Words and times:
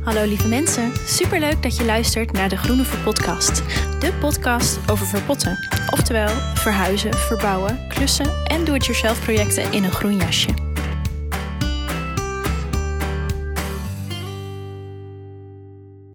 Hallo 0.00 0.24
lieve 0.24 0.48
mensen, 0.48 0.92
superleuk 1.06 1.62
dat 1.62 1.76
je 1.76 1.84
luistert 1.84 2.32
naar 2.32 2.48
de 2.48 2.56
Groene 2.56 2.84
voor 2.84 2.98
Podcast. 2.98 3.56
De 4.00 4.16
podcast 4.20 4.90
over 4.90 5.06
verpotten, 5.06 5.58
oftewel 5.90 6.28
verhuizen, 6.54 7.14
verbouwen, 7.14 7.88
klussen 7.88 8.44
en 8.44 8.64
do-it-yourself 8.64 9.24
projecten 9.24 9.72
in 9.72 9.84
een 9.84 9.90
groen 9.90 10.16
jasje. 10.16 10.48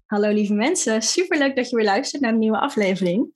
Hallo 0.06 0.32
lieve 0.32 0.54
mensen, 0.54 1.02
superleuk 1.02 1.56
dat 1.56 1.70
je 1.70 1.76
weer 1.76 1.84
luistert 1.84 2.22
naar 2.22 2.32
een 2.32 2.38
nieuwe 2.38 2.60
aflevering. 2.60 3.30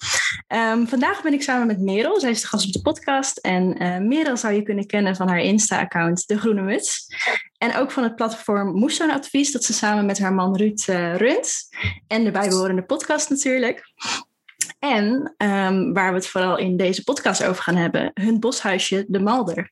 Ehm, 0.50 0.86
vandaag 0.86 1.22
ben 1.22 1.32
ik 1.32 1.42
samen 1.42 1.66
met 1.66 1.80
Merel, 1.80 2.20
zij 2.20 2.30
is 2.30 2.40
de 2.40 2.46
gast 2.46 2.66
op 2.66 2.72
de 2.72 2.80
podcast. 2.80 3.36
En 3.36 3.82
uh, 3.82 3.98
Merel 3.98 4.36
zou 4.36 4.54
je 4.54 4.62
kunnen 4.62 4.86
kennen 4.86 5.16
van 5.16 5.28
haar 5.28 5.40
Insta-account 5.40 6.28
De 6.28 6.38
Groene 6.38 6.62
Muts. 6.62 7.06
En 7.58 7.76
ook 7.76 7.90
van 7.90 8.02
het 8.02 8.16
platform 8.16 8.72
Moestuin 8.72 9.10
Advies, 9.10 9.52
dat 9.52 9.64
ze 9.64 9.72
samen 9.72 10.06
met 10.06 10.18
haar 10.18 10.32
man 10.32 10.56
Ruud 10.56 10.86
uh, 10.88 11.16
runt. 11.16 11.68
En 12.06 12.24
de 12.24 12.30
bijbehorende 12.30 12.82
podcast 12.82 13.30
natuurlijk. 13.30 13.82
En 14.78 15.34
um, 15.38 15.92
waar 15.92 16.10
we 16.10 16.16
het 16.16 16.26
vooral 16.26 16.58
in 16.58 16.76
deze 16.76 17.04
podcast 17.04 17.44
over 17.44 17.62
gaan 17.62 17.76
hebben, 17.76 18.10
hun 18.14 18.40
boshuisje 18.40 19.04
De 19.08 19.20
Malder. 19.20 19.70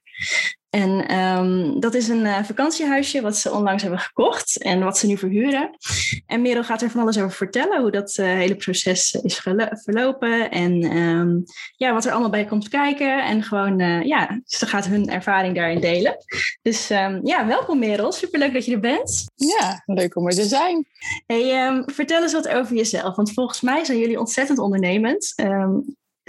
En 0.71 1.19
um, 1.19 1.81
dat 1.81 1.95
is 1.95 2.09
een 2.09 2.25
uh, 2.25 2.43
vakantiehuisje 2.43 3.21
wat 3.21 3.37
ze 3.37 3.53
onlangs 3.53 3.83
hebben 3.83 4.01
gekocht 4.01 4.63
en 4.63 4.85
wat 4.85 4.99
ze 4.99 5.07
nu 5.07 5.17
verhuren. 5.17 5.71
En 6.27 6.43
Merel 6.43 6.65
gaat 6.65 6.83
er 6.83 6.91
van 6.91 7.01
alles 7.01 7.19
over 7.19 7.37
vertellen, 7.37 7.81
hoe 7.81 7.91
dat 7.91 8.17
uh, 8.21 8.27
hele 8.27 8.57
proces 8.57 9.13
is 9.13 9.39
verlopen 9.71 10.51
en 10.51 10.97
um, 10.97 11.45
ja, 11.77 11.93
wat 11.93 12.05
er 12.05 12.11
allemaal 12.11 12.31
bij 12.31 12.45
komt 12.45 12.69
kijken. 12.69 13.25
En 13.25 13.43
gewoon, 13.43 13.81
uh, 13.81 14.03
ja, 14.03 14.41
ze 14.45 14.67
gaat 14.67 14.87
hun 14.87 15.09
ervaring 15.09 15.55
daarin 15.55 15.81
delen. 15.81 16.17
Dus 16.63 16.91
um, 16.91 17.21
ja, 17.27 17.47
welkom 17.47 17.79
Merel, 17.79 18.13
superleuk 18.13 18.53
dat 18.53 18.65
je 18.65 18.73
er 18.73 18.81
bent. 18.81 19.25
Ja, 19.35 19.83
leuk 19.87 20.17
om 20.17 20.27
er 20.27 20.35
te 20.35 20.45
zijn. 20.45 20.87
Hey, 21.27 21.83
vertel 21.87 22.23
eens 22.23 22.33
wat 22.33 22.49
over 22.49 22.77
jezelf, 22.77 23.17
want 23.17 23.33
volgens 23.33 23.61
mij 23.61 23.85
zijn 23.85 23.99
jullie 23.99 24.19
ontzettend 24.19 24.59
ondernemend 24.59 25.35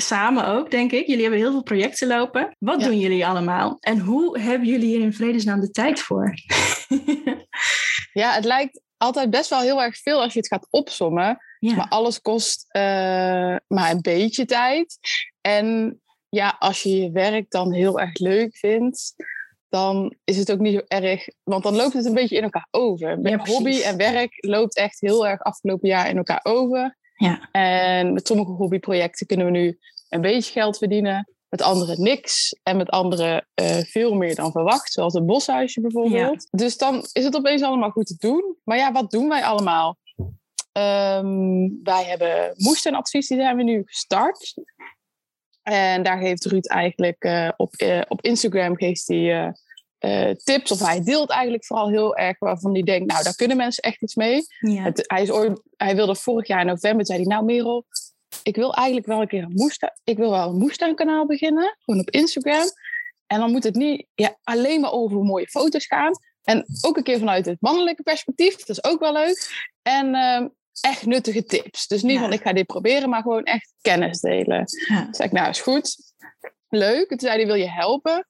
samen 0.02 0.48
ook, 0.48 0.72
denk 0.72 0.92
ik. 0.92 1.08
Jullie 1.08 1.22
hebben 1.22 1.40
heel 1.40 1.52
veel 1.52 1.64
projecten 1.64 2.08
lopen. 2.08 2.56
Wat 2.60 2.82
ja. 2.82 2.88
doen 2.88 3.00
jullie 3.00 3.26
allemaal? 3.26 3.78
En 3.80 4.00
hoe 4.00 4.40
hebben 4.40 4.68
jullie 4.68 4.88
hier 4.88 5.02
in 5.02 5.14
vredesnaam 5.14 5.60
de 5.60 5.72
tijd 5.72 6.00
voor? 6.00 6.34
ja, 8.22 8.34
het 8.34 8.46
lijkt 8.46 8.82
altijd 8.98 9.30
best 9.30 9.50
wel 9.50 9.62
heel 9.62 9.82
erg 9.82 9.98
veel 9.98 10.22
als 10.22 10.34
je 10.34 10.40
het 10.40 10.48
gaat 10.48 10.68
opsommen. 10.70 11.38
Ja. 11.60 11.76
Maar 11.76 11.88
alles 11.88 12.22
kost 12.22 12.66
uh, 12.72 12.82
maar 13.68 13.92
een 13.92 14.02
beetje 14.02 14.46
tijd. 14.46 15.00
En 15.42 16.00
ja, 16.30 16.56
als 16.60 16.84
je 16.84 17.02
je 17.02 17.12
werk 17.12 17.50
dan 17.50 17.74
heel 17.74 18.00
erg 18.00 18.20
leuk 18.20 18.58
vindt, 18.58 19.16
dan 19.70 20.16
is 20.24 20.38
het 20.38 20.52
ook 20.52 20.60
niet 20.60 20.74
zo 20.74 20.82
erg. 20.88 21.28
Want 21.44 21.64
dan 21.64 21.76
loopt 21.76 21.94
het 21.94 22.06
een 22.06 22.14
beetje 22.14 22.36
in 22.36 22.44
elkaar 22.44 22.68
over. 22.72 23.20
Ja, 23.22 23.38
hobby 23.38 23.82
en 23.82 23.98
werk 23.98 24.38
loopt 24.46 24.76
echt 24.76 25.00
heel 25.00 25.28
erg 25.28 25.42
afgelopen 25.42 25.90
jaar 25.90 26.10
in 26.10 26.18
elkaar 26.18 26.40
over. 26.44 26.98
Ja. 27.20 27.50
En 27.52 28.14
met 28.14 28.28
sommige 28.28 28.52
hobbyprojecten 28.52 29.28
kunnen 29.28 29.46
we 29.46 29.52
nu 29.52 29.80
een 30.10 30.22
beetje 30.22 30.52
geld 30.52 30.78
verdienen. 30.78 31.34
Met 31.50 31.62
andere 31.62 31.96
niks. 31.98 32.60
En 32.64 32.78
met 32.78 32.90
andere 32.90 33.46
uh, 33.62 33.66
veel 33.78 34.14
meer 34.14 34.36
dan 34.36 34.52
verwacht. 34.52 34.94
Zoals 34.94 35.14
een 35.14 35.26
boshuisje 35.26 35.82
bijvoorbeeld. 35.82 36.48
Ja. 36.52 36.58
Dus 36.58 36.78
dan 36.78 37.06
is 37.12 37.24
het 37.24 37.36
opeens 37.36 37.62
allemaal 37.62 37.90
goed 37.90 38.06
te 38.06 38.16
doen. 38.18 38.56
Maar 38.64 38.78
ja, 38.78 38.92
wat 38.92 39.12
doen 39.12 39.30
wij 39.30 39.44
allemaal? 39.44 39.98
Um, 40.72 41.80
wij 41.84 42.04
hebben 42.04 42.54
moestuinadvies, 42.56 43.28
die 43.28 43.38
zijn 43.38 43.58
we 43.58 43.64
nu 43.64 43.82
gestart. 43.86 44.54
En 45.64 46.04
daar 46.04 46.18
geeft 46.18 46.46
Ruud 46.46 46.66
eigenlijk 46.66 47.24
uh, 47.24 47.50
op, 47.58 47.74
uh, 47.82 48.02
op 48.08 48.22
Instagram 48.22 48.78
geeft 48.78 49.08
hij 49.08 49.54
uh, 50.00 50.30
tips. 50.30 50.72
Of 50.72 50.80
hij 50.80 51.04
deelt 51.04 51.30
eigenlijk 51.30 51.66
vooral 51.66 51.90
heel 51.90 52.16
erg 52.16 52.40
waarvan 52.40 52.74
hij 52.74 52.84
denkt, 52.84 53.12
nou, 53.12 53.24
daar 53.24 53.36
kunnen 53.36 53.58
mensen 53.58 53.84
echt 53.84 54.02
iets 54.02 54.16
mee. 54.16 54.46
Ja. 54.60 54.84
Het, 54.84 55.04
hij, 55.08 55.22
is 55.22 55.32
ooit, 55.32 55.62
hij 55.78 55.96
wilde 55.96 56.16
vorig 56.16 56.48
jaar 56.48 56.62
in 56.62 56.68
november, 56.68 57.06
zei 57.06 57.20
hij, 57.20 57.28
nou 57.28 57.46
Merel, 57.46 57.86
ik 58.44 58.56
wil 58.56 58.74
eigenlijk 58.74 59.08
wel 59.08 59.22
een 59.22 59.28
keer 59.28 59.44
een 59.44 59.54
moestuin, 59.56 60.00
ik 60.04 60.18
wil 60.18 60.30
wel 60.30 60.50
een 60.50 60.58
moestuinkanaal 60.58 61.26
beginnen, 61.26 61.78
gewoon 61.80 62.00
op 62.00 62.10
Instagram. 62.10 62.68
En 63.28 63.40
dan 63.40 63.52
moet 63.52 63.64
het 63.64 63.76
niet 63.76 64.06
ja, 64.16 64.38
alleen 64.44 64.82
maar 64.82 64.92
over 64.92 65.24
mooie 65.24 65.48
foto's 65.48 65.86
gaan. 65.86 66.12
En 66.44 66.66
ook 66.82 66.98
een 66.98 67.04
keer 67.04 67.20
vanuit 67.20 67.46
het 67.46 67.62
mannelijke 67.62 68.04
perspectief, 68.04 68.56
dat 68.56 68.70
is 68.70 68.84
ook 68.84 69.00
wel 69.00 69.14
leuk. 69.14 69.68
En 69.82 70.16
uh, 70.16 70.46
echt 70.82 71.06
nuttige 71.06 71.44
tips. 71.44 71.88
Dus 71.88 72.02
niet 72.02 72.14
ja. 72.14 72.20
van 72.20 72.34
ik 72.34 72.42
ga 72.42 72.54
dit 72.54 72.66
proberen, 72.66 73.10
maar 73.10 73.22
gewoon 73.22 73.44
echt 73.44 73.74
kennis 73.82 74.20
delen. 74.20 74.64
Ja. 74.88 75.04
Toen 75.04 75.14
zei 75.14 75.28
ik, 75.28 75.34
nou 75.34 75.50
is 75.50 75.62
goed, 75.62 76.14
leuk. 76.70 77.08
Toen 77.08 77.20
zei 77.20 77.38
hij, 77.38 77.46
wil 77.46 77.56
je 77.56 77.70
helpen? 77.70 78.29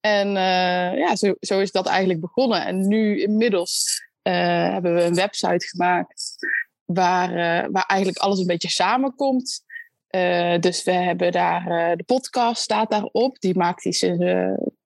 En 0.00 0.28
uh, 0.28 0.98
ja, 0.98 1.16
zo, 1.16 1.34
zo, 1.40 1.60
is 1.60 1.72
dat 1.72 1.86
eigenlijk 1.86 2.20
begonnen. 2.20 2.66
En 2.66 2.88
nu 2.88 3.20
inmiddels 3.22 4.02
uh, 4.22 4.34
hebben 4.72 4.94
we 4.94 5.02
een 5.02 5.14
website 5.14 5.66
gemaakt 5.68 6.36
waar, 6.84 7.30
uh, 7.30 7.68
waar 7.70 7.84
eigenlijk 7.86 8.18
alles 8.18 8.38
een 8.38 8.46
beetje 8.46 8.70
samenkomt. 8.70 9.64
dus 10.60 10.84
we 10.84 10.92
hebben 10.92 11.32
daar, 11.32 11.96
de 11.96 12.04
podcast 12.04 12.62
staat 12.62 12.90
daarop. 12.90 13.38
Die 13.40 13.56
maakt 13.56 13.82
hij 13.82 13.92
sinds, 13.92 14.24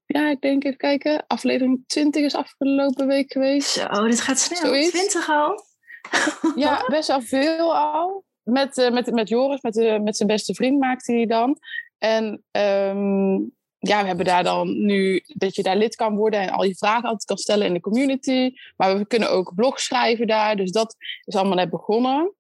ja, 0.07 0.31
ik 0.31 0.41
denk 0.41 0.65
even 0.65 0.79
kijken, 0.79 1.25
aflevering 1.27 1.85
20 1.87 2.25
is 2.25 2.35
afgelopen 2.35 3.07
week 3.07 3.33
geweest. 3.33 3.69
Zo, 3.69 4.07
dit 4.07 4.21
gaat 4.21 4.39
snel. 4.39 4.59
Zoiets. 4.59 4.91
20 4.91 5.31
al? 5.31 5.65
ja, 6.65 6.85
best 6.89 7.09
wel 7.09 7.23
veel 7.23 7.77
al. 7.77 8.25
Met, 8.43 8.89
met, 8.93 9.13
met 9.13 9.29
Joris, 9.29 9.61
met, 9.61 10.03
met 10.03 10.17
zijn 10.17 10.29
beste 10.29 10.55
vriend 10.55 10.79
maakte 10.79 11.13
hij 11.13 11.27
dan. 11.27 11.59
En 11.99 12.45
um, 12.51 13.53
ja, 13.85 14.01
we 14.01 14.07
hebben 14.07 14.27
daar 14.27 14.45
dan 14.45 14.85
nu 14.85 15.23
dat 15.27 15.57
je 15.57 15.63
daar 15.63 15.77
lid 15.77 15.97
kan 15.97 16.17
worden 16.17 16.41
en 16.41 16.51
al 16.51 16.65
je 16.65 16.75
vragen 16.75 17.05
altijd 17.05 17.25
kan 17.25 17.37
stellen 17.37 17.67
in 17.67 17.73
de 17.73 17.81
community. 17.81 18.55
Maar 18.77 18.99
we 18.99 19.07
kunnen 19.07 19.31
ook 19.31 19.55
blogs 19.55 19.85
schrijven 19.85 20.27
daar. 20.27 20.57
Dus 20.57 20.71
dat 20.71 20.97
is 21.25 21.35
allemaal 21.35 21.57
net 21.57 21.71
begonnen. 21.71 22.35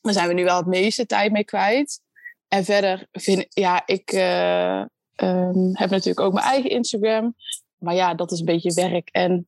Daar 0.00 0.12
zijn 0.12 0.28
we 0.28 0.34
nu 0.34 0.44
wel 0.44 0.56
het 0.56 0.66
meeste 0.66 1.06
tijd 1.06 1.32
mee 1.32 1.44
kwijt. 1.44 2.00
En 2.48 2.64
verder 2.64 3.06
vind 3.12 3.46
ja, 3.48 3.82
ik 3.86 4.12
uh, 4.12 4.84
um, 5.16 5.70
heb 5.72 5.90
natuurlijk 5.90 6.20
ook 6.20 6.32
mijn 6.32 6.46
eigen 6.46 6.70
Instagram. 6.70 7.34
Maar 7.78 7.94
ja, 7.94 8.14
dat 8.14 8.32
is 8.32 8.38
een 8.38 8.44
beetje 8.44 8.74
werk 8.74 9.08
en 9.12 9.46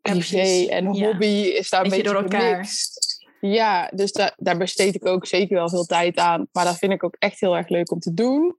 privé 0.00 0.66
en 0.70 0.86
hobby 0.86 1.26
ja. 1.26 1.58
is 1.58 1.70
daar 1.70 1.84
een 1.84 1.90
beetje, 1.90 2.02
beetje 2.02 2.02
door 2.02 2.22
elkaar. 2.22 2.50
Gemixt. 2.50 3.22
Ja, 3.40 3.90
dus 3.94 4.12
daar 4.36 4.56
besteed 4.56 4.94
ik 4.94 5.06
ook 5.06 5.26
zeker 5.26 5.56
wel 5.56 5.68
veel 5.68 5.84
tijd 5.84 6.16
aan. 6.16 6.46
Maar 6.52 6.64
dat 6.64 6.78
vind 6.78 6.92
ik 6.92 7.04
ook 7.04 7.16
echt 7.18 7.40
heel 7.40 7.56
erg 7.56 7.68
leuk 7.68 7.90
om 7.90 7.98
te 7.98 8.14
doen. 8.14 8.56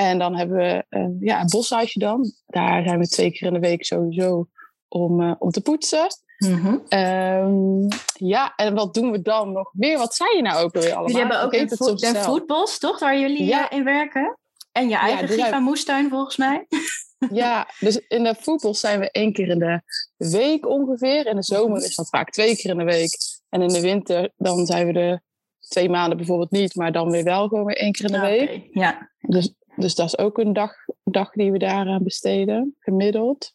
En 0.00 0.18
dan 0.18 0.36
hebben 0.36 0.56
we 0.56 0.84
uh, 0.90 1.06
ja, 1.20 1.40
een 1.40 1.46
boshuisje 1.46 1.98
dan. 1.98 2.32
Daar 2.46 2.82
zijn 2.82 2.98
we 2.98 3.08
twee 3.08 3.30
keer 3.30 3.48
in 3.48 3.54
de 3.54 3.60
week 3.60 3.84
sowieso 3.84 4.48
om, 4.88 5.20
uh, 5.20 5.34
om 5.38 5.50
te 5.50 5.60
poetsen. 5.60 6.06
Mm-hmm. 6.38 6.82
Um, 6.88 7.88
ja, 8.14 8.52
en 8.56 8.74
wat 8.74 8.94
doen 8.94 9.10
we 9.10 9.22
dan 9.22 9.52
nog 9.52 9.70
meer? 9.72 9.98
Wat 9.98 10.14
zei 10.14 10.36
je 10.36 10.42
nou 10.42 10.64
ook 10.64 10.74
alweer 10.74 10.94
allemaal? 10.94 11.06
Jullie 11.06 11.26
hebben 11.26 11.42
ook 11.42 11.52
een, 11.52 11.68
vo- 11.76 12.08
een 12.08 12.14
foodbos, 12.14 12.78
toch? 12.78 12.98
Waar 12.98 13.18
jullie 13.18 13.44
ja. 13.44 13.70
in 13.70 13.84
werken? 13.84 14.38
En 14.72 14.88
je 14.88 14.96
eigen 14.96 15.36
ja, 15.36 15.44
Giva 15.44 15.58
moestuin 15.58 16.08
volgens 16.08 16.36
mij. 16.36 16.66
Ja, 17.32 17.68
dus 17.80 17.96
in 17.96 18.22
de 18.22 18.34
voetbos 18.38 18.80
zijn 18.80 19.00
we 19.00 19.10
één 19.10 19.32
keer 19.32 19.48
in 19.48 19.58
de 19.58 19.80
week 20.16 20.66
ongeveer. 20.66 21.26
In 21.26 21.36
de 21.36 21.42
zomer 21.42 21.84
is 21.84 21.94
dat 21.94 22.08
vaak 22.08 22.30
twee 22.30 22.56
keer 22.56 22.70
in 22.70 22.78
de 22.78 22.84
week. 22.84 23.18
En 23.48 23.62
in 23.62 23.68
de 23.68 23.80
winter 23.80 24.32
dan 24.36 24.66
zijn 24.66 24.86
we 24.86 24.92
de 24.92 25.20
twee 25.68 25.88
maanden 25.88 26.16
bijvoorbeeld 26.16 26.50
niet, 26.50 26.74
maar 26.74 26.92
dan 26.92 27.10
weer 27.10 27.24
wel 27.24 27.48
gewoon 27.48 27.64
weer 27.64 27.76
één 27.76 27.92
keer 27.92 28.04
in 28.04 28.12
de 28.12 28.18
ja, 28.18 28.24
week. 28.24 28.68
Ja. 28.72 29.10
Dus 29.20 29.54
dus 29.80 29.94
dat 29.94 30.06
is 30.06 30.18
ook 30.18 30.38
een 30.38 30.52
dag, 30.52 30.72
dag 31.04 31.30
die 31.30 31.52
we 31.52 31.58
daaraan 31.58 32.02
besteden, 32.02 32.76
gemiddeld. 32.78 33.52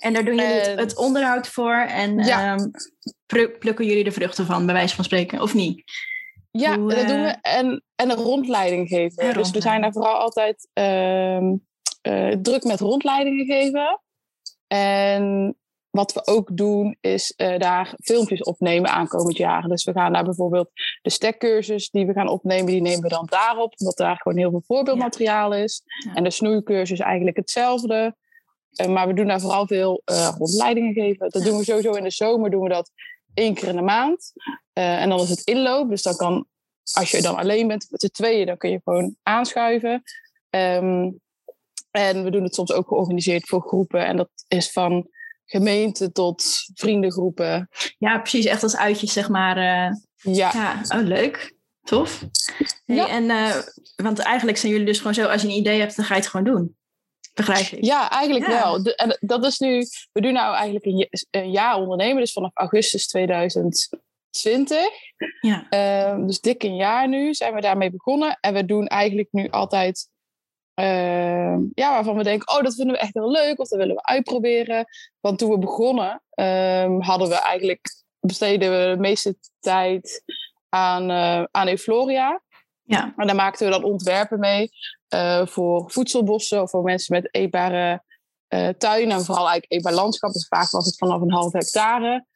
En 0.00 0.12
daar 0.12 0.24
doen 0.24 0.34
jullie 0.34 0.52
het, 0.52 0.78
het, 0.78 0.96
onderhoud 0.96 1.48
voor 1.48 1.74
en 1.74 2.18
ja. 2.18 2.52
um, 2.52 2.70
plukken 3.58 3.86
jullie 3.86 4.04
de 4.04 4.12
vruchten 4.12 4.46
van, 4.46 4.66
bij 4.66 4.74
wijze 4.74 4.94
van 4.94 5.04
spreken, 5.04 5.42
of 5.42 5.54
niet? 5.54 5.82
Ja, 6.50 6.78
Hoe, 6.78 6.94
dat 6.94 7.08
doen 7.08 7.22
we. 7.22 7.36
En, 7.40 7.84
en 7.94 8.10
een 8.10 8.16
rondleiding 8.16 8.88
geven. 8.88 9.26
Een 9.26 9.32
dus 9.32 9.50
we 9.50 9.60
zijn 9.60 9.80
daar 9.80 9.92
vooral 9.92 10.14
altijd 10.14 10.68
um, 10.72 11.66
uh, 12.02 12.36
druk 12.42 12.64
met 12.64 12.80
rondleidingen 12.80 13.46
geven. 13.46 14.00
En 14.66 15.56
wat 15.94 16.12
we 16.12 16.26
ook 16.26 16.56
doen, 16.56 16.96
is 17.00 17.34
uh, 17.36 17.58
daar 17.58 17.94
filmpjes 18.02 18.42
opnemen 18.42 18.90
aankomend 18.90 19.36
jaar. 19.36 19.68
Dus 19.68 19.84
we 19.84 19.92
gaan 19.92 20.12
daar 20.12 20.24
bijvoorbeeld 20.24 20.70
de 21.02 21.10
stekcursus 21.10 21.90
die 21.90 22.06
we 22.06 22.12
gaan 22.12 22.28
opnemen, 22.28 22.66
die 22.66 22.80
nemen 22.80 23.02
we 23.02 23.08
dan 23.08 23.26
daarop. 23.30 23.74
Omdat 23.76 23.96
daar 23.96 24.16
gewoon 24.16 24.38
heel 24.38 24.50
veel 24.50 24.62
voorbeeldmateriaal 24.66 25.54
is. 25.54 25.82
Ja. 25.84 26.14
En 26.14 26.24
de 26.24 26.30
snoeicursus 26.30 26.98
eigenlijk 26.98 27.36
hetzelfde. 27.36 28.16
Uh, 28.76 28.86
maar 28.86 29.06
we 29.06 29.14
doen 29.14 29.26
daar 29.26 29.40
vooral 29.40 29.66
veel 29.66 30.02
uh, 30.12 30.34
rondleidingen 30.38 30.92
geven. 30.92 31.30
Dat 31.30 31.42
ja. 31.42 31.48
doen 31.48 31.58
we 31.58 31.64
sowieso 31.64 31.92
in 31.92 32.02
de 32.02 32.10
zomer, 32.10 32.50
doen 32.50 32.62
we 32.62 32.68
dat 32.68 32.90
één 33.34 33.54
keer 33.54 33.68
in 33.68 33.76
de 33.76 33.82
maand. 33.82 34.32
en 34.72 35.08
dan 35.08 35.20
is 35.20 35.30
het 35.30 35.44
inloop. 35.44 35.88
Dus 35.88 36.02
dan 36.02 36.16
kan, 36.16 36.46
als 36.92 37.10
je 37.10 37.22
dan 37.22 37.36
alleen 37.36 37.68
bent 37.68 37.86
met 37.90 38.00
z'n 38.00 38.08
tweeën, 38.08 38.46
dan 38.46 38.56
kun 38.56 38.70
je 38.70 38.80
gewoon 38.84 39.16
aanschuiven. 39.22 40.02
Um, 40.50 41.22
en 41.90 42.24
we 42.24 42.30
doen 42.30 42.42
het 42.42 42.54
soms 42.54 42.72
ook 42.72 42.88
georganiseerd 42.88 43.48
voor 43.48 43.60
groepen. 43.60 44.06
En 44.06 44.16
dat 44.16 44.30
is 44.48 44.70
van 44.70 45.08
gemeente 45.44 46.12
tot 46.12 46.44
vriendengroepen. 46.74 47.68
Ja, 47.98 48.18
precies. 48.18 48.44
Echt 48.44 48.62
als 48.62 48.76
uitjes, 48.76 49.12
zeg 49.12 49.28
maar. 49.28 49.56
Uh, 49.56 49.96
ja. 50.34 50.50
ja. 50.52 50.80
Oh, 50.88 51.06
leuk. 51.06 51.54
Tof. 51.82 52.24
Hey, 52.84 52.96
ja. 52.96 53.08
En, 53.08 53.24
uh, 53.24 53.56
want 53.96 54.18
eigenlijk 54.18 54.58
zijn 54.58 54.72
jullie 54.72 54.86
dus 54.86 54.98
gewoon 54.98 55.14
zo, 55.14 55.26
als 55.26 55.42
je 55.42 55.48
een 55.48 55.54
idee 55.54 55.80
hebt, 55.80 55.96
dan 55.96 56.04
ga 56.04 56.14
je 56.14 56.20
het 56.20 56.30
gewoon 56.30 56.54
doen. 56.54 56.76
Begrijp 57.34 57.66
ik? 57.66 57.84
Ja, 57.84 58.10
eigenlijk 58.10 58.46
ja. 58.50 58.62
wel. 58.62 58.82
De, 58.82 58.94
en 58.94 59.18
dat 59.20 59.44
is 59.44 59.58
nu, 59.58 59.86
we 60.12 60.20
doen 60.20 60.32
nou 60.32 60.54
eigenlijk 60.54 60.84
een, 60.84 61.08
een 61.30 61.50
jaar 61.50 61.76
ondernemen, 61.76 62.20
dus 62.20 62.32
vanaf 62.32 62.50
augustus 62.54 63.06
2000, 63.06 63.88
2020. 64.34 64.78
Ja. 65.40 65.66
Ehm, 65.68 66.26
dus 66.26 66.40
dik 66.40 66.62
een 66.62 66.76
jaar 66.76 67.08
nu 67.08 67.34
zijn 67.34 67.54
we 67.54 67.60
daarmee 67.60 67.90
begonnen. 67.90 68.38
En 68.40 68.54
we 68.54 68.64
doen 68.64 68.86
eigenlijk 68.86 69.28
nu 69.30 69.50
altijd 69.50 70.08
Ehm, 70.74 71.60
ja, 71.74 71.90
waarvan 71.92 72.16
we 72.16 72.22
denken, 72.22 72.56
oh, 72.56 72.62
dat 72.62 72.74
vinden 72.74 72.94
we 72.94 73.00
echt 73.00 73.14
heel 73.14 73.30
leuk 73.30 73.58
of 73.58 73.68
dat 73.68 73.78
willen 73.78 73.94
we 73.94 74.02
uitproberen. 74.02 74.84
Want 75.20 75.38
toen 75.38 75.50
we 75.50 75.58
begonnen, 75.58 76.22
um, 76.34 77.00
hadden 77.00 77.28
we 77.28 77.34
eigenlijk, 77.34 78.04
besteden 78.20 78.70
we 78.70 78.94
de 78.94 79.00
meeste 79.00 79.36
tijd 79.60 80.22
aan, 80.68 81.10
uh, 81.10 81.44
aan 81.50 81.68
Euphoria. 81.68 82.42
Ja. 82.82 83.14
En 83.16 83.26
daar 83.26 83.36
maakten 83.36 83.66
we 83.66 83.72
dan 83.72 83.84
ontwerpen 83.84 84.38
mee 84.38 84.68
uh, 85.14 85.46
voor 85.46 85.90
voedselbossen 85.90 86.62
of 86.62 86.70
voor 86.70 86.82
mensen 86.82 87.14
met 87.14 87.34
eetbare 87.34 88.02
uh, 88.48 88.68
tuinen. 88.68 89.16
En 89.16 89.24
vooral 89.24 89.48
eigenlijk 89.48 89.72
eetbaar 89.72 89.92
landschap. 89.92 90.32
Dus 90.32 90.46
vaak 90.46 90.70
was 90.70 90.86
het 90.86 90.96
vanaf 90.96 91.20
een 91.20 91.32
half 91.32 91.52
hectare. 91.52 92.26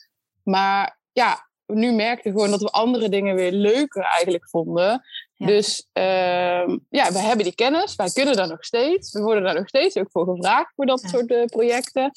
Maar 0.43 1.01
ja, 1.13 1.49
nu 1.67 1.93
merkten 1.93 2.33
gewoon 2.33 2.51
dat 2.51 2.63
we 2.63 2.71
andere 2.71 3.09
dingen 3.09 3.35
weer 3.35 3.53
leuker 3.53 4.03
eigenlijk 4.03 4.49
vonden. 4.49 5.03
Dus 5.39 5.89
ehm, 5.93 6.79
ja, 6.89 7.13
we 7.13 7.19
hebben 7.19 7.45
die 7.45 7.55
kennis, 7.55 7.95
wij 7.95 8.11
kunnen 8.11 8.37
daar 8.37 8.49
nog 8.49 8.65
steeds. 8.65 9.13
We 9.13 9.21
worden 9.21 9.43
daar 9.43 9.55
nog 9.55 9.69
steeds 9.69 9.97
ook 9.97 10.11
voor 10.11 10.25
gevraagd 10.25 10.73
voor 10.77 10.87
dat 10.87 11.01
soort 11.01 11.31
uh, 11.31 11.45
projecten. 11.45 12.11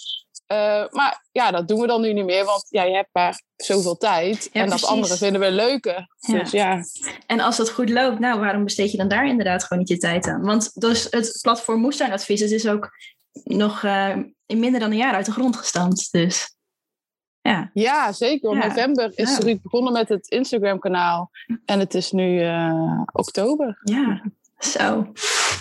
Uh, 0.51 0.87
maar 0.89 1.25
ja, 1.31 1.51
dat 1.51 1.67
doen 1.67 1.79
we 1.81 1.87
dan 1.87 2.01
nu 2.01 2.13
niet 2.13 2.25
meer, 2.25 2.45
want 2.45 2.65
ja, 2.69 2.83
je 2.83 2.95
hebt 2.95 3.09
maar 3.11 3.41
zoveel 3.55 3.97
tijd. 3.97 4.49
en 4.51 4.69
dat 4.69 4.85
andere 4.85 5.17
vinden 5.17 5.41
we 5.41 5.51
leuker. 5.51 6.07
Dus 6.19 6.51
ja. 6.51 6.83
En 7.25 7.39
als 7.39 7.57
dat 7.57 7.69
goed 7.69 7.89
loopt, 7.89 8.19
nou, 8.19 8.39
waarom 8.39 8.63
besteed 8.63 8.91
je 8.91 8.97
dan 8.97 9.07
daar 9.07 9.27
inderdaad 9.27 9.63
gewoon 9.63 9.79
niet 9.79 9.89
je 9.89 9.97
tijd 9.97 10.27
aan? 10.27 10.41
Want 10.41 10.81
dus 10.81 11.07
het 11.09 11.39
platform 11.41 11.79
Moestuinadvies, 11.79 12.39
het 12.39 12.51
is 12.51 12.67
ook 12.67 12.89
nog 13.43 13.83
uh, 13.83 14.15
in 14.45 14.59
minder 14.59 14.79
dan 14.79 14.91
een 14.91 14.97
jaar 14.97 15.13
uit 15.13 15.25
de 15.25 15.31
grond 15.31 15.55
gestampt. 15.55 16.11
Dus. 16.11 16.55
Ja, 17.41 17.69
ja 17.73 18.11
zeker. 18.11 18.51
In 18.51 18.57
november 18.57 19.11
is 19.15 19.37
ja. 19.37 19.43
Ruud 19.43 19.61
begonnen 19.61 19.93
met 19.93 20.09
het 20.09 20.27
Instagram-kanaal. 20.27 21.31
En 21.65 21.79
het 21.79 21.93
is 21.93 22.11
nu 22.11 22.43
uh, 22.43 23.01
oktober. 23.11 23.79
Ja, 23.83 24.21
zo. 24.57 25.11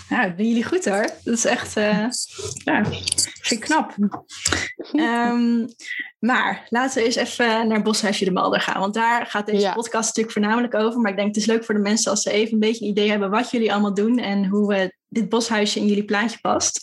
Ja, 0.09 0.27
dat 0.27 0.37
doen 0.37 0.47
jullie 0.47 0.65
goed 0.65 0.85
hoor. 0.85 1.11
Dat 1.25 1.35
is 1.35 1.45
echt, 1.45 1.77
uh, 1.77 2.07
ja, 2.65 2.85
vind 3.41 3.51
ik 3.51 3.61
knap. 3.61 3.95
Um, 4.93 5.67
maar 6.19 6.67
laten 6.69 6.99
we 6.99 7.05
eens 7.05 7.15
even 7.15 7.69
naar 7.69 7.83
Boshuisje 7.83 8.25
de 8.25 8.31
Malder 8.31 8.61
gaan. 8.61 8.81
Want 8.81 8.95
daar 8.95 9.27
gaat 9.27 9.47
deze 9.47 9.73
podcast 9.75 10.07
natuurlijk 10.07 10.33
voornamelijk 10.33 10.75
over. 10.75 11.01
Maar 11.01 11.11
ik 11.11 11.17
denk 11.17 11.29
het 11.29 11.37
is 11.37 11.47
leuk 11.47 11.65
voor 11.65 11.75
de 11.75 11.81
mensen 11.81 12.11
als 12.11 12.23
ze 12.23 12.31
even 12.31 12.53
een 12.53 12.59
beetje 12.59 12.85
een 12.85 12.91
idee 12.91 13.11
hebben 13.11 13.31
wat 13.31 13.51
jullie 13.51 13.73
allemaal 13.73 13.95
doen 13.95 14.19
en 14.19 14.47
hoe 14.47 14.69
we 14.69 14.99
dit 15.11 15.29
boshuisje 15.29 15.79
in 15.79 15.87
jullie 15.87 16.05
plaatje 16.05 16.39
past. 16.41 16.81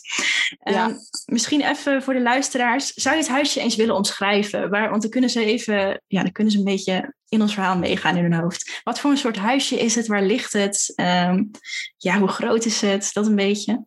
Ja. 0.64 0.88
Um, 0.88 0.96
misschien 1.24 1.60
even 1.60 2.02
voor 2.02 2.14
de 2.14 2.22
luisteraars, 2.22 2.92
zou 2.92 3.14
je 3.16 3.20
het 3.20 3.30
huisje 3.30 3.60
eens 3.60 3.76
willen 3.76 3.94
omschrijven? 3.94 4.70
Waar, 4.70 4.90
want 4.90 5.02
dan 5.02 5.10
kunnen 5.10 5.30
ze 5.30 5.44
even, 5.44 6.02
ja, 6.06 6.22
dan 6.22 6.32
kunnen 6.32 6.52
ze 6.52 6.58
een 6.58 6.64
beetje 6.64 7.14
in 7.28 7.40
ons 7.40 7.54
verhaal 7.54 7.78
meegaan 7.78 8.16
in 8.16 8.22
hun 8.22 8.40
hoofd. 8.40 8.80
Wat 8.84 9.00
voor 9.00 9.10
een 9.10 9.16
soort 9.16 9.36
huisje 9.36 9.78
is 9.78 9.94
het? 9.94 10.06
Waar 10.06 10.22
ligt 10.22 10.52
het? 10.52 10.92
Um, 10.96 11.50
ja, 11.96 12.18
hoe 12.18 12.28
groot 12.28 12.64
is 12.64 12.80
het? 12.80 13.10
Dat 13.12 13.26
een 13.26 13.36
beetje. 13.36 13.84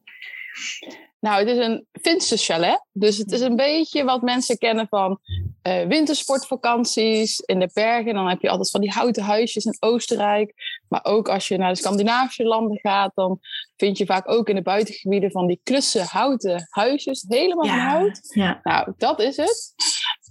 Nou, 1.19 1.39
het 1.39 1.47
is 1.47 1.65
een 1.65 1.85
Finse 2.01 2.37
chalet. 2.37 2.85
Dus 2.91 3.17
het 3.17 3.31
is 3.31 3.41
een 3.41 3.55
beetje 3.55 4.03
wat 4.03 4.21
mensen 4.21 4.57
kennen 4.57 4.87
van 4.89 5.19
uh, 5.63 5.87
wintersportvakanties 5.87 7.39
in 7.39 7.59
de 7.59 7.69
bergen. 7.73 8.13
Dan 8.13 8.27
heb 8.27 8.41
je 8.41 8.49
altijd 8.49 8.69
van 8.69 8.81
die 8.81 8.91
houten 8.91 9.23
huisjes 9.23 9.65
in 9.65 9.77
Oostenrijk. 9.79 10.53
Maar 10.87 11.03
ook 11.03 11.29
als 11.29 11.47
je 11.47 11.57
naar 11.57 11.73
de 11.73 11.79
Scandinavische 11.79 12.43
landen 12.43 12.79
gaat, 12.79 13.11
dan 13.15 13.39
vind 13.75 13.97
je 13.97 14.05
vaak 14.05 14.29
ook 14.29 14.49
in 14.49 14.55
de 14.55 14.61
buitengebieden 14.61 15.31
van 15.31 15.47
die 15.47 15.59
klussen 15.63 16.05
houten 16.05 16.67
huisjes. 16.69 17.25
Helemaal 17.27 17.67
van 17.67 17.77
hout. 17.77 18.19
Ja. 18.33 18.59
Nou, 18.63 18.93
dat 18.97 19.19
is 19.19 19.37
het. 19.37 19.73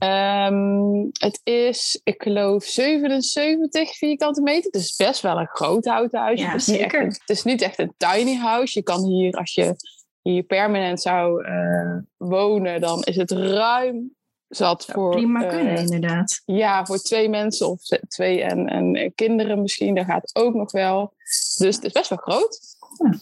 Um, 0.05 1.11
het 1.13 1.41
is, 1.45 2.01
ik 2.05 2.23
geloof, 2.23 2.65
77 2.65 3.97
vierkante 3.97 4.43
meter. 4.43 4.71
Dus 4.71 4.97
best 4.97 5.21
wel 5.21 5.39
een 5.39 5.49
groot 5.53 5.85
houten 5.85 6.21
huisje. 6.21 6.45
Ja, 6.45 6.51
het, 6.51 6.61
is 6.61 6.65
zeker. 6.65 7.03
Het 7.03 7.23
is 7.27 7.43
niet 7.43 7.63
echt 7.63 7.79
een 7.79 7.95
tiny 7.97 8.37
house. 8.37 8.79
Je 8.79 8.85
kan 8.85 9.05
hier, 9.05 9.33
als 9.33 9.55
je 9.55 9.75
hier 10.23 10.43
permanent 10.43 11.01
zou 11.01 11.47
uh, 11.47 11.99
wonen, 12.17 12.81
dan 12.81 13.03
is 13.03 13.17
het 13.17 13.31
ruim 13.31 14.19
zat 14.51 14.85
voor. 14.85 15.11
Prima 15.11 15.45
uh, 15.45 15.49
kunnen, 15.49 15.77
inderdaad. 15.77 16.43
Ja, 16.45 16.87
voor 16.87 16.99
twee 16.99 17.29
mensen 17.29 17.69
of 17.69 17.81
twee 18.09 18.43
en, 18.43 18.69
en 18.69 19.15
kinderen 19.15 19.63
misschien. 19.63 19.95
Dat 19.95 20.05
gaat 20.05 20.31
ook 20.33 20.55
nog 20.55 20.73
wel. 20.73 21.15
Dus 21.57 21.75
het 21.75 21.85
is 21.85 21.93
best 21.93 22.09
wel 22.09 22.19
groot. 22.19 22.61
Ja. 22.99 23.19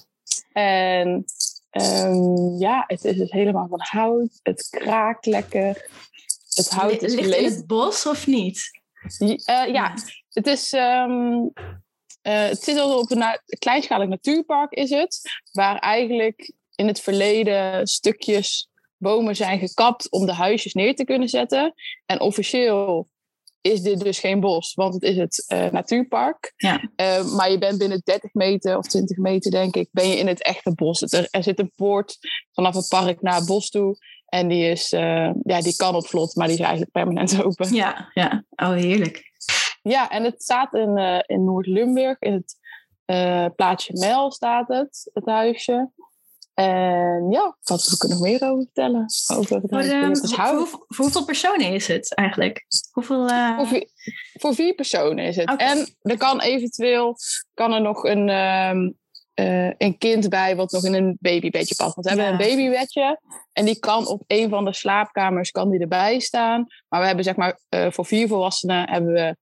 En 0.53 1.25
um, 1.71 2.59
ja, 2.59 2.85
het 2.87 3.05
is 3.05 3.17
dus 3.17 3.31
helemaal 3.31 3.69
van 3.69 3.81
hout. 3.83 4.41
Het 4.43 4.67
kraakt 4.71 5.27
lekker. 5.27 5.91
Het 6.55 6.71
hout 6.71 7.03
is 7.03 7.15
Ligt 7.15 7.37
in 7.37 7.45
het 7.45 7.67
bos 7.67 8.07
of 8.07 8.27
niet? 8.27 8.81
Uh, 9.19 9.39
ja, 9.67 9.95
het 10.31 10.47
is. 10.47 10.73
Um, 10.73 11.53
het 12.23 12.63
zit 12.63 12.79
al 12.79 12.99
op 12.99 13.11
een 13.11 13.19
na 13.19 13.43
kleinschalig 13.59 14.09
natuurpark, 14.09 14.73
is 14.73 14.91
het. 14.91 15.21
Waar 15.53 15.79
eigenlijk 15.79 16.53
in 16.75 16.87
het 16.87 17.01
verleden 17.01 17.87
stukjes 17.87 18.68
bomen 18.99 19.37
zijn 19.37 19.59
gekapt 19.59 20.11
om 20.11 20.27
de 20.27 20.33
huisjes 20.33 20.73
neer 20.73 20.95
te 20.95 21.05
kunnen 21.05 21.29
zetten. 21.29 21.75
En 22.07 22.21
officieel 22.21 23.09
is 23.61 23.83
dit 23.83 24.01
dus 24.01 24.19
geen 24.19 24.41
bos, 24.41 24.75
want 24.75 24.95
het 24.95 25.03
is 25.03 25.17
het 25.17 25.45
uh, 25.53 25.71
natuurpark. 25.71 26.53
Ja. 26.57 26.91
Uh, 26.97 27.33
maar 27.33 27.51
je 27.51 27.59
bent 27.59 27.79
binnen 27.79 28.01
30 28.05 28.35
meter 28.35 28.77
of 28.77 28.87
20 28.87 29.17
meter, 29.17 29.51
denk 29.51 29.77
ik, 29.77 29.89
ben 29.93 30.09
je 30.09 30.17
in 30.17 30.27
het 30.27 30.43
echte 30.43 30.75
bos. 30.75 31.03
Er, 31.03 31.29
er 31.31 31.43
zit 31.43 31.59
een 31.59 31.73
poort 31.77 32.19
vanaf 32.53 32.75
het 32.75 32.89
park 32.89 33.23
naar 33.23 33.35
het 33.35 33.47
bos 33.47 33.71
toe. 33.71 33.97
En 34.27 34.49
die, 34.49 34.71
is, 34.71 34.93
uh, 34.93 35.31
ja, 35.43 35.61
die 35.61 35.77
kan 35.77 35.95
op 35.95 36.07
vlot, 36.07 36.35
maar 36.35 36.47
die 36.47 36.57
is 36.57 36.63
eigenlijk 36.63 36.93
permanent 36.93 37.43
open. 37.45 37.75
Ja, 37.75 38.11
ja. 38.15 38.45
oh 38.57 38.73
heerlijk. 38.73 39.23
Ja, 39.83 40.11
en 40.11 40.25
het 40.25 40.43
staat 40.43 40.75
in, 40.75 41.23
in 41.27 41.45
Noord-Limburg, 41.45 42.21
in 42.21 42.33
het 42.33 42.57
plaatsje 43.57 43.93
Mel 43.93 44.33
staat 44.33 44.69
het, 44.69 45.11
het 45.13 45.27
huisje. 45.27 45.91
En 46.59 47.31
ja, 47.31 47.57
wat 47.63 47.89
we 47.89 47.97
kunnen 47.97 48.19
nog 48.19 48.27
meer 48.27 48.43
over 48.43 48.65
vertellen. 48.65 49.07
Over 49.37 49.57
het 49.57 49.71
voor, 49.71 49.83
um, 49.83 50.17
voor, 50.17 50.67
voor, 50.67 51.05
hoeveel 51.05 51.25
personen 51.25 51.73
is 51.73 51.87
het 51.87 52.15
eigenlijk? 52.15 52.67
Hoeveel, 52.91 53.29
uh... 53.29 53.57
voor, 53.57 53.67
vier, 53.67 53.89
voor, 54.33 54.55
vier, 54.55 54.75
personen 54.75 55.25
is 55.25 55.37
het. 55.37 55.51
Okay. 55.51 55.69
En 55.69 55.97
er 56.03 56.17
kan 56.17 56.41
eventueel 56.41 57.17
kan 57.55 57.73
er 57.73 57.81
nog 57.81 58.05
een, 58.05 58.29
um, 58.29 58.99
uh, 59.35 59.71
een 59.79 59.99
kind 59.99 60.29
bij 60.29 60.57
wat 60.57 60.73
nog 60.73 60.85
in 60.85 60.95
een 60.95 61.17
babybedje 61.21 61.75
past. 61.75 61.95
Want 61.95 62.09
we 62.09 62.15
ja. 62.15 62.23
hebben 62.23 62.47
een 62.47 62.57
babybedje 62.57 63.21
en 63.53 63.65
die 63.65 63.79
kan 63.79 64.07
op 64.07 64.23
een 64.27 64.49
van 64.49 64.65
de 64.65 64.75
slaapkamers 64.75 65.51
kan 65.51 65.71
die 65.71 65.81
erbij 65.81 66.19
staan. 66.19 66.67
Maar 66.89 67.01
we 67.01 67.07
hebben 67.07 67.25
zeg 67.25 67.37
maar 67.37 67.61
uh, 67.71 67.91
voor 67.91 68.07
vier 68.07 68.29
volwassenen 68.29 68.91
hebben 68.91 69.13
we 69.13 69.37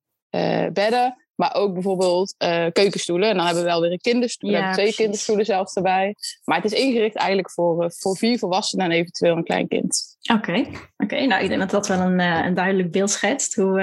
bedden. 0.72 1.25
Maar 1.36 1.54
ook 1.54 1.72
bijvoorbeeld 1.72 2.34
uh, 2.38 2.66
keukenstoelen. 2.72 3.28
En 3.28 3.36
dan 3.36 3.44
hebben 3.44 3.62
we 3.62 3.68
wel 3.68 3.80
weer 3.80 3.92
een 3.92 3.98
kinderstoel. 3.98 4.50
Ja, 4.50 4.56
we 4.56 4.62
hebben 4.62 4.74
twee 4.74 4.86
precies. 4.86 5.04
kinderstoelen 5.04 5.44
zelfs 5.44 5.74
erbij. 5.74 6.14
Maar 6.44 6.62
het 6.62 6.72
is 6.72 6.78
ingericht 6.78 7.16
eigenlijk 7.16 7.50
voor, 7.50 7.84
uh, 7.84 7.90
voor 7.90 8.16
vier 8.16 8.38
volwassenen 8.38 8.84
en 8.84 8.92
eventueel 8.92 9.36
een 9.36 9.44
klein 9.44 9.68
kind. 9.68 10.16
Oké, 10.32 10.50
okay. 10.50 10.68
oké. 10.96 11.26
nou 11.26 11.42
ik 11.42 11.48
denk 11.48 11.60
dat 11.60 11.70
dat 11.70 11.86
wel 11.86 12.00
een, 12.00 12.18
uh, 12.18 12.44
een 12.44 12.54
duidelijk 12.54 12.90
beeld 12.90 13.10
schetst. 13.10 13.54
Hoe, 13.54 13.80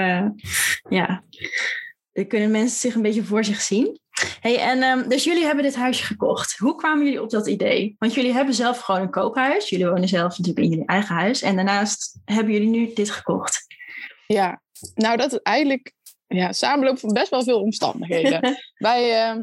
ja, 0.88 1.24
kunnen 2.28 2.50
mensen 2.50 2.78
zich 2.78 2.94
een 2.94 3.02
beetje 3.02 3.24
voor 3.24 3.44
zich 3.44 3.60
zien. 3.60 3.98
Hey, 4.40 4.58
en 4.58 4.82
um, 4.82 5.08
dus 5.08 5.24
jullie 5.24 5.44
hebben 5.44 5.64
dit 5.64 5.76
huisje 5.76 6.04
gekocht. 6.04 6.58
Hoe 6.58 6.74
kwamen 6.74 7.04
jullie 7.04 7.22
op 7.22 7.30
dat 7.30 7.46
idee? 7.46 7.94
Want 7.98 8.14
jullie 8.14 8.32
hebben 8.32 8.54
zelf 8.54 8.78
gewoon 8.78 9.00
een 9.00 9.10
koophuis. 9.10 9.68
Jullie 9.68 9.88
wonen 9.88 10.08
zelf 10.08 10.38
natuurlijk 10.38 10.58
in 10.58 10.70
jullie 10.70 10.86
eigen 10.86 11.14
huis. 11.14 11.42
En 11.42 11.56
daarnaast 11.56 12.18
hebben 12.24 12.52
jullie 12.52 12.68
nu 12.68 12.90
dit 12.94 13.10
gekocht. 13.10 13.66
Ja, 14.26 14.62
nou 14.94 15.16
dat 15.16 15.32
is 15.32 15.38
eigenlijk 15.38 15.92
ja, 16.26 16.52
samenloop 16.52 16.98
van 16.98 17.12
best 17.12 17.30
wel 17.30 17.42
veel 17.42 17.60
omstandigheden. 17.60 18.40
wij, 18.74 19.32
uh, 19.32 19.42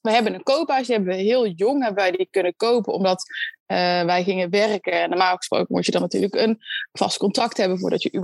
wij 0.00 0.14
hebben 0.14 0.34
een 0.34 0.42
koophuis, 0.42 0.86
die 0.86 0.96
hebben 0.96 1.14
we 1.14 1.22
heel 1.22 1.46
jong 1.46 1.82
hebben 1.82 2.02
wij 2.02 2.10
die 2.10 2.28
kunnen 2.30 2.56
kopen, 2.56 2.92
omdat 2.92 3.24
uh, 3.72 4.02
wij 4.02 4.22
gingen 4.24 4.50
werken. 4.50 4.92
En 4.92 5.08
normaal 5.08 5.36
gesproken 5.36 5.74
moet 5.74 5.86
je 5.86 5.92
dan 5.92 6.00
natuurlijk 6.00 6.34
een 6.34 6.58
vast 6.92 7.18
contract 7.18 7.56
hebben 7.56 7.78
voordat 7.78 8.02
je 8.02 8.16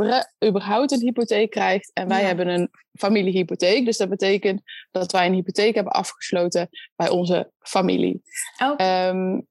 überhaupt 0.44 0.92
een 0.92 1.00
hypotheek 1.00 1.50
krijgt. 1.50 1.90
En 1.92 2.08
wij 2.08 2.20
ja. 2.20 2.26
hebben 2.26 2.48
een 2.48 2.70
familiehypotheek. 2.92 3.84
Dus 3.84 3.96
dat 3.96 4.08
betekent 4.08 4.62
dat 4.90 5.12
wij 5.12 5.26
een 5.26 5.34
hypotheek 5.34 5.74
hebben 5.74 5.92
afgesloten 5.92 6.68
bij 6.96 7.08
onze 7.08 7.50
familie. 7.58 8.22
Okay. 8.58 9.08
Um, 9.08 9.46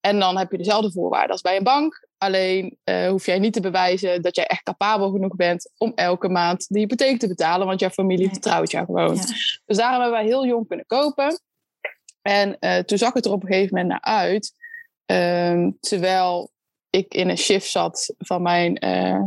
en 0.00 0.18
dan 0.18 0.36
heb 0.36 0.50
je 0.50 0.58
dezelfde 0.58 0.92
voorwaarden 0.92 1.30
als 1.30 1.40
bij 1.40 1.56
een 1.56 1.64
bank. 1.64 2.05
Alleen 2.18 2.78
uh, 2.84 3.08
hoef 3.08 3.26
jij 3.26 3.38
niet 3.38 3.52
te 3.52 3.60
bewijzen 3.60 4.22
dat 4.22 4.36
jij 4.36 4.46
echt 4.46 4.62
capabel 4.62 5.10
genoeg 5.10 5.36
bent 5.36 5.70
om 5.78 5.92
elke 5.94 6.28
maand 6.28 6.68
de 6.68 6.78
hypotheek 6.78 7.18
te 7.18 7.28
betalen, 7.28 7.66
want 7.66 7.80
jouw 7.80 7.90
familie 7.90 8.28
vertrouwt 8.28 8.70
jou 8.70 8.84
gewoon. 8.84 9.14
Ja. 9.14 9.22
Dus 9.66 9.76
daarom 9.76 10.00
hebben 10.00 10.18
wij 10.18 10.24
heel 10.24 10.46
jong 10.46 10.68
kunnen 10.68 10.86
kopen. 10.86 11.40
En 12.22 12.56
uh, 12.60 12.78
toen 12.78 12.98
zag 12.98 13.12
het 13.12 13.24
er 13.24 13.32
op 13.32 13.42
een 13.42 13.48
gegeven 13.48 13.74
moment 13.74 13.88
naar 13.88 14.14
uit, 14.14 14.52
um, 15.06 15.76
terwijl 15.80 16.50
ik 16.90 17.14
in 17.14 17.28
een 17.28 17.38
shift 17.38 17.70
zat 17.70 18.14
van 18.18 18.42
mijn, 18.42 18.84
uh, 18.84 19.22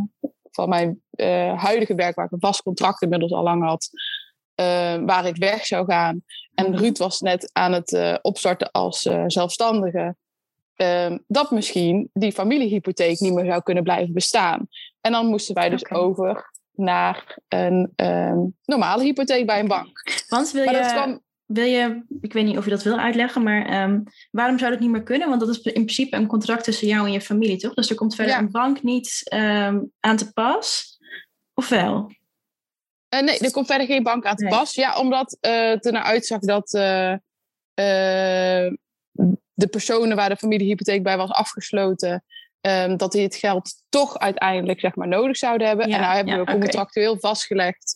van 0.51 0.69
mijn 0.69 1.01
huidige 1.57 1.95
werk, 1.95 2.15
waar 2.15 2.25
ik 2.25 2.31
een 2.31 2.39
vast 2.39 2.61
contract 2.61 3.01
inmiddels 3.01 3.31
al 3.31 3.43
lang 3.43 3.63
had, 3.63 3.89
waar 5.05 5.25
ik 5.25 5.35
weg 5.35 5.65
zou 5.65 5.85
gaan. 5.85 6.23
En 6.53 6.77
Ruud 6.77 6.97
was 6.97 7.19
net 7.19 7.49
aan 7.53 7.73
het 7.73 8.19
opstarten 8.21 8.71
als 8.71 9.01
zelfstandige. 9.27 10.15
Um, 10.81 11.23
dat 11.27 11.51
misschien 11.51 12.09
die 12.13 12.31
familiehypotheek 12.31 13.19
niet 13.19 13.33
meer 13.33 13.45
zou 13.45 13.63
kunnen 13.63 13.83
blijven 13.83 14.13
bestaan. 14.13 14.67
En 15.01 15.11
dan 15.11 15.25
moesten 15.25 15.55
wij 15.55 15.69
dus 15.69 15.81
okay. 15.81 15.99
over 15.99 16.51
naar 16.71 17.37
een 17.47 17.91
ehm, 17.95 18.37
normale 18.65 19.03
hypotheek 19.03 19.45
bij 19.45 19.59
een 19.59 19.67
bank. 19.67 20.03
Want 20.27 20.51
wil 20.51 20.63
je, 20.63 21.19
wil 21.45 21.65
je, 21.65 22.03
ik 22.21 22.33
weet 22.33 22.45
niet 22.45 22.57
of 22.57 22.63
je 22.63 22.69
dat 22.69 22.83
wil 22.83 22.97
uitleggen, 22.97 23.43
maar 23.43 23.65
ehm, 23.65 24.01
waarom 24.31 24.59
zou 24.59 24.71
dat 24.71 24.79
niet 24.79 24.89
meer 24.89 25.03
kunnen? 25.03 25.29
Want 25.29 25.39
dat 25.39 25.49
is 25.49 25.61
in 25.61 25.71
principe 25.73 26.15
een 26.15 26.27
contract 26.27 26.63
tussen 26.63 26.87
jou 26.87 27.05
en 27.05 27.11
je 27.11 27.21
familie, 27.21 27.57
toch? 27.57 27.73
Dus 27.73 27.89
er 27.89 27.95
komt 27.95 28.15
verder 28.15 28.37
een 28.37 28.51
bank 28.51 28.83
niet 28.83 29.21
ehm, 29.23 29.79
aan 29.99 30.17
te 30.17 30.33
pas, 30.33 30.97
of 31.53 31.69
wel? 31.69 32.11
Uh, 33.15 33.21
nee, 33.21 33.39
er 33.39 33.51
komt 33.51 33.67
verder 33.67 33.87
geen 33.87 34.03
bank 34.03 34.25
aan 34.25 34.35
te 34.35 34.47
pas. 34.47 34.75
Ja, 34.75 34.99
omdat 34.99 35.37
uh, 35.41 35.69
het 35.69 35.85
er 35.85 35.91
naar 35.91 36.03
uitzag 36.03 36.39
dat 36.39 36.73
uh, 36.73 37.15
de 39.59 39.67
personen 39.67 40.15
waar 40.15 40.29
de 40.29 40.35
familiehypotheek 40.35 41.03
bij 41.03 41.17
was 41.17 41.29
afgesloten, 41.29 42.23
um, 42.61 42.97
dat 42.97 43.11
die 43.11 43.23
het 43.23 43.35
geld 43.35 43.83
toch 43.89 44.19
uiteindelijk 44.19 44.79
zeg 44.79 44.95
maar, 44.95 45.07
nodig 45.07 45.37
zouden 45.37 45.67
hebben. 45.67 45.85
en 45.85 46.01
nou 46.01 46.15
hebben 46.15 46.39
we 46.39 46.51
contractueel 46.51 47.19
vastgelegd 47.19 47.95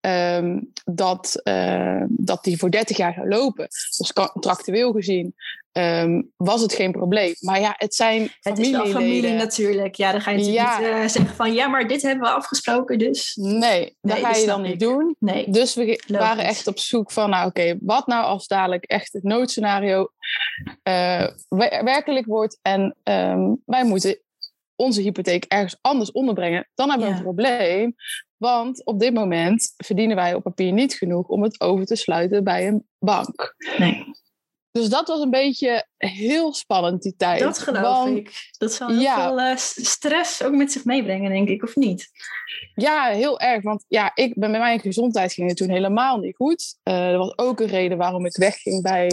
um, 0.00 0.72
dat, 0.84 1.40
uh, 1.44 2.02
dat 2.08 2.44
die 2.44 2.58
voor 2.58 2.70
30 2.70 2.96
jaar 2.96 3.14
zou 3.14 3.28
lopen. 3.28 3.66
Dus 3.96 4.12
contractueel 4.12 4.92
gezien 4.92 5.34
um, 5.78 6.32
was 6.36 6.60
het 6.62 6.72
geen 6.72 6.92
probleem. 6.92 7.34
Maar 7.40 7.60
ja, 7.60 7.74
het 7.76 7.94
zijn 7.94 8.30
Het 8.40 8.58
is 8.58 8.70
wel 8.70 8.86
familie 8.86 9.32
natuurlijk. 9.32 9.94
Ja, 9.94 10.12
dan 10.12 10.20
ga 10.20 10.30
je 10.30 10.52
ja. 10.52 10.78
niet 10.78 10.88
uh, 10.88 11.06
zeggen 11.06 11.34
van... 11.34 11.52
ja, 11.52 11.68
maar 11.68 11.88
dit 11.88 12.02
hebben 12.02 12.28
we 12.28 12.34
afgesproken, 12.34 12.98
dus... 12.98 13.34
Nee, 13.34 13.96
dat 14.00 14.18
ga 14.18 14.34
je 14.34 14.46
dan 14.46 14.62
niet 14.62 14.80
doen. 14.80 15.16
Nee. 15.18 15.50
Dus 15.50 15.74
we 15.74 16.00
waren 16.08 16.44
echt 16.44 16.66
op 16.66 16.78
zoek 16.78 17.12
van... 17.12 17.30
nou 17.30 17.46
oké, 17.46 17.60
okay, 17.60 17.78
wat 17.80 18.06
nou 18.06 18.24
als 18.24 18.46
dadelijk 18.46 18.84
echt 18.84 19.12
het 19.12 19.22
noodscenario 19.22 20.08
uh, 20.88 21.26
werkelijk 21.84 22.26
wordt... 22.26 22.58
en 22.62 22.96
um, 23.02 23.62
wij 23.64 23.84
moeten 23.84 24.20
onze 24.76 25.00
hypotheek 25.00 25.44
ergens 25.44 25.78
anders 25.80 26.12
onderbrengen, 26.12 26.68
dan 26.74 26.90
hebben 26.90 27.08
we 27.08 27.14
een 27.14 27.22
probleem. 27.22 27.94
Want 28.36 28.84
op 28.84 29.00
dit 29.00 29.14
moment 29.14 29.74
verdienen 29.76 30.16
wij 30.16 30.34
op 30.34 30.42
papier 30.42 30.72
niet 30.72 30.94
genoeg 30.94 31.28
om 31.28 31.42
het 31.42 31.60
over 31.60 31.86
te 31.86 31.96
sluiten 31.96 32.44
bij 32.44 32.66
een 32.66 32.86
bank. 32.98 33.54
Nee. 33.78 34.04
Dus 34.78 34.88
dat 34.88 35.08
was 35.08 35.20
een 35.20 35.30
beetje 35.30 35.86
heel 35.96 36.54
spannend 36.54 37.02
die 37.02 37.14
tijd. 37.16 37.40
Dat 37.40 37.58
geloof 37.58 38.08
ik. 38.08 38.50
Dat 38.58 38.72
zal 38.72 38.88
heel 38.88 39.14
veel 39.14 39.38
uh, 39.38 39.56
stress 39.56 40.42
ook 40.42 40.54
met 40.54 40.72
zich 40.72 40.84
meebrengen, 40.84 41.30
denk 41.30 41.48
ik, 41.48 41.62
of 41.62 41.76
niet? 41.76 42.10
Ja, 42.74 43.08
heel 43.08 43.40
erg. 43.40 43.62
Want 43.62 43.84
ja, 43.88 44.10
ik, 44.14 44.34
bij 44.34 44.48
mijn 44.48 44.80
gezondheid 44.80 45.32
ging 45.32 45.48
het 45.48 45.56
toen 45.56 45.70
helemaal 45.70 46.18
niet 46.18 46.36
goed. 46.36 46.78
Uh, 46.84 47.10
dat 47.10 47.18
was 47.18 47.38
ook 47.38 47.60
een 47.60 47.66
reden 47.66 47.98
waarom 47.98 48.26
ik 48.26 48.36
wegging 48.36 48.82
bij, 48.82 49.10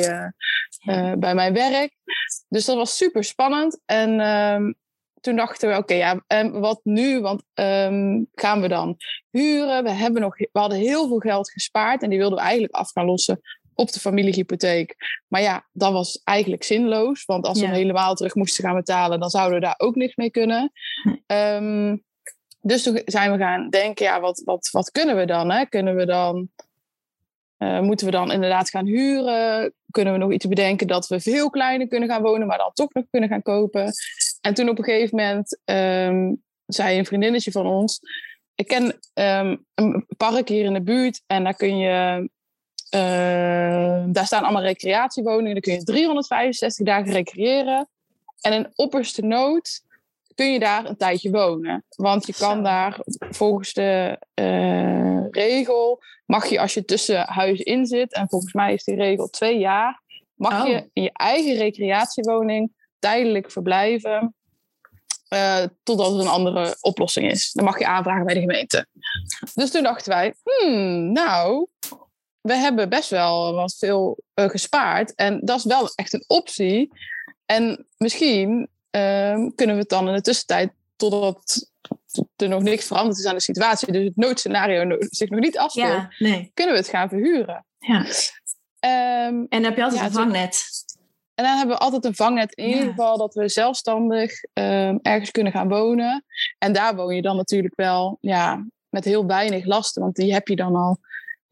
uh, 0.86 1.14
bij 1.14 1.36
mijn 1.36 1.54
werk. 1.54 1.94
Dus 2.48 2.66
dat 2.66 2.76
was 2.76 2.98
super 2.98 3.24
spannend. 3.24 3.82
En 3.86 4.20
ehm, 4.20 4.72
toen 5.22 5.36
dachten 5.36 5.70
we, 5.70 5.78
oké, 5.78 5.94
ja, 5.94 6.24
um, 6.28 6.52
wat 6.52 6.80
nu? 6.84 7.22
Want 7.22 7.44
um, 7.54 8.28
gaan 8.34 8.62
we 8.62 8.68
dan 8.68 8.98
huren? 9.30 9.84
We, 9.84 9.90
hebben 9.90 10.22
nog, 10.22 10.38
we 10.38 10.50
hadden 10.52 10.78
heel 10.78 11.08
veel 11.08 11.20
geld 11.20 11.52
gespaard 11.52 12.04
en 12.04 12.10
die 12.10 12.20
wilden 12.20 12.38
we 12.38 12.44
eigenlijk 12.44 12.74
af 12.74 12.92
gaan 12.92 13.06
lossen 13.06 13.42
op 13.76 13.92
de 13.92 14.00
familiehypotheek. 14.00 14.96
Maar 15.28 15.42
ja, 15.42 15.68
dat 15.72 15.92
was 15.92 16.22
eigenlijk 16.24 16.64
zinloos. 16.64 17.26
Want 17.26 17.46
als 17.46 17.60
we 17.60 17.66
hem 17.66 17.76
helemaal 17.76 18.16
terug 18.16 18.36
moesten 18.36 18.64
gaan 18.64 18.76
betalen, 18.76 19.20
dan 19.20 19.30
zouden 19.30 19.60
we 19.60 19.66
daar 19.66 19.76
ook 19.78 19.96
niks 19.96 20.16
mee 20.16 20.32
kunnen. 20.32 20.72
Um, 21.28 22.04
dus 22.62 22.84
toen 22.84 23.02
zijn 23.06 23.32
we 23.32 23.38
gaan 23.38 23.70
denken, 23.70 24.06
ja, 24.06 24.20
wat, 24.20 24.42
wat, 24.46 24.70
wat 24.72 24.92
kunnen 24.92 25.16
we 25.16 25.26
dan? 25.26 25.52
Hè? 25.52 25.66
Kunnen 25.66 25.96
we 25.96 26.06
dan... 26.06 26.50
Uh, 27.58 27.80
moeten 27.80 28.06
we 28.06 28.12
dan 28.12 28.32
inderdaad 28.32 28.70
gaan 28.70 28.86
huren? 28.86 29.74
Kunnen 29.92 30.14
we 30.14 30.20
nog 30.20 30.32
iets 30.32 30.48
bedenken 30.48 30.88
dat 30.88 31.08
we 31.08 31.20
veel 31.20 31.50
kleiner 31.50 31.88
kunnen 31.88 32.10
gaan 32.10 32.22
wonen, 32.22 32.48
maar 32.48 32.58
dan 32.58 32.72
toch 32.74 32.94
nog 32.94 33.06
kunnen 33.10 33.30
gaan 33.30 33.42
kopen? 33.42 33.92
En 34.42 34.54
toen 34.54 34.70
op 34.70 34.78
een 34.78 34.84
gegeven 34.84 35.18
moment 35.18 35.60
um, 35.66 36.44
zei 36.66 36.98
een 36.98 37.06
vriendinnetje 37.06 37.52
van 37.52 37.66
ons: 37.66 38.00
Ik 38.56 38.68
ken 38.68 38.86
um, 39.14 39.66
een 39.76 40.06
park 40.18 40.48
hier 40.48 40.66
in 40.66 40.74
de 40.74 40.82
buurt 40.82 41.22
en 41.28 41.44
daar 41.44 41.56
kun 41.56 41.78
je. 41.78 42.30
Uh, 42.96 44.04
daar 44.08 44.26
staan 44.26 44.44
allemaal 44.44 44.62
recreatiewoningen. 44.62 45.54
Daar 45.54 45.62
kun 45.62 45.74
je 45.74 45.84
365 45.84 46.86
dagen 46.86 47.12
recreëren. 47.12 47.90
En 48.42 48.54
in 48.54 48.72
opperste 48.76 49.22
nood 49.22 49.82
kun 50.36 50.52
je 50.52 50.60
daar 50.60 50.86
een 50.86 50.98
tijdje 50.98 51.32
wonen. 51.32 51.86
Want 51.90 52.28
je 52.28 52.34
kan 52.34 52.64
daar 52.64 53.00
volgens 53.30 53.74
de 53.74 54.20
uh, 54.36 55.30
regel, 55.30 56.02
mag 56.26 56.46
je 56.46 56.60
als 56.60 56.74
je 56.74 56.86
tussen 56.86 57.28
huizen 57.28 57.66
in 57.66 57.86
zit, 57.86 58.14
en 58.14 58.30
volgens 58.30 58.54
mij 58.54 58.74
is 58.74 58.84
die 58.84 58.96
regel 58.96 59.30
twee 59.30 59.60
jaar, 59.60 60.02
mag 60.36 60.68
je 60.68 60.76
oh. 60.76 60.88
in 60.94 61.04
je 61.04 61.12
eigen 61.14 61.56
recreatiewoning 61.56 62.72
tijdelijk 63.00 63.52
verblijven. 63.52 64.36
Uh, 65.30 65.64
totdat 65.84 66.14
er 66.14 66.20
een 66.20 66.28
andere 66.28 66.78
oplossing 66.82 67.32
is. 67.32 67.52
Dan 67.52 67.66
mag 67.66 67.80
je 67.80 67.88
aanvragen 67.88 68.26
bij 68.26 68.34
de 68.34 68.40
gemeente. 68.40 68.88
Dus 69.54 69.72
toen 69.72 69.84
dachten 69.84 70.12
wij, 70.12 70.34
hmm, 70.44 71.12
nou, 71.12 71.68
we 72.46 72.56
hebben 72.56 72.90
best 72.90 73.10
wel 73.10 73.54
wat 73.54 73.76
veel 73.78 74.18
uh, 74.36 74.50
gespaard. 74.50 75.16
En 75.16 75.40
dat 75.44 75.58
is 75.58 75.66
wel 75.66 75.90
echt 75.96 76.14
een 76.14 76.24
optie. 76.28 76.92
En 77.46 77.88
misschien 77.98 78.70
uh, 78.92 79.50
kunnen 79.56 79.76
we 79.76 79.82
het 79.82 79.90
dan 79.90 80.08
in 80.08 80.14
de 80.14 80.22
tussentijd, 80.22 80.72
totdat 80.96 81.70
er 82.36 82.50
nog 82.50 82.62
niks 82.62 82.88
veranderd 82.88 83.18
is 83.18 83.26
aan 83.26 83.36
de 83.36 83.42
situatie, 83.42 83.92
dus 83.92 84.04
het 84.04 84.16
noodscenario 84.16 84.98
zich 85.00 85.30
nog 85.30 85.40
niet 85.40 85.58
afspeelt, 85.58 85.88
ja, 85.88 86.12
nee. 86.18 86.52
kunnen 86.54 86.74
we 86.74 86.80
het 86.80 86.90
gaan 86.90 87.10
verhuren. 87.10 87.66
Ja. 87.78 88.00
Um, 88.00 88.06
en 88.82 89.48
dan 89.50 89.64
heb 89.64 89.76
je 89.76 89.84
altijd 89.84 90.02
ja, 90.02 90.08
een 90.08 90.14
vangnet. 90.14 90.64
En 91.36 91.44
dan 91.44 91.58
hebben 91.58 91.76
we 91.76 91.82
altijd 91.82 92.06
een 92.06 92.16
vangnet 92.16 92.54
in 92.54 92.68
ieder 92.68 92.84
geval 92.84 93.18
dat 93.18 93.34
we 93.34 93.50
zelfstandig 93.50 94.44
um, 94.54 95.00
ergens 95.02 95.32
kunnen 95.32 95.52
gaan 95.52 95.68
wonen. 95.68 96.26
En 96.58 96.74
daar 96.74 96.96
woon 96.96 97.16
je 97.16 97.22
dan 97.22 97.36
natuurlijk 97.36 97.76
wel 97.76 98.18
ja, 98.22 98.66
met 98.90 99.06
heel 99.06 99.26
weinig 99.26 99.66
lasten, 99.66 100.02
want 100.02 100.16
die 100.16 100.34
heb 100.34 100.48
je 100.48 100.56
dan 100.56 100.76
al. 100.76 101.00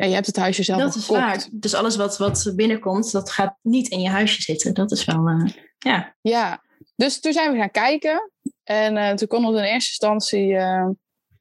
Ja, 0.03 0.09
je 0.09 0.15
hebt 0.15 0.27
het 0.27 0.37
huisje 0.37 0.63
zelf 0.63 0.79
Dat 0.79 0.95
is 0.95 1.07
waar. 1.07 1.47
Dus 1.51 1.73
alles 1.73 1.95
wat, 1.95 2.17
wat 2.17 2.51
binnenkomt, 2.55 3.11
dat 3.11 3.31
gaat 3.31 3.55
niet 3.61 3.87
in 3.87 3.99
je 3.99 4.09
huisje 4.09 4.41
zitten. 4.41 4.73
Dat 4.73 4.91
is 4.91 5.05
wel, 5.05 5.29
uh, 5.29 5.45
ja. 5.77 6.15
Ja, 6.21 6.61
dus 6.95 7.19
toen 7.19 7.33
zijn 7.33 7.51
we 7.51 7.57
gaan 7.57 7.71
kijken. 7.71 8.31
En 8.63 8.95
uh, 8.95 9.11
toen 9.11 9.27
konden 9.27 9.51
we 9.51 9.57
in 9.57 9.63
eerste 9.63 9.89
instantie... 9.89 10.47
Uh, 10.47 10.89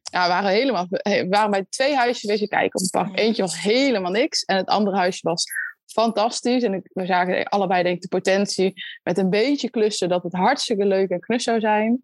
ja, 0.02 0.23
we 0.23 0.28
waren, 0.28 0.50
helemaal, 0.50 0.87
we 0.88 1.26
waren 1.28 1.50
bij 1.50 1.66
twee 1.69 1.97
huisjes 1.97 2.31
wezen 2.31 2.49
kijken 2.49 2.75
op 2.75 2.81
het 2.81 2.90
park. 2.90 3.19
Eentje 3.19 3.42
was 3.42 3.61
helemaal 3.61 4.11
niks. 4.11 4.42
En 4.42 4.57
het 4.57 4.69
andere 4.69 4.97
huisje 4.97 5.21
was 5.23 5.45
fantastisch. 5.87 6.62
En 6.62 6.83
we 6.92 7.07
zagen 7.07 7.45
allebei 7.45 7.83
denk 7.83 7.97
ik 7.97 8.02
de 8.02 8.09
potentie 8.09 8.73
met 9.02 9.19
een 9.19 9.31
beetje 9.31 9.71
klussen 9.71 10.09
dat 10.09 10.23
het 10.23 10.33
hartstikke 10.33 10.87
leuk 10.87 11.11
en 11.11 11.21
knus 11.21 11.42
zou 11.45 11.61
zijn. 11.61 12.02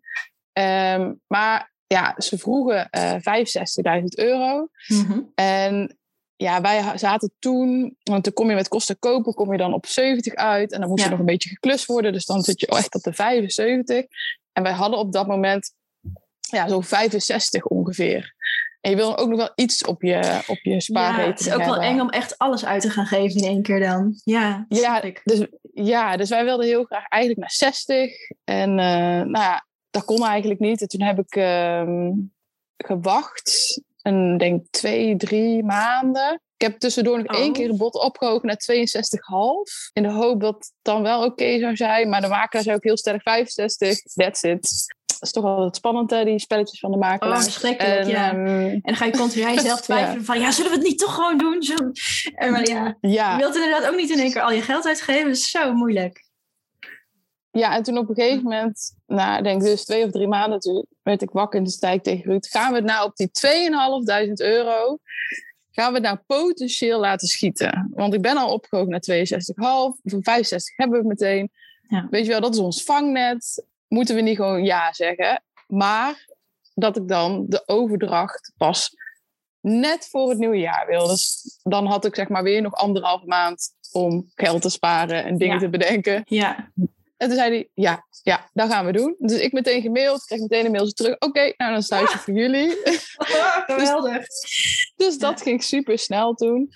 Um, 1.00 1.20
maar 1.26 1.72
ja, 1.86 2.14
ze 2.18 2.38
vroegen 2.38 2.88
uh, 2.90 3.12
65.000 4.00 4.04
euro. 4.04 4.68
Mm 4.86 5.32
En 5.34 5.98
ja, 6.38 6.60
wij 6.60 6.98
zaten 6.98 7.32
toen, 7.38 7.96
want 8.02 8.24
dan 8.24 8.32
kom 8.32 8.48
je 8.48 8.54
met 8.54 8.68
kosten 8.68 8.98
kopen, 8.98 9.34
kom 9.34 9.52
je 9.52 9.58
dan 9.58 9.72
op 9.72 9.86
70 9.86 10.34
uit. 10.34 10.72
En 10.72 10.80
dan 10.80 10.88
moest 10.88 11.00
ja. 11.00 11.04
er 11.04 11.10
nog 11.10 11.20
een 11.20 11.32
beetje 11.32 11.48
geklust 11.48 11.86
worden. 11.86 12.12
Dus 12.12 12.26
dan 12.26 12.42
zit 12.42 12.60
je 12.60 12.66
echt 12.66 12.94
op 12.94 13.02
de 13.02 13.12
75. 13.12 14.04
En 14.52 14.62
wij 14.62 14.72
hadden 14.72 14.98
op 14.98 15.12
dat 15.12 15.26
moment 15.26 15.74
ja, 16.40 16.68
zo'n 16.68 16.84
65 16.84 17.64
ongeveer. 17.64 18.34
En 18.80 18.90
je 18.90 18.96
wil 18.96 19.18
ook 19.18 19.28
nog 19.28 19.38
wel 19.38 19.52
iets 19.54 19.84
op 19.84 20.02
je, 20.02 20.42
op 20.46 20.58
je 20.62 20.80
spaarrekening 20.80 21.24
Ja, 21.24 21.30
het 21.30 21.40
is 21.40 21.52
ook 21.52 21.74
wel 21.74 21.82
eng 21.82 22.00
om 22.00 22.10
echt 22.10 22.38
alles 22.38 22.64
uit 22.64 22.82
te 22.82 22.90
gaan 22.90 23.06
geven 23.06 23.40
in 23.40 23.48
één 23.48 23.62
keer 23.62 23.80
dan. 23.80 24.20
Ja, 24.24 24.66
ja, 24.68 25.02
dus, 25.24 25.46
ja 25.72 26.16
dus 26.16 26.28
wij 26.28 26.44
wilden 26.44 26.66
heel 26.66 26.84
graag 26.84 27.08
eigenlijk 27.08 27.42
naar 27.42 27.52
60. 27.52 28.10
En 28.44 28.70
uh, 28.70 28.76
nou 28.76 29.30
ja, 29.30 29.66
dat 29.90 30.04
kon 30.04 30.26
eigenlijk 30.26 30.60
niet. 30.60 30.80
En 30.80 30.88
toen 30.88 31.02
heb 31.02 31.18
ik 31.18 31.36
uh, 31.36 32.10
gewacht, 32.76 33.80
een, 34.08 34.38
denk 34.38 34.66
twee, 34.70 35.16
drie 35.16 35.64
maanden. 35.64 36.40
Ik 36.56 36.66
heb 36.66 36.78
tussendoor 36.78 37.16
nog 37.16 37.36
oh. 37.36 37.40
één 37.40 37.52
keer 37.52 37.68
de 37.68 37.76
bot 37.76 37.94
opgehoogd 37.94 38.44
naar 38.44 38.62
62,5. 38.72 39.92
In 39.92 40.02
de 40.02 40.10
hoop 40.10 40.40
dat 40.40 40.54
het 40.54 40.72
dan 40.82 41.02
wel 41.02 41.18
oké 41.18 41.30
okay 41.30 41.58
zou 41.58 41.76
zijn. 41.76 42.08
Maar 42.08 42.20
de 42.20 42.28
makelaar 42.28 42.64
zei 42.64 42.76
ook 42.76 42.84
heel 42.84 42.96
sterk 42.96 43.22
65. 43.22 44.02
That's 44.14 44.42
it 44.42 44.96
dat 45.18 45.28
is 45.28 45.34
toch 45.34 45.44
wel 45.44 45.64
het 45.64 45.76
spannend, 45.76 46.10
hè, 46.10 46.24
die 46.24 46.38
spelletjes 46.38 46.80
van 46.80 46.90
de 46.90 46.96
makelaar. 46.96 47.36
Oh, 47.36 47.42
verschrikkelijk, 47.42 48.00
en, 48.00 48.08
ja. 48.08 48.34
Um, 48.34 48.46
en 48.46 48.80
dan 48.82 48.96
ga 48.96 49.04
je 49.04 49.16
continu 49.16 49.50
jezelf 49.54 49.80
twijfelen 49.80 50.24
van, 50.24 50.40
ja, 50.40 50.50
zullen 50.50 50.70
we 50.70 50.76
het 50.76 50.86
niet 50.86 50.98
toch 50.98 51.14
gewoon 51.14 51.38
doen? 51.38 51.62
En, 52.34 52.52
maar 52.52 52.68
ja, 52.68 52.96
ja, 53.00 53.32
je 53.32 53.38
wilt 53.38 53.54
inderdaad 53.54 53.86
ook 53.86 53.96
niet 53.96 54.10
in 54.10 54.18
één 54.18 54.32
keer 54.32 54.42
al 54.42 54.52
je 54.52 54.62
geld 54.62 54.86
uitgeven. 54.86 55.24
Dat 55.24 55.36
is 55.36 55.50
zo 55.50 55.72
moeilijk. 55.72 56.27
Ja, 57.50 57.76
en 57.76 57.82
toen 57.82 57.98
op 57.98 58.08
een 58.08 58.14
gegeven 58.14 58.42
moment, 58.42 58.96
nou, 59.06 59.42
denk 59.42 59.62
dus 59.62 59.84
twee 59.84 60.04
of 60.04 60.10
drie 60.10 60.28
maanden, 60.28 60.60
toen 60.60 60.86
werd 61.02 61.22
ik 61.22 61.30
wakker 61.30 61.58
in 61.58 61.64
de 61.64 61.70
stijk 61.70 62.02
tegen 62.02 62.30
Ruud. 62.30 62.46
Gaan 62.46 62.70
we 62.70 62.76
het 62.76 62.86
nou 62.86 63.06
op 63.06 63.16
die 63.16 63.30
2.500 64.26 64.32
euro, 64.34 64.98
gaan 65.70 65.92
we 65.92 65.98
het 65.98 66.02
nou 66.02 66.18
potentieel 66.26 67.00
laten 67.00 67.28
schieten? 67.28 67.90
Want 67.94 68.14
ik 68.14 68.22
ben 68.22 68.36
al 68.36 68.52
opgehoogd 68.52 68.88
naar 68.88 69.02
62,5, 69.02 70.00
van 70.02 70.22
65 70.22 70.76
hebben 70.76 71.00
we 71.00 71.06
meteen. 71.06 71.50
Ja. 71.88 72.06
Weet 72.10 72.24
je 72.24 72.30
wel, 72.30 72.40
dat 72.40 72.54
is 72.54 72.60
ons 72.60 72.82
vangnet 72.82 73.66
moeten 73.88 74.14
we 74.14 74.20
niet 74.20 74.36
gewoon 74.36 74.64
ja 74.64 74.92
zeggen. 74.92 75.42
Maar 75.66 76.26
dat 76.74 76.96
ik 76.96 77.08
dan 77.08 77.44
de 77.48 77.62
overdracht 77.66 78.52
pas 78.56 78.96
net 79.60 80.08
voor 80.10 80.28
het 80.28 80.38
nieuwe 80.38 80.58
jaar 80.58 80.86
wil. 80.86 81.06
Dus 81.06 81.58
dan 81.62 81.86
had 81.86 82.04
ik 82.04 82.14
zeg 82.14 82.28
maar 82.28 82.42
weer 82.42 82.62
nog 82.62 82.74
anderhalf 82.74 83.24
maand 83.24 83.70
om 83.92 84.30
geld 84.34 84.62
te 84.62 84.70
sparen 84.70 85.24
en 85.24 85.38
dingen 85.38 85.58
te 85.58 85.68
bedenken. 85.68 86.22
Ja. 86.24 86.70
En 87.18 87.28
toen 87.28 87.36
zei 87.36 87.50
hij, 87.50 87.68
ja, 87.74 88.06
ja, 88.22 88.48
dat 88.52 88.70
gaan 88.70 88.86
we 88.86 88.92
doen. 88.92 89.14
Dus 89.18 89.40
ik 89.40 89.52
meteen 89.52 89.82
gemaild, 89.82 90.24
kreeg 90.24 90.40
meteen 90.40 90.64
een 90.64 90.70
mailtje 90.70 90.94
terug. 90.94 91.18
Oké, 91.18 91.40
nou 91.40 91.54
dan 91.56 91.72
het 91.72 91.90
huisje 91.90 92.18
voor 92.18 92.34
jullie. 92.34 92.68
geweldig. 93.66 94.26
dus, 94.26 94.92
dus 94.96 95.18
dat 95.18 95.42
ging 95.42 95.62
super 95.62 95.98
snel 95.98 96.34
toen. 96.34 96.70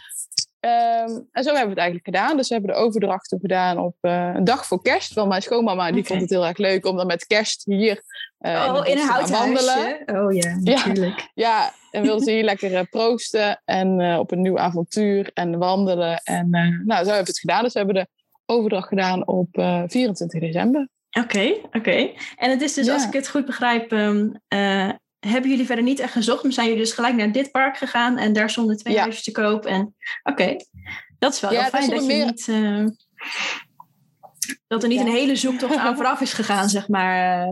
Ehm, 0.61 1.20
en 1.32 1.42
zo 1.42 1.49
hebben 1.49 1.62
we 1.62 1.68
het 1.68 1.78
eigenlijk 1.78 2.04
gedaan. 2.04 2.37
Dus 2.37 2.49
we 2.49 2.54
hebben 2.54 2.75
de 2.75 2.80
overdrachten 2.80 3.38
gedaan 3.40 3.78
op 3.78 3.96
uh, 4.00 4.30
een 4.34 4.44
dag 4.44 4.66
voor 4.66 4.82
kerst. 4.82 5.14
Want 5.14 5.28
mijn 5.28 5.42
schoonmama 5.42 5.92
die 5.92 6.04
vond 6.04 6.20
het 6.20 6.30
heel 6.30 6.46
erg 6.46 6.56
leuk 6.56 6.87
om 6.87 6.96
dan 6.96 7.06
met 7.06 7.26
kerst 7.26 7.64
hier 7.64 8.02
uh, 8.40 8.75
oh, 8.75 8.87
in 8.87 8.99
een 8.99 9.06
houten 9.06 9.34
wandelen. 9.34 10.02
Oh 10.06 10.32
ja, 10.32 10.56
natuurlijk. 10.61 11.18
Ja, 11.18 11.26
ja 11.34 11.72
en 11.90 12.02
wilde 12.02 12.25
ze 12.25 12.30
hier 12.30 12.44
lekker 12.44 12.72
uh, 12.72 12.80
proosten 12.90 13.62
en 13.64 14.18
op 14.18 14.30
een 14.30 14.40
nieuw 14.40 14.58
avontuur 14.58 15.30
en 15.34 15.58
wandelen. 15.58 16.20
En 16.25 16.50
nou, 16.50 16.84
zo 16.87 16.94
hebben 16.94 17.12
we 17.12 17.30
het 17.30 17.38
gedaan. 17.38 17.62
Dus 17.62 17.72
we 17.72 17.78
hebben 17.78 17.96
de 17.96 18.08
overdracht 18.46 18.88
gedaan 18.88 19.26
op 19.26 19.49
24 19.87 20.40
december. 20.40 20.88
Oké, 21.20 21.54
oké. 21.72 22.11
En 22.37 22.50
het 22.50 22.61
is 22.62 22.75
dus, 22.75 22.88
als 22.88 23.06
ik 23.06 23.12
het 23.12 23.28
goed 23.28 23.46
begrijp, 23.46 23.92
um, 23.92 24.40
hebben 25.26 25.50
jullie 25.50 25.66
verder 25.66 25.84
niet 25.84 26.00
echt 26.00 26.12
gezocht, 26.12 26.42
maar 26.42 26.52
zijn 26.52 26.66
jullie 26.66 26.82
dus 26.82 26.92
gelijk 26.92 27.14
naar 27.14 27.32
dit 27.32 27.50
park 27.50 27.76
gegaan 27.76 28.18
en 28.18 28.32
daar 28.32 28.50
stonden 28.50 28.76
twee 28.76 28.99
huisjes 28.99 29.25
te 29.25 29.32
koop? 29.32 29.66
En 29.66 29.94
oké, 30.22 30.56
dat 31.18 31.32
is 31.32 31.40
wel 31.40 31.50
heel 31.50 31.62
fijn 31.62 31.90
dat 31.90 32.06
je 32.06 32.25
niet. 32.25 32.46
Uh, 32.46 32.87
dat 34.66 34.82
er 34.82 34.88
niet 34.88 35.00
een 35.00 35.06
hele 35.06 35.37
zoektocht 35.37 35.76
aan 35.76 35.96
vooraf 35.96 36.20
is 36.20 36.32
gegaan, 36.32 36.68
zeg 36.68 36.88
maar. 36.88 37.46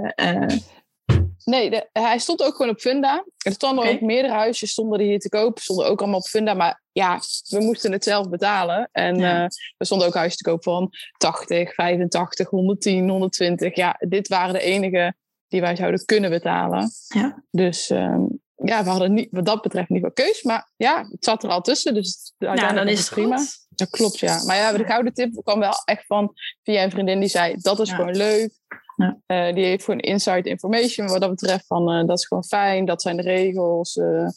Nee, 1.51 1.71
de, 1.71 1.89
hij 1.93 2.19
stond 2.19 2.43
ook 2.43 2.57
gewoon 2.57 2.73
op 2.73 2.81
Funda. 2.81 3.25
Er 3.45 3.53
stonden 3.53 3.89
ook 3.89 4.01
meerdere 4.01 4.35
huisjes 4.35 4.71
stonden 4.71 5.01
hier 5.01 5.19
te 5.19 5.29
koop, 5.29 5.59
stonden 5.59 5.87
ook 5.87 6.01
allemaal 6.01 6.19
op 6.19 6.27
Funda. 6.27 6.55
Maar 6.55 6.83
ja, 6.93 7.21
we 7.49 7.61
moesten 7.61 7.93
het 7.93 8.05
zelf 8.05 8.29
betalen. 8.29 8.89
En 8.93 9.19
ja. 9.19 9.37
uh, 9.37 9.43
er 9.77 9.87
stonden 9.87 10.07
ook 10.07 10.15
huisjes 10.15 10.37
te 10.37 10.51
koop 10.51 10.63
van 10.63 10.91
80, 11.17 11.75
85, 11.75 12.49
110, 12.49 13.09
120. 13.09 13.77
Ja, 13.77 13.97
dit 13.99 14.29
waren 14.29 14.53
de 14.53 14.61
enige 14.61 15.15
die 15.49 15.61
wij 15.61 15.77
zouden 15.77 16.05
kunnen 16.05 16.31
betalen. 16.31 16.91
Ja. 17.09 17.43
Dus 17.51 17.91
um, 17.91 18.41
ja, 18.55 18.85
we 18.85 18.91
hadden 18.91 19.15
niet, 19.15 19.29
wat 19.31 19.45
dat 19.45 19.63
betreft 19.63 19.89
niet 19.89 20.01
veel 20.01 20.13
keus. 20.13 20.43
Maar 20.43 20.71
ja, 20.77 21.07
het 21.11 21.25
zat 21.25 21.45
er 21.45 21.51
al 21.51 21.61
tussen. 21.61 21.95
Dus 21.95 22.33
ja, 22.39 22.73
dan 22.73 22.89
is 22.89 22.99
het 22.99 23.11
prima. 23.11 23.37
Goed. 23.37 23.67
Dat 23.69 23.91
klopt, 23.91 24.19
ja. 24.19 24.45
Maar 24.45 24.57
ja, 24.57 24.73
de 24.73 24.85
gouden 24.85 25.15
tip 25.15 25.41
kwam 25.43 25.59
wel 25.59 25.83
echt 25.85 26.07
van 26.07 26.33
via 26.63 26.83
een 26.83 26.91
vriendin 26.91 27.21
die 27.21 27.29
zei: 27.29 27.55
dat 27.57 27.81
is 27.81 27.93
gewoon 27.93 28.17
leuk. 28.17 28.53
Ja. 29.01 29.49
Uh, 29.49 29.55
die 29.55 29.65
heeft 29.65 29.85
gewoon 29.85 30.01
inside 30.01 30.49
information 30.49 31.07
wat 31.07 31.21
dat 31.21 31.31
betreft. 31.31 31.67
Van 31.67 31.93
uh, 31.93 32.07
dat 32.07 32.19
is 32.19 32.27
gewoon 32.27 32.45
fijn, 32.45 32.85
dat 32.85 33.03
zijn 33.03 33.17
de 33.17 33.23
regels. 33.23 33.97
Uh, 33.97 34.29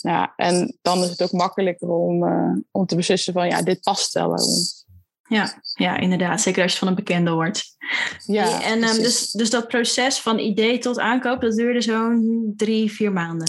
ja, 0.00 0.32
en 0.36 0.78
dan 0.82 1.02
is 1.02 1.10
het 1.10 1.22
ook 1.22 1.32
makkelijker 1.32 1.88
om, 1.88 2.24
om 2.70 2.86
te 2.86 2.96
beslissen: 2.96 3.32
van 3.32 3.48
ja, 3.48 3.62
dit 3.62 3.80
past 3.80 4.12
wel 4.12 4.30
ons. 4.30 4.86
Ja, 5.28 5.62
ja, 5.74 5.96
inderdaad. 5.96 6.40
Zeker 6.40 6.62
als 6.62 6.72
je 6.72 6.78
van 6.78 6.88
een 6.88 6.94
bekende 6.94 7.30
hoort. 7.30 7.64
Ja, 8.26 8.62
en 8.62 8.84
um, 8.84 9.02
dus, 9.02 9.30
dus 9.30 9.50
dat 9.50 9.68
proces 9.68 10.20
van 10.20 10.38
idee 10.38 10.78
tot 10.78 10.98
aankoop, 10.98 11.40
dat 11.40 11.54
duurde 11.54 11.80
zo'n 11.80 12.52
drie, 12.56 12.92
vier 12.92 13.12
maanden. 13.12 13.48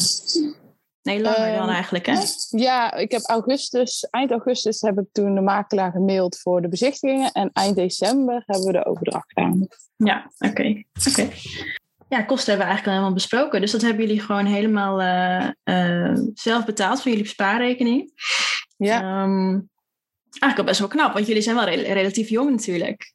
Nee, 1.10 1.22
langer 1.22 1.52
dan 1.52 1.68
ehm, 1.68 1.70
eigenlijk, 1.70 2.06
hè? 2.06 2.16
Ja, 2.50 2.94
ik 2.94 3.12
heb 3.12 3.22
augustus, 3.22 4.08
eind 4.10 4.32
augustus 4.32 4.82
heb 4.82 5.00
ik 5.00 5.06
toen 5.12 5.36
de 5.36 5.42
makelaar 5.42 5.92
gemaild 5.92 6.40
voor 6.40 6.62
de 6.62 6.68
bezichtigingen. 6.68 7.32
En 7.32 7.50
eind 7.54 7.76
december 7.76 8.44
hebben 8.46 8.66
we 8.66 8.72
de 8.72 8.86
overdracht 8.86 9.32
gedaan. 9.34 9.68
Ja, 9.96 10.32
oké. 10.38 10.84
oké. 11.10 11.30
Ja, 12.10 12.22
kosten 12.22 12.50
hebben 12.50 12.68
we 12.68 12.72
eigenlijk 12.74 12.86
al 12.86 12.92
helemaal 12.92 13.14
besproken. 13.14 13.62
Dus 13.62 13.72
dat 13.72 13.82
hebben 13.82 14.06
jullie 14.06 14.22
gewoon 14.22 14.46
helemaal 14.46 15.02
uh, 15.02 15.50
uh, 15.64 16.18
zelf 16.34 16.66
betaald 16.66 17.02
van 17.02 17.12
jullie 17.12 17.28
spaarrekening. 17.28 18.12
Ja. 18.78 19.24
Um, 19.24 19.70
eigenlijk 20.40 20.58
al 20.58 20.64
best 20.64 20.80
wel 20.80 20.88
knap, 20.88 21.14
want 21.14 21.28
jullie 21.28 21.42
zijn 21.42 21.56
wel 21.56 21.70
relatief 21.70 22.30
jong 22.30 22.50
natuurlijk. 22.50 23.14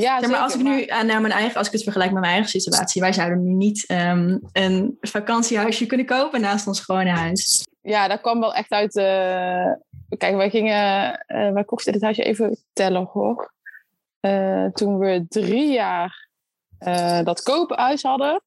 Ja, 0.00 0.20
maar, 0.28 0.40
als 0.40 0.54
ik 0.54 0.62
nu 0.62 0.84
naar 0.84 1.20
mijn 1.20 1.32
eigen, 1.32 1.56
als 1.56 1.66
ik 1.66 1.72
het 1.72 1.82
vergelijk 1.82 2.10
met 2.10 2.20
mijn 2.20 2.32
eigen 2.32 2.50
situatie, 2.50 3.00
wij 3.00 3.12
zouden 3.12 3.44
nu 3.44 3.52
niet 3.52 3.90
um, 3.90 4.40
een 4.52 4.96
vakantiehuisje 5.00 5.86
kunnen 5.86 6.06
kopen 6.06 6.40
naast 6.40 6.66
ons 6.66 6.80
gewone 6.80 7.10
huis. 7.10 7.66
Ja, 7.82 8.08
dat 8.08 8.20
kwam 8.20 8.40
wel 8.40 8.54
echt 8.54 8.70
uit. 8.70 8.96
Uh, 8.96 9.72
kijk, 10.18 10.36
wij 10.36 10.50
gingen, 10.50 11.24
uh, 11.26 11.52
wij 11.52 11.64
kochten 11.64 11.92
dit 11.92 12.02
huisje 12.02 12.22
even 12.22 12.58
tellen 12.72 13.04
hoor. 13.12 13.54
Uh, 14.20 14.66
toen 14.66 14.98
we 14.98 15.24
drie 15.28 15.72
jaar 15.72 16.28
dat 17.24 17.42
koophuis 17.42 18.02
hadden. 18.02 18.42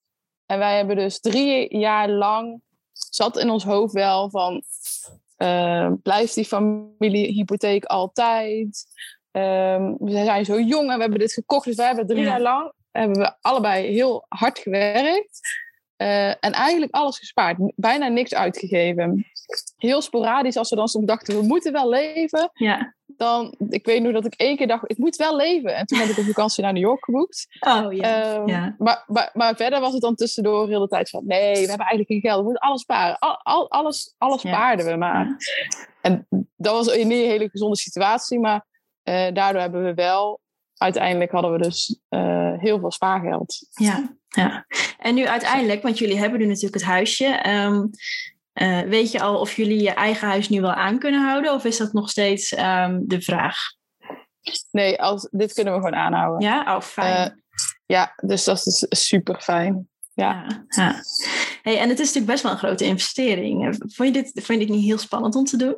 En 0.45 0.57
wij 0.57 0.77
hebben 0.77 0.95
dus 0.95 1.19
drie 1.19 1.77
jaar 1.77 2.09
lang, 2.09 2.61
zat 2.91 3.37
in 3.37 3.49
ons 3.49 3.63
hoofd 3.63 3.93
wel 3.93 4.29
van, 4.29 4.63
blijft 6.01 6.35
die 6.35 6.45
familiehypotheek 6.45 7.85
altijd? 7.85 8.85
Um, 9.31 9.95
we 9.99 10.11
zijn 10.11 10.45
zo 10.45 10.59
jong 10.59 10.89
en 10.89 10.95
we 10.95 11.01
hebben 11.01 11.19
dit 11.19 11.33
gekocht. 11.33 11.65
Dus 11.65 11.75
we 11.75 11.83
hebben 11.83 12.07
drie 12.07 12.23
jaar 12.23 12.41
lang 12.41 12.71
hebben 12.91 13.19
we 13.19 13.33
allebei 13.41 13.87
heel 13.87 14.25
hard 14.27 14.59
gewerkt. 14.59 15.39
Uh, 15.97 16.27
en 16.29 16.51
eigenlijk 16.51 16.93
alles 16.93 17.17
gespaard. 17.17 17.57
Bijna 17.75 18.07
niks 18.07 18.33
uitgegeven. 18.33 19.25
Heel 19.77 20.01
sporadisch 20.01 20.57
als 20.57 20.69
we 20.69 20.75
dan 20.75 20.87
soms 20.87 21.05
dachten, 21.05 21.35
we 21.35 21.47
moeten 21.47 21.71
wel 21.71 21.89
leven. 21.89 22.49
Ja. 22.53 22.95
Dan, 23.05 23.55
ik 23.69 23.85
weet 23.85 24.01
nu 24.01 24.11
dat 24.11 24.25
ik 24.25 24.33
één 24.33 24.57
keer 24.57 24.67
dacht, 24.67 24.91
ik 24.91 24.97
moet 24.97 25.15
wel 25.15 25.35
leven. 25.35 25.75
En 25.75 25.85
toen 25.85 25.99
heb 25.99 26.09
ik 26.09 26.17
een 26.17 26.25
vakantie 26.25 26.63
naar 26.63 26.73
New 26.73 26.81
York 26.81 27.03
geboekt. 27.03 27.47
Oh 27.59 27.93
ja. 27.93 28.35
Um, 28.35 28.47
ja. 28.47 28.75
Maar, 28.77 29.03
maar, 29.07 29.29
maar, 29.33 29.55
verder 29.55 29.79
was 29.79 29.93
het 29.93 30.01
dan 30.01 30.15
tussendoor 30.15 30.67
heel 30.67 30.79
de 30.79 30.87
tijd 30.87 31.09
van, 31.09 31.23
nee, 31.25 31.53
we 31.53 31.59
hebben 31.59 31.87
eigenlijk 31.87 32.07
geen 32.07 32.21
geld. 32.21 32.37
We 32.37 32.43
moeten 32.43 32.61
alles 32.61 32.81
sparen. 32.81 33.19
Al, 33.19 33.39
al, 33.43 33.71
alles 33.71 34.15
alles 34.17 34.41
spaarden 34.41 34.85
we 34.85 34.95
maar. 34.95 35.35
En 36.01 36.27
dat 36.55 36.73
was 36.73 36.95
een 36.95 37.11
hele 37.11 37.49
gezonde 37.49 37.77
situatie. 37.77 38.39
Maar 38.39 38.65
daardoor 39.33 39.61
hebben 39.61 39.83
we 39.83 39.93
wel, 39.93 40.39
uiteindelijk 40.77 41.31
hadden 41.31 41.51
we 41.51 41.57
dus 41.57 41.99
uh, 42.09 42.53
heel 42.57 42.79
veel 42.79 42.91
spaargeld. 42.91 43.67
Ja, 43.69 44.15
ja. 44.27 44.65
En 44.97 45.15
nu 45.15 45.27
uiteindelijk, 45.27 45.81
want 45.81 45.97
jullie 45.97 46.17
hebben 46.17 46.39
nu 46.39 46.45
natuurlijk 46.45 46.73
het 46.73 46.83
huisje. 46.83 47.49
Um, 47.49 47.89
uh, 48.53 48.79
weet 48.79 49.11
je 49.11 49.21
al 49.21 49.39
of 49.39 49.55
jullie 49.55 49.81
je 49.81 49.91
eigen 49.91 50.27
huis 50.27 50.49
nu 50.49 50.61
wel 50.61 50.73
aan 50.73 50.99
kunnen 50.99 51.21
houden? 51.21 51.53
Of 51.53 51.65
is 51.65 51.77
dat 51.77 51.93
nog 51.93 52.09
steeds 52.09 52.57
um, 52.57 53.07
de 53.07 53.21
vraag? 53.21 53.57
Nee, 54.71 55.01
als, 55.01 55.27
dit 55.31 55.53
kunnen 55.53 55.73
we 55.73 55.79
gewoon 55.79 55.95
aanhouden. 55.95 56.49
Ja, 56.49 56.75
oh 56.75 56.81
fijn. 56.81 57.43
ja, 57.85 58.13
dus 58.15 58.43
dat 58.43 58.65
is 58.65 58.85
super 58.89 59.41
fijn. 59.41 59.89
Ja. 60.13 60.45
ja, 60.47 60.65
ja. 60.67 61.03
Hey, 61.61 61.79
en 61.79 61.89
het 61.89 61.99
is 61.99 62.05
natuurlijk 62.05 62.31
best 62.31 62.43
wel 62.43 62.51
een 62.51 62.57
grote 62.57 62.85
investering. 62.85 63.75
Vond 63.77 64.15
je, 64.15 64.21
dit, 64.21 64.31
vond 64.33 64.59
je 64.59 64.65
dit 64.65 64.75
niet 64.75 64.85
heel 64.85 64.97
spannend 64.97 65.35
om 65.35 65.45
te 65.45 65.57
doen? 65.57 65.75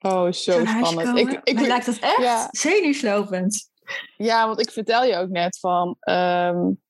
Oh, 0.00 0.32
zo 0.32 0.64
spannend. 0.64 1.18
Ik, 1.18 1.40
ik, 1.44 1.60
lijkt 1.60 1.86
dat 1.86 1.98
echt 1.98 2.16
ja. 2.16 2.48
zenuwslopend. 2.50 3.70
Ja, 4.16 4.46
want 4.46 4.60
ik 4.60 4.70
vertel 4.70 5.04
je 5.04 5.16
ook 5.16 5.28
net 5.28 5.58
van... 5.58 5.96
Um, 6.10 6.80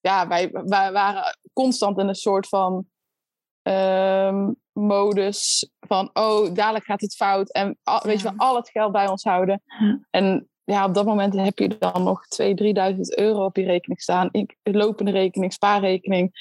ja, 0.00 0.28
wij, 0.28 0.50
wij 0.52 0.92
waren 0.92 1.38
constant 1.52 1.98
in 1.98 2.08
een 2.08 2.14
soort 2.14 2.48
van 2.48 2.86
um, 3.62 4.56
modus 4.72 5.70
van... 5.80 6.10
Oh, 6.12 6.54
dadelijk 6.54 6.84
gaat 6.84 7.00
het 7.00 7.14
fout. 7.14 7.52
En 7.52 7.78
al, 7.82 8.00
weet 8.02 8.20
je 8.20 8.22
wel, 8.22 8.34
al 8.36 8.56
het 8.56 8.70
geld 8.70 8.92
bij 8.92 9.08
ons 9.08 9.22
houden. 9.22 9.62
En 10.10 10.48
ja, 10.64 10.84
op 10.84 10.94
dat 10.94 11.04
moment 11.04 11.34
heb 11.34 11.58
je 11.58 11.76
dan 11.78 12.02
nog 12.02 12.24
2.000, 12.42 12.46
3.000 12.94 13.00
euro 13.00 13.44
op 13.44 13.56
je 13.56 13.64
rekening 13.64 14.00
staan. 14.00 14.28
Ik, 14.32 14.56
lopende 14.62 15.10
rekening, 15.10 15.52
spaarrekening. 15.52 16.32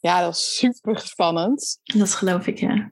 Ja, 0.00 0.16
dat 0.16 0.26
was 0.26 0.56
super 0.56 0.98
spannend. 0.98 1.80
Dat 1.82 2.14
geloof 2.14 2.46
ik, 2.46 2.58
ja. 2.58 2.90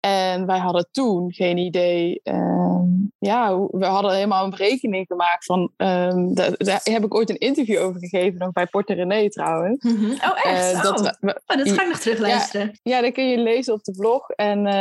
En 0.00 0.46
wij 0.46 0.58
hadden 0.58 0.88
toen 0.90 1.32
geen 1.32 1.56
idee. 1.56 2.20
Uh, 2.24 2.80
ja, 3.18 3.58
we 3.70 3.84
hadden 3.84 4.14
helemaal 4.14 4.44
een 4.44 4.50
berekening 4.50 5.06
gemaakt 5.06 5.44
van. 5.44 5.72
Um, 5.76 6.34
daar, 6.34 6.54
daar, 6.56 6.80
heb 6.82 7.04
ik 7.04 7.14
ooit 7.14 7.30
een 7.30 7.38
interview 7.38 7.80
over 7.80 8.00
gegeven, 8.00 8.38
nog 8.38 8.52
bij 8.52 8.66
Porter 8.66 8.96
René 8.96 9.30
trouwens. 9.30 9.84
Mm 9.84 9.96
-hmm. 9.96 10.10
Oh, 10.10 10.44
echt? 10.44 10.74
Uh, 10.74 10.82
dat, 10.82 11.00
oh. 11.00 11.30
oh, 11.46 11.56
dat 11.56 11.70
ga 11.70 11.82
ik 11.82 11.88
nog 11.88 11.98
terugluisteren. 11.98 12.66
Ja, 12.82 12.96
ja, 12.96 13.02
dat 13.02 13.12
kun 13.12 13.28
je 13.28 13.38
lezen 13.38 13.74
op 13.74 13.84
de 13.84 13.92
blog. 13.92 14.30
En 14.30 14.58
uh, 14.58 14.72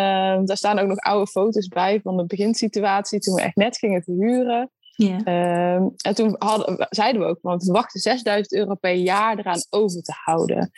daar 0.46 0.58
staan 0.58 0.80
ook 0.80 0.88
nog 0.88 1.00
oude 1.00 1.28
foto's 1.28 1.68
bij 1.68 2.00
van 2.04 2.18
de 2.18 2.26
beginsituatie 2.26 3.20
toen 3.20 3.36
we 3.36 3.42
echt 3.42 3.56
net 3.56 3.78
gingen 3.78 4.04
verhuren. 4.04 4.72
Yeah. 4.96 5.76
Um, 5.76 5.94
en 5.98 6.16
toen 6.16 6.36
hadden, 6.38 6.88
zeiden 6.90 7.22
we 7.22 7.28
ook, 7.28 7.40
want 7.42 7.64
we 7.64 7.72
wachten 7.72 8.00
6000 8.00 8.54
euro 8.54 8.76
per 8.76 8.94
jaar 8.94 9.38
eraan 9.38 9.66
over 9.70 10.02
te 10.02 10.14
houden. 10.26 10.72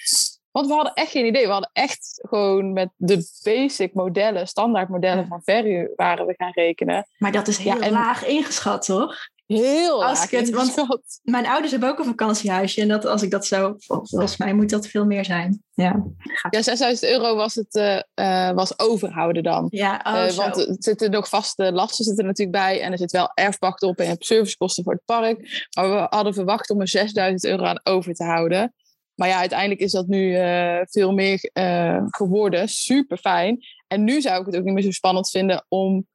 Want 0.52 0.68
we 0.68 0.74
hadden 0.74 0.94
echt 0.94 1.12
geen 1.12 1.26
idee. 1.26 1.46
We 1.46 1.52
hadden 1.52 1.70
echt 1.74 2.20
gewoon 2.22 2.74
met 2.74 2.90
de 2.96 3.40
basic 3.44 3.94
modellen, 3.94 4.48
standaard 4.48 4.90
modellen 4.90 5.28
van 5.28 5.42
verhuur 5.44 5.92
waren 5.96 6.26
we 6.26 6.34
gaan 6.38 6.52
rekenen. 6.52 7.08
Maar 7.18 7.32
dat 7.32 7.48
is 7.48 7.58
heel 7.58 7.84
ja, 7.84 7.92
laag 7.92 8.26
ingeschat, 8.26 8.86
toch? 8.86 9.16
Heel 9.48 10.06
als 10.06 10.20
laag 10.20 10.30
het, 10.30 10.50
Want 10.50 11.20
mijn 11.24 11.46
ouders 11.46 11.72
hebben 11.72 11.90
ook 11.90 12.00
een 12.00 12.06
vakantiehuisje. 12.06 12.82
En 12.82 12.88
dat, 12.88 13.06
als 13.06 13.22
ik 13.22 13.32
dat 13.32 13.46
zo... 13.46 13.76
Volgens 13.78 14.38
mij 14.38 14.54
moet 14.54 14.70
dat 14.70 14.88
veel 14.88 15.06
meer 15.06 15.26
zijn. 15.26 15.64
Ja, 15.74 16.04
ja 16.50 16.62
6000 16.62 17.12
euro 17.12 17.36
was 17.36 17.56
het 17.56 18.04
uh, 18.16 18.52
was 18.52 18.80
overhouden 18.80 19.44
dan. 19.44 19.68
Ja, 19.70 20.02
oh, 20.04 20.14
uh, 20.14 20.32
Want 20.32 20.58
er 20.58 20.76
zitten 20.80 21.12
nog 21.12 21.30
vaste 21.30 21.72
lasten 21.72 22.06
zitten 22.06 22.26
natuurlijk 22.26 22.58
bij. 22.58 22.82
En 22.82 22.92
er 22.92 22.98
zit 22.98 23.12
wel 23.12 23.32
erfpacht 23.34 23.84
op 23.84 23.98
en 23.98 24.04
je 24.04 24.10
hebt 24.10 24.26
servicekosten 24.26 24.84
voor 24.84 24.94
het 24.94 25.06
park. 25.06 25.68
Maar 25.76 25.90
we 25.90 26.08
hadden 26.10 26.34
verwacht 26.34 26.70
om 26.70 26.82
er 26.82 26.88
6000 26.88 27.52
euro 27.52 27.64
aan 27.64 27.80
over 27.84 28.14
te 28.14 28.24
houden. 28.24 28.74
Maar 29.20 29.28
ja, 29.28 29.38
uiteindelijk 29.40 29.80
is 29.80 29.92
dat 29.92 30.08
nu 30.08 30.38
uh, 30.38 30.80
veel 30.84 31.14
meer 31.14 31.50
uh, 31.54 32.04
geworden. 32.08 32.68
Super 32.68 33.18
fijn. 33.18 33.60
En 33.88 34.04
nu 34.04 34.22
zou 34.22 34.40
ik 34.40 34.46
het 34.46 34.56
ook 34.56 34.64
niet 34.64 34.74
meer 34.74 34.84
zo 34.84 34.92
spannend 34.92 35.30
vinden 35.30 35.66
om 35.68 36.08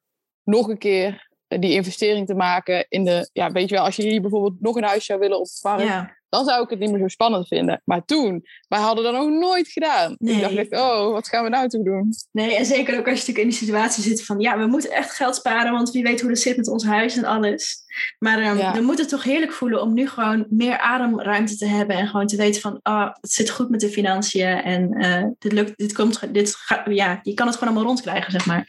nog 0.43 0.69
een 0.69 0.79
keer 0.79 1.29
die 1.49 1.73
investering 1.73 2.27
te 2.27 2.35
maken 2.35 2.87
in 2.89 3.05
de, 3.05 3.31
ja, 3.33 3.53
weet 3.53 3.69
je 3.69 3.75
wel, 3.75 3.85
als 3.85 3.97
je 3.97 4.03
hier 4.03 4.21
bijvoorbeeld 4.21 4.61
nog 4.61 4.77
een 4.77 4.85
huis 4.85 5.05
zou 5.05 5.21
willen 5.21 5.39
op 5.39 5.45
het 5.45 5.59
park, 5.63 5.81
Ja. 5.81 6.17
Dan 6.35 6.45
zou 6.45 6.63
ik 6.63 6.71
het 6.71 6.79
niet 6.79 6.91
meer 6.91 7.01
zo 7.01 7.09
spannend 7.09 7.49
vinden. 7.49 7.83
Maar 7.85 8.05
toen, 8.05 8.45
wij 8.69 8.81
hadden 8.81 9.05
dat 9.05 9.13
nog 9.13 9.29
nooit 9.29 9.69
gedaan. 9.69 10.15
Nee. 10.19 10.35
Ik 10.35 10.41
dacht 10.41 10.55
echt, 10.55 10.73
oh, 10.73 11.13
wat 11.13 11.29
gaan 11.29 11.45
we 11.45 11.49
nou 11.49 11.69
toe 11.69 11.85
doen? 11.85 12.15
Nee, 12.33 12.57
en 12.57 12.65
zeker 12.67 12.99
ook 12.99 13.09
als 13.09 13.21
je 13.21 13.27
natuurlijk 13.27 13.39
in 13.39 13.49
die 13.49 13.59
situatie 13.59 14.03
zit 14.03 14.25
van 14.25 14.41
ja, 14.41 14.59
we 14.59 14.67
moeten 14.67 14.91
echt 14.91 15.11
geld 15.11 15.37
sparen, 15.37 15.73
want 15.73 15.91
wie 15.91 16.03
weet 16.03 16.21
hoe 16.21 16.31
het 16.31 16.39
zit 16.41 16.57
met 16.57 16.69
ons 16.69 16.85
huis 16.85 17.17
en 17.17 17.25
alles. 17.25 17.83
Maar 18.19 18.39
ehm, 18.39 18.57
Ja. 18.57 18.73
we 18.73 18.81
moeten 18.81 19.05
het 19.05 19.15
toch 19.15 19.23
heerlijk 19.25 19.53
voelen 19.53 19.83
om 19.83 19.95
nu 19.95 20.09
gewoon 20.09 20.47
meer 20.49 20.79
ademruimte 20.79 21.57
te 21.57 21.67
hebben 21.67 21.97
en 21.97 22.07
gewoon 22.07 22.27
te 22.27 22.37
weten 22.37 22.61
van 22.61 22.79
ah, 22.83 23.15
het 23.21 23.33
zit 23.33 23.51
goed 23.51 23.71
met 23.71 23.81
de 23.81 23.89
financiën 23.89 24.63
en 24.63 24.93
eh, 24.93 25.25
dit 25.39 25.53
lukt, 25.53 25.79
dit 25.79 25.93
komt, 25.93 26.35
dit 26.35 26.55
gaat, 26.55 26.83
ja, 26.87 27.21
je 27.23 27.35
kan 27.35 27.47
het 27.47 27.57
gewoon 27.57 27.73
allemaal 27.73 27.93
rondkrijgen, 27.93 28.33
zeg 28.33 28.47
maar. 28.47 28.67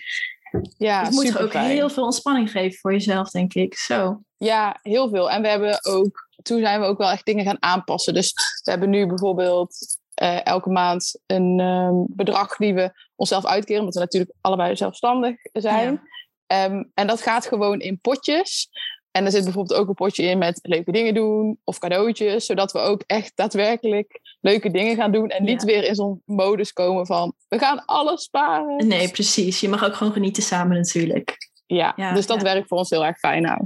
Ja, 0.77 1.03
het 1.03 1.13
moet 1.13 1.37
ook 1.39 1.53
heel 1.53 1.89
veel 1.89 2.03
ontspanning 2.03 2.51
geven 2.51 2.79
voor 2.79 2.91
jezelf, 2.91 3.29
denk 3.29 3.53
ik. 3.53 3.77
Zo. 3.77 4.21
Ja, 4.37 4.79
heel 4.81 5.09
veel. 5.09 5.31
En 5.31 5.41
we 5.41 5.47
hebben 5.47 5.85
ook, 5.85 6.24
toen 6.41 6.59
zijn 6.59 6.79
we 6.79 6.85
ook 6.85 6.97
wel 6.97 7.09
echt 7.09 7.25
dingen 7.25 7.45
gaan 7.45 7.63
aanpassen. 7.63 8.13
Dus 8.13 8.33
we 8.63 8.71
hebben 8.71 8.89
nu 8.89 9.07
bijvoorbeeld 9.07 9.75
eh, 10.13 10.45
elke 10.45 10.69
maand 10.69 11.19
een 11.25 11.59
ehm, 11.59 11.93
bedrag 12.07 12.55
die 12.55 12.73
we 12.73 12.91
onszelf 13.15 13.45
uitkeren, 13.45 13.79
omdat 13.79 13.93
we 13.93 13.99
natuurlijk 13.99 14.33
allebei 14.41 14.75
zelfstandig 14.75 15.35
zijn. 15.53 16.01
Ehm, 16.47 16.83
en 16.93 17.07
dat 17.07 17.21
gaat 17.21 17.45
gewoon 17.45 17.79
in 17.79 17.99
potjes. 17.99 18.69
En 19.11 19.25
er 19.25 19.31
zit 19.31 19.43
bijvoorbeeld 19.43 19.79
ook 19.79 19.87
een 19.87 19.93
potje 19.93 20.23
in 20.23 20.37
met 20.37 20.59
leuke 20.61 20.91
dingen 20.91 21.13
doen 21.13 21.59
of 21.63 21.79
cadeautjes, 21.79 22.45
zodat 22.45 22.71
we 22.71 22.79
ook 22.79 23.03
echt 23.05 23.31
daadwerkelijk 23.35 24.19
leuke 24.41 24.71
dingen 24.71 24.95
gaan 24.95 25.11
doen 25.11 25.29
en 25.29 25.43
niet 25.43 25.61
Ja. 25.61 25.67
weer 25.67 25.83
in 25.83 25.95
zo'n 25.95 26.21
modus 26.25 26.73
komen 26.73 27.05
van 27.05 27.33
we 27.47 27.59
gaan 27.59 27.85
alles 27.85 28.23
sparen. 28.23 28.87
Nee, 28.87 29.09
precies. 29.09 29.59
Je 29.59 29.69
mag 29.69 29.85
ook 29.85 29.95
gewoon 29.95 30.13
genieten 30.13 30.43
samen 30.43 30.77
natuurlijk. 30.77 31.44
Ja, 31.67 31.93
Ja, 31.95 32.13
dus 32.13 32.27
dat 32.27 32.37
ja. 32.37 32.43
werkt 32.43 32.67
voor 32.67 32.77
ons 32.77 32.89
heel 32.89 33.05
erg 33.05 33.17
fijn. 33.17 33.43
Ja. 33.43 33.59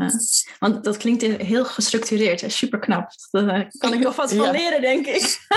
Want 0.60 0.84
dat 0.84 0.98
klinkt 0.98 1.22
heel 1.22 1.66
gestructureerd 1.66 2.44
en 2.44 2.52
super 2.52 2.80
knap. 2.80 3.12
Daar 3.32 3.68
kan 3.78 3.94
ik 3.94 4.00
nog 4.00 4.16
wat 4.16 4.34
van 4.34 4.52
leren, 4.52 4.82
denk 4.82 5.06
ik. 5.06 5.48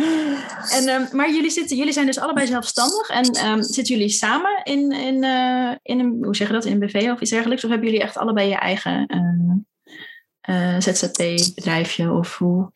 en, 0.76 0.88
ehm, 0.88 1.16
maar 1.16 1.30
jullie, 1.30 1.50
zitten, 1.50 1.76
jullie 1.76 1.92
zijn 1.92 2.06
dus 2.06 2.18
allebei 2.18 2.46
zelfstandig. 2.46 3.08
En 3.08 3.24
ehm, 3.24 3.62
zitten 3.62 3.94
jullie 3.94 4.08
samen 4.08 4.60
in, 4.64 4.92
in, 4.92 5.24
eh, 5.24 5.72
in 5.82 6.00
een, 6.00 6.18
hoe 6.20 6.36
zeg 6.36 6.46
je 6.46 6.52
dat, 6.52 6.64
in 6.64 6.72
een 6.72 6.78
BV 6.78 7.08
of 7.12 7.20
iets 7.20 7.30
dergelijks? 7.30 7.64
Of 7.64 7.70
hebben 7.70 7.88
jullie 7.88 8.02
echt 8.02 8.16
allebei 8.16 8.48
je 8.48 8.56
eigen 8.56 9.06
eh, 9.06 10.74
eh, 10.74 10.80
ZZP-bedrijfje? 10.80 12.12
Of 12.12 12.38
hoe? 12.38 12.70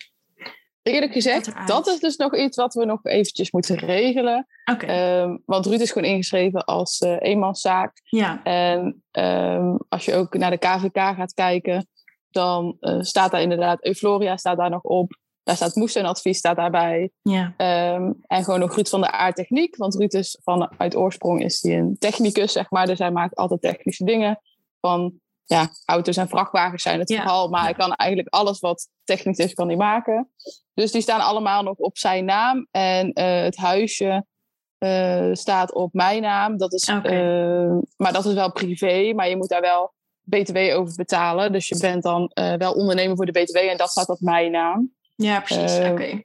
Eerlijk 0.83 1.13
gezegd, 1.13 1.67
dat 1.67 1.87
is 1.87 1.99
dus 1.99 2.17
nog 2.17 2.37
iets 2.37 2.57
wat 2.57 2.75
we 2.75 2.85
nog 2.85 3.05
eventjes 3.05 3.51
moeten 3.51 3.77
regelen. 3.77 4.47
Ehm, 4.65 5.37
want 5.45 5.67
Ruud 5.67 5.81
is 5.81 5.93
gewoon 5.93 6.11
ingeschreven 6.11 6.65
als 6.65 6.99
eh, 6.99 7.17
eenmanszaak. 7.19 8.01
ja. 8.05 8.43
En 8.45 9.03
ehm, 9.11 9.77
als 9.89 10.05
je 10.05 10.15
ook 10.15 10.35
naar 10.35 10.51
de 10.51 10.59
KVK 10.59 10.99
gaat 10.99 11.35
kijken, 11.35 11.87
dan 12.31 12.77
eh, 12.81 13.01
staat 13.01 13.31
daar 13.31 13.43
inderdaad 13.43 13.85
Eufloria 13.85 14.37
staat 14.37 14.57
daar 14.57 14.71
nog 14.71 14.83
op. 14.83 15.19
Daar 15.43 15.57
staat 15.57 15.75
moestuinadvies 15.75 16.39
staat 16.39 16.57
daarbij. 16.57 17.11
ja. 17.23 17.55
Ehm, 17.57 18.13
en 18.27 18.45
gewoon 18.45 18.61
nog 18.61 18.75
Ruud 18.75 18.89
van 18.89 19.01
de 19.01 19.11
aardtechniek. 19.11 19.77
Want 19.77 19.95
Ruud 19.95 20.13
is 20.13 20.39
van, 20.43 20.73
uit 20.79 20.97
oorsprong 20.97 21.43
is 21.43 21.63
hij 21.63 21.79
een 21.79 21.97
technicus, 21.99 22.53
zeg 22.53 22.71
maar. 22.71 22.87
Dus 22.87 22.99
hij 22.99 23.11
maakt 23.11 23.35
altijd 23.35 23.61
technische 23.61 24.05
dingen. 24.05 24.41
Van 24.81 25.13
ja, 25.51 25.69
auto's 25.85 26.17
en 26.17 26.29
vrachtwagens 26.29 26.83
zijn 26.83 26.99
het 26.99 27.09
Ja. 27.09 27.17
vooral. 27.23 27.49
Maar 27.49 27.63
hij 27.63 27.75
kan 27.75 27.93
eigenlijk 27.95 28.35
alles 28.35 28.61
wat 28.61 28.89
technisch 29.05 29.39
is, 29.39 29.55
kan 29.55 29.67
hij 29.69 29.77
maken. 29.77 30.31
Dus 30.75 30.93
die 30.93 31.03
staan 31.03 31.21
allemaal 31.21 31.63
nog 31.63 31.77
op 31.77 31.99
zijn 31.99 32.25
naam. 32.25 32.67
En 32.71 33.13
eh, 33.13 33.43
het 33.43 33.57
huisje 33.57 34.25
eh, 34.79 35.29
staat 35.33 35.73
op 35.75 35.93
mijn 35.93 36.23
naam. 36.23 36.57
Dat 36.59 36.73
is, 36.73 36.89
eh, 36.89 37.77
maar 37.97 38.13
dat 38.13 38.25
is 38.27 38.35
wel 38.35 38.53
privé. 38.53 39.13
Maar 39.15 39.29
je 39.29 39.37
moet 39.37 39.49
daar 39.49 39.61
wel 39.61 39.93
BTW 40.23 40.57
over 40.57 40.95
betalen. 40.97 41.53
Dus 41.53 41.69
je 41.69 41.79
bent 41.79 42.03
dan 42.03 42.31
eh, 42.35 42.55
wel 42.55 42.73
ondernemer 42.73 43.17
voor 43.17 43.27
de 43.27 43.33
BTW. 43.41 43.57
En 43.57 43.77
dat 43.77 43.91
staat 43.91 44.09
op 44.09 44.21
mijn 44.21 44.51
naam. 44.51 44.93
ja, 45.17 45.41
precies. 45.41 45.79
Oké. 45.91 46.23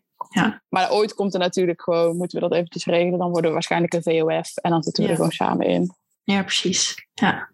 Maar 0.70 0.92
ooit 0.92 1.14
komt 1.14 1.34
er 1.34 1.40
natuurlijk 1.40 1.82
gewoon, 1.82 2.18
moeten 2.18 2.40
we 2.42 2.48
dat 2.48 2.58
eventjes 2.58 2.86
regelen. 2.86 3.20
Dan 3.20 3.30
worden 3.30 3.46
we 3.46 3.54
waarschijnlijk 3.54 3.94
een 3.94 4.04
VOF. 4.04 4.56
En 4.58 4.72
dan 4.72 4.84
zitten 4.84 5.04
we 5.04 5.10
Ja. 5.10 5.16
er 5.16 5.22
gewoon 5.22 5.32
samen 5.32 5.66
in. 5.68 5.94
Ja, 6.24 6.42
precies. 6.44 7.08
Ja. 7.14 7.50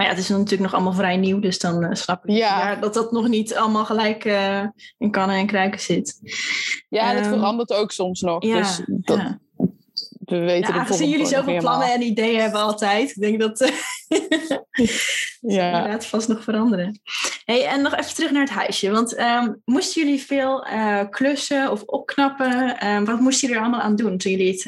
Maar 0.00 0.08
ja, 0.08 0.14
het 0.14 0.24
is 0.24 0.28
natuurlijk 0.30 0.60
nog 0.60 0.74
allemaal 0.74 0.92
vrij 0.92 1.16
nieuw, 1.16 1.40
dus 1.40 1.58
dan 1.58 1.84
eh, 1.84 1.94
snap 1.94 2.26
ik 2.26 2.36
Ja. 2.36 2.74
dat 2.74 2.94
dat 2.94 3.12
nog 3.12 3.28
niet 3.28 3.54
allemaal 3.54 3.84
gelijk 3.84 4.24
eh, 4.24 4.64
in 4.98 5.10
kannen 5.10 5.36
en 5.36 5.46
kruiken 5.46 5.80
zit. 5.80 6.18
Ja, 6.88 7.10
en 7.10 7.16
het 7.16 7.24
Ehm, 7.24 7.34
verandert 7.34 7.72
ook 7.72 7.92
soms 7.92 8.20
nog. 8.20 8.44
Ja, 8.44 8.56
dus 8.56 8.80
dat, 8.86 9.16
ja. 9.16 9.38
we 10.24 10.38
weten 10.38 10.74
Ja, 10.74 10.80
aangezien 10.80 11.08
jullie 11.08 11.26
zoveel 11.26 11.58
plannen 11.58 11.92
en 11.92 12.02
ideeën 12.02 12.40
hebben 12.40 12.60
altijd, 12.60 13.10
ik 13.10 13.20
denk 13.20 13.40
dat 13.40 13.60
eh 13.60 13.70
Ja. 15.40 15.66
inderdaad 15.76 16.06
vast 16.06 16.28
nog 16.28 16.42
veranderen. 16.42 17.00
Hey, 17.44 17.66
en 17.66 17.82
nog 17.82 17.96
even 17.96 18.14
terug 18.14 18.30
naar 18.30 18.42
het 18.42 18.50
huisje. 18.50 18.90
Want 18.90 19.14
ehm, 19.14 19.52
moesten 19.64 20.02
jullie 20.02 20.22
veel 20.22 20.66
klussen 21.10 21.70
of 21.70 21.82
opknappen? 21.82 22.78
Ehm, 22.78 23.04
wat 23.04 23.20
moesten 23.20 23.40
jullie 23.48 23.56
er 23.62 23.68
allemaal 23.68 23.86
aan 23.86 23.96
doen 23.96 24.18
toen 24.18 24.30
jullie 24.30 24.52
het, 24.52 24.64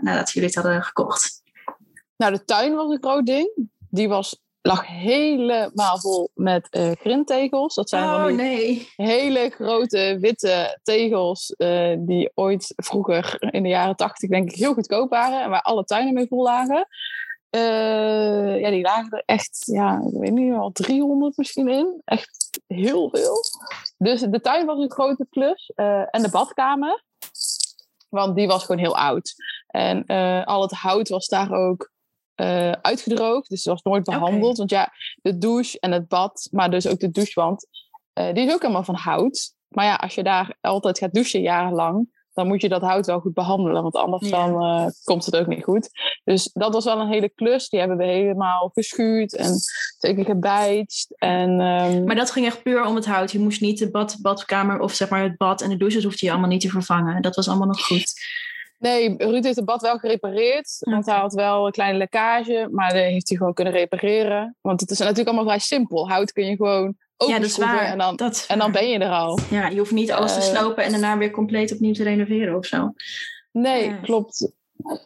nadat 0.00 0.30
jullie 0.30 0.48
het 0.48 0.58
hadden 0.58 0.82
gekocht? 0.82 1.42
Nou, 2.16 2.32
de 2.32 2.44
tuin 2.44 2.74
was 2.74 2.90
een 2.92 3.02
groot 3.02 3.26
ding. 3.26 3.50
Die 3.90 4.08
was, 4.08 4.42
lag 4.66 4.86
helemaal 4.86 5.98
vol 5.98 6.30
met 6.34 6.68
eh 6.70 6.90
grindtegels. 6.90 7.74
Dat 7.74 7.88
zijn 7.88 8.08
van 8.08 8.20
Oh 8.20 8.26
die 8.26 8.36
nee. 8.36 8.88
hele 8.96 9.50
grote 9.50 10.16
witte 10.20 10.78
tegels 10.82 11.54
eh, 11.56 11.96
die 11.98 12.30
ooit 12.34 12.72
vroeger 12.76 13.36
in 13.52 13.62
de 13.62 13.68
jaren 13.68 13.96
tachtig 13.96 14.28
denk 14.28 14.50
ik 14.50 14.56
heel 14.56 14.74
goedkoop 14.74 15.10
waren 15.10 15.42
en 15.42 15.50
waar 15.50 15.62
alle 15.62 15.84
tuinen 15.84 16.14
mee 16.14 16.26
vol 16.26 16.42
lagen. 16.42 16.86
Eh, 17.50 18.60
ja, 18.60 18.70
die 18.70 18.82
lagen 18.82 19.10
er 19.10 19.22
echt, 19.24 19.62
ja, 19.64 20.02
ik 20.06 20.20
weet 20.20 20.32
niet, 20.32 20.54
al 20.54 20.70
300 20.72 21.36
misschien 21.36 21.68
in. 21.68 22.00
Echt 22.04 22.60
heel 22.66 23.10
veel. 23.12 23.36
Dus 23.98 24.20
de 24.20 24.40
tuin 24.40 24.66
was 24.66 24.78
een 24.78 24.92
grote 24.92 25.26
klus. 25.30 25.72
eh, 25.74 26.00
en 26.10 26.22
de 26.22 26.30
badkamer. 26.30 27.02
Want 28.08 28.36
die 28.36 28.46
was 28.46 28.64
gewoon 28.64 28.80
heel 28.80 28.96
oud. 28.96 29.34
En 29.66 30.06
al 30.44 30.62
het 30.62 30.72
hout 30.72 31.08
was 31.08 31.26
daar 31.26 31.52
ook 31.52 31.92
eh, 32.34 32.70
uitgedroogd. 32.70 33.48
Dus 33.48 33.64
het 33.64 33.72
was 33.72 33.82
nooit 33.82 34.04
behandeld. 34.04 34.58
Want 34.58 34.70
ja, 34.70 34.92
de 35.22 35.38
douche 35.38 35.80
en 35.80 35.92
het 35.92 36.08
bad, 36.08 36.48
maar 36.50 36.70
dus 36.70 36.86
ook 36.86 36.98
de 37.00 37.10
douchewand, 37.10 37.66
eh, 38.12 38.34
die 38.34 38.46
is 38.46 38.52
ook 38.52 38.64
allemaal 38.64 38.84
van 38.84 38.94
hout. 38.94 39.52
Maar 39.68 39.84
ja, 39.84 39.94
als 39.94 40.14
je 40.14 40.22
daar 40.22 40.56
altijd 40.60 40.98
gaat 40.98 41.12
douchen 41.14 41.40
jarenlang, 41.40 42.12
dan 42.32 42.46
moet 42.46 42.60
je 42.60 42.68
dat 42.68 42.82
hout 42.82 43.06
wel 43.06 43.20
goed 43.20 43.34
behandelen. 43.34 43.82
Want 43.82 43.94
anders 43.94 44.28
Ja. 44.28 44.46
dan 44.46 44.62
eh, 44.62 44.86
komt 45.04 45.24
het 45.24 45.36
ook 45.36 45.46
niet 45.46 45.64
goed. 45.64 45.88
Dus 46.24 46.50
dat 46.52 46.72
was 46.72 46.84
wel 46.84 47.00
een 47.00 47.08
hele 47.08 47.28
klus. 47.28 47.68
Die 47.68 47.78
hebben 47.80 47.98
we 47.98 48.04
helemaal 48.04 48.70
geschuurd 48.74 49.36
en 49.36 49.54
zeker 49.98 50.24
gebijtst. 50.24 51.14
En, 51.18 51.60
ehm, 51.60 52.04
Maar 52.04 52.16
dat 52.16 52.30
ging 52.30 52.46
echt 52.46 52.62
puur 52.62 52.84
om 52.84 52.94
het 52.94 53.06
hout. 53.06 53.32
Je 53.32 53.38
moest 53.38 53.60
niet 53.60 53.78
de 53.78 53.90
bad, 53.90 54.16
badkamer 54.20 54.80
of 54.80 54.92
zeg 54.92 55.08
maar 55.08 55.22
het 55.22 55.36
bad 55.36 55.62
en 55.62 55.68
de 55.68 55.76
douches 55.76 56.04
hoefde 56.04 56.26
je 56.26 56.32
allemaal 56.32 56.50
niet 56.50 56.60
te 56.60 56.68
vervangen. 56.68 57.22
Dat 57.22 57.36
was 57.36 57.48
allemaal 57.48 57.66
nog 57.66 57.86
goed. 57.86 58.12
Nee, 58.90 59.14
Ruud 59.16 59.44
heeft 59.44 59.56
het 59.56 59.64
bad 59.64 59.80
wel 59.82 59.98
gerepareerd. 59.98 60.76
Want 60.80 61.06
hij 61.06 61.16
had 61.16 61.32
wel 61.34 61.66
een 61.66 61.72
kleine 61.72 61.98
lekkage. 61.98 62.68
Maar 62.70 62.92
die 62.92 63.00
heeft 63.02 63.28
hij 63.28 63.38
gewoon 63.38 63.54
kunnen 63.54 63.72
repareren. 63.72 64.56
Want 64.60 64.80
het 64.80 64.90
is 64.90 64.98
natuurlijk 64.98 65.26
allemaal 65.26 65.44
vrij 65.44 65.58
simpel. 65.58 66.08
Hout 66.08 66.32
kun 66.32 66.46
je 66.46 66.56
gewoon 66.56 66.82
Ja, 66.84 66.94
dat 67.16 67.28
is 67.28 67.34
openschroeven 67.34 67.74
waar. 67.76 67.84
en, 67.86 67.98
dan, 67.98 68.16
Dat 68.16 68.44
en 68.48 68.58
dan 68.58 68.72
ben 68.72 68.88
je 68.88 68.98
er 68.98 69.10
al. 69.10 69.38
Ja, 69.50 69.68
je 69.68 69.78
hoeft 69.78 69.90
niet 69.90 70.12
alles 70.12 70.32
te 70.34 70.38
Eh, 70.40 70.44
slopen 70.56 70.84
en 70.84 70.90
daarna 70.90 71.18
weer 71.18 71.30
compleet 71.30 71.72
opnieuw 71.72 71.92
te 71.92 72.02
renoveren 72.02 72.56
of 72.56 72.66
zo. 72.66 72.92
Nee, 73.52 73.88
Ja. 73.88 73.96
klopt. 73.96 74.52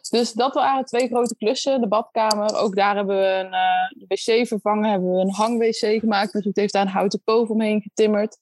Dus 0.09 0.33
dat 0.33 0.53
waren 0.53 0.85
twee 0.85 1.07
grote 1.07 1.35
klussen. 1.35 1.81
De 1.81 1.87
badkamer, 1.87 2.55
ook 2.55 2.75
daar 2.75 2.95
hebben 2.95 3.17
we 3.17 3.23
een 3.45 3.53
eh, 3.53 4.07
wc 4.07 4.47
vervangen. 4.47 4.89
Hebben 4.89 5.11
we 5.11 5.19
een 5.19 5.33
hang-wc 5.33 5.99
gemaakt. 5.99 6.33
Dus 6.33 6.45
het 6.45 6.55
heeft 6.55 6.73
daar 6.73 6.81
een 6.85 6.91
houten 6.91 7.21
koof 7.23 7.49
omheen 7.49 7.81
getimmerd. 7.81 8.37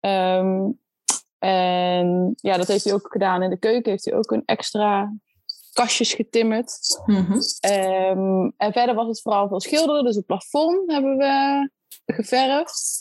Ehm, 0.00 0.68
en 1.38 2.32
ja, 2.36 2.56
dat 2.56 2.68
heeft 2.68 2.84
hij 2.84 2.92
ook 2.92 3.08
gedaan. 3.12 3.42
In 3.42 3.50
de 3.50 3.58
keuken 3.58 3.90
heeft 3.90 4.04
hij 4.04 4.14
ook 4.14 4.30
een 4.30 4.42
extra 4.44 5.14
kastjes 5.72 6.14
getimmerd. 6.14 7.02
Mhm. 7.06 7.38
Ehm, 7.60 8.50
en 8.56 8.72
verder 8.72 8.94
was 8.94 9.06
het 9.06 9.20
vooral 9.20 9.48
veel 9.48 9.60
schilderen. 9.60 10.04
Dus 10.04 10.16
het 10.16 10.26
plafond 10.26 10.92
hebben 10.92 11.16
we 11.16 11.70
geverfd. 12.06 13.00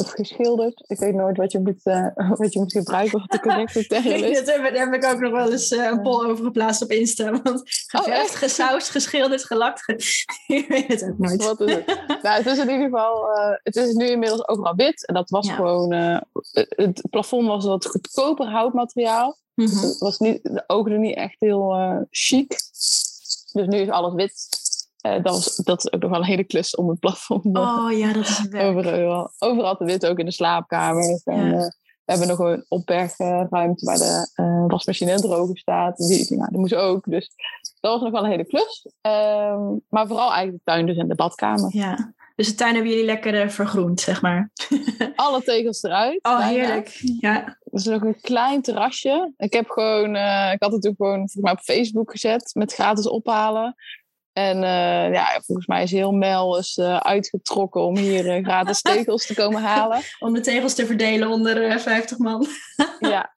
Of 0.00 0.10
geschilderd. 0.10 0.84
Ik 0.86 0.98
weet 0.98 1.14
nooit 1.14 1.36
wat 1.36 1.52
je 1.52 1.58
moet, 1.58 1.80
eh, 1.84 2.06
wat 2.40 2.52
je 2.52 2.58
moet 2.58 2.72
gebruiken. 2.72 3.18
Wat 3.20 3.30
de 3.30 3.40
correcte 3.40 3.86
term 3.88 4.04
is. 4.06 4.36
Dat 4.44 4.46
heb, 4.56 4.74
daar 4.74 4.84
heb 4.90 4.94
ik 4.94 5.04
ook 5.04 5.20
nog 5.20 5.32
wel 5.32 5.52
eens 5.52 5.68
eh, 5.70 5.84
een 5.84 6.02
poll 6.02 6.26
over 6.26 6.44
geplaatst 6.44 6.82
op 6.82 6.90
Insta. 6.90 7.30
Want 7.42 7.62
geverfd, 7.86 8.08
echt? 8.20 8.34
gesausd, 8.34 8.90
geschilderd, 8.90 9.44
gelakt. 9.44 9.82
ge- 9.82 10.24
ik 10.46 10.68
weet 10.68 10.88
het 10.88 11.04
ook 11.10 11.18
nooit. 11.18 11.44
Wat 11.44 11.60
is 11.60 11.74
het? 11.74 11.86
nou, 12.22 12.36
het 12.42 12.46
is 12.46 12.58
in 12.58 12.70
ieder 12.70 12.84
geval... 12.84 13.30
eh, 13.36 13.56
het 13.62 13.76
is 13.76 13.92
nu 13.92 14.06
inmiddels 14.06 14.48
overal 14.48 14.74
wit. 14.74 15.06
En 15.06 15.14
dat 15.14 15.30
was 15.30 15.46
Ja. 15.46 15.54
gewoon... 15.54 15.92
het, 16.42 17.02
plafond 17.10 17.46
was 17.46 17.64
wat 17.64 17.86
goedkoper 17.86 18.46
houtmateriaal. 18.50 19.36
Mhm. 19.54 19.76
Het 19.76 19.98
was 19.98 20.18
niet, 20.18 20.42
de 20.42 20.64
ogen 20.66 21.00
niet 21.00 21.16
echt 21.16 21.36
heel 21.38 21.74
chic. 22.10 22.48
Dus 23.52 23.66
nu 23.66 23.76
is 23.78 23.88
alles 23.88 24.14
wit. 24.14 24.34
Eh, 25.00 25.12
dat, 25.12 25.32
was, 25.34 25.56
dat 25.56 25.78
is 25.84 25.92
ook 25.92 26.00
nog 26.02 26.10
wel 26.10 26.18
een 26.20 26.24
hele 26.26 26.44
klus 26.44 26.74
om 26.74 26.88
het 26.88 26.98
plafond. 26.98 27.44
eh, 27.56 27.62
Oh 27.84 27.98
ja, 27.98 28.12
dat 28.12 28.22
is 28.24 28.48
werk. 28.48 28.64
Overal, 28.64 29.32
overal 29.38 29.76
te 29.76 29.84
wit, 29.84 30.06
ook 30.06 30.18
in 30.18 30.24
de 30.26 30.32
Ja. 31.24 31.52
eh, 31.52 31.68
we 32.04 32.12
hebben 32.12 32.28
nog 32.28 32.38
een 32.38 32.64
opbergruimte 32.68 33.84
waar 33.84 33.98
de 33.98 34.30
eh, 34.34 34.64
wasmachine 34.66 35.10
en 35.10 35.20
droger 35.20 35.58
staat. 35.58 35.96
Die, 35.96 36.26
die, 36.26 36.36
nou, 36.38 36.50
die 36.50 36.58
moest 36.58 36.74
ook. 36.74 37.04
Dus 37.10 37.30
dat 37.80 37.92
was 37.92 38.02
nog 38.02 38.10
wel 38.10 38.24
een 38.24 38.30
hele 38.30 38.46
klus. 38.46 38.86
Ehm, 39.00 39.60
maar 39.88 40.06
vooral 40.06 40.28
eigenlijk 40.32 40.64
de 40.64 40.70
tuin 40.72 40.86
dus 40.86 40.96
en 40.96 41.08
de 41.08 41.14
badkamer. 41.14 41.76
Ja. 41.76 42.14
Dus 42.36 42.46
de 42.48 42.54
tuin 42.54 42.74
hebben 42.74 42.90
jullie 42.90 43.06
lekker 43.06 43.50
vergroend, 43.50 44.00
zeg 44.00 44.22
maar. 44.22 44.50
Alle 45.16 45.42
tegels 45.42 45.82
eruit. 45.82 46.18
Oh, 46.22 46.46
heerlijk. 46.46 46.88
Ja. 47.20 47.44
Er 47.46 47.56
is 47.70 47.84
nog 47.84 48.02
een 48.02 48.20
klein 48.20 48.62
terrasje. 48.62 49.32
Ik 49.36 49.52
heb 49.52 49.68
gewoon, 49.68 50.16
ik 50.52 50.62
had 50.62 50.72
het 50.72 50.82
toen 50.82 50.94
gewoon 50.96 51.14
volgens 51.16 51.36
mij 51.42 51.52
op 51.52 51.60
Facebook 51.60 52.10
gezet 52.10 52.50
met 52.54 52.72
gratis 52.72 53.08
ophalen. 53.08 53.74
En 54.36 54.56
uh, 54.56 55.12
ja, 55.12 55.40
volgens 55.44 55.66
mij 55.66 55.82
is 55.82 55.90
heel 55.90 56.12
Mel 56.12 56.58
is, 56.58 56.76
uh, 56.76 56.96
uitgetrokken 56.96 57.80
om 57.80 57.96
hier 57.96 58.36
uh, 58.36 58.44
gratis 58.44 58.82
tegels 58.92 59.26
te 59.26 59.34
komen 59.34 59.62
halen. 59.62 60.00
Om 60.18 60.32
de 60.32 60.40
tegels 60.40 60.74
te 60.74 60.86
verdelen 60.86 61.28
onder 61.28 61.80
50 61.80 62.18
man. 62.18 62.46
ja. 63.00 63.32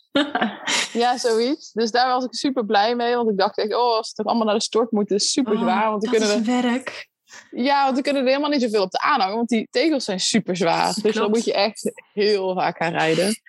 ja, 0.94 1.18
zoiets. 1.18 1.72
Dus 1.72 1.92
daar 1.92 2.08
was 2.10 2.24
ik 2.24 2.34
super 2.34 2.66
blij 2.66 2.96
mee. 2.96 3.16
Want 3.16 3.30
ik 3.30 3.38
dacht 3.38 3.58
echt, 3.58 3.74
oh, 3.74 3.96
als 3.96 4.08
ze 4.08 4.14
toch 4.14 4.26
allemaal 4.26 4.46
naar 4.46 4.56
de 4.56 4.62
stort 4.62 4.92
moeten, 4.92 5.16
is 5.16 5.32
super 5.32 5.58
zwaar. 5.58 5.84
Oh, 5.84 5.90
want 5.90 6.02
dat 6.02 6.12
kunnen 6.12 6.40
is 6.40 6.62
werk. 6.62 7.10
Ja, 7.52 7.84
want 7.84 7.96
we 7.96 8.04
kunnen 8.04 8.22
er 8.22 8.28
helemaal 8.28 8.50
niet 8.50 8.62
zoveel 8.62 8.84
op 8.84 8.92
te 8.92 9.00
aanhangen. 9.00 9.36
Want 9.36 9.50
die 9.50 9.68
tegels 9.72 10.04
zijn 10.04 10.20
super 10.20 10.56
zwaar. 10.56 10.94
Dus 11.02 11.16
dan 11.16 11.30
moet 11.30 11.46
je 11.46 11.54
echt 11.54 11.92
heel 12.14 12.54
vaak 12.54 12.78
gaan 12.78 12.92
rijden. 12.92 13.42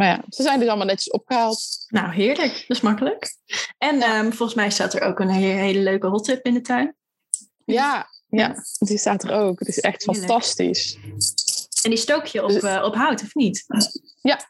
Maar 0.00 0.08
ja, 0.08 0.24
ze 0.28 0.42
zijn 0.42 0.58
dus 0.58 0.68
allemaal 0.68 0.86
netjes 0.86 1.10
opgehaald. 1.10 1.86
Nou, 1.88 2.12
heerlijk. 2.12 2.52
Dat 2.52 2.76
is 2.76 2.80
makkelijk. 2.80 3.36
En 3.78 4.02
um, 4.02 4.32
volgens 4.32 4.54
mij 4.54 4.70
staat 4.70 4.94
er 4.94 5.02
ook 5.02 5.18
een 5.18 5.28
hele, 5.28 5.60
hele 5.60 5.80
leuke 5.80 6.06
hot 6.06 6.24
tub 6.24 6.44
in 6.44 6.54
de 6.54 6.60
tuin. 6.60 6.96
Ja, 7.64 8.06
ja, 8.26 8.54
die 8.78 8.98
staat 8.98 9.22
er 9.22 9.32
ook. 9.32 9.58
Het 9.58 9.68
is 9.68 9.80
echt 9.80 10.04
heerlijk. 10.04 10.26
fantastisch. 10.26 10.98
En 11.82 11.90
die 11.90 11.96
stook 11.96 12.26
je 12.26 12.44
op, 12.44 12.50
uh, 12.50 12.82
op 12.84 12.94
hout, 12.94 13.22
of 13.22 13.34
niet? 13.34 13.64
Ja, 14.22 14.36
dat 14.36 14.48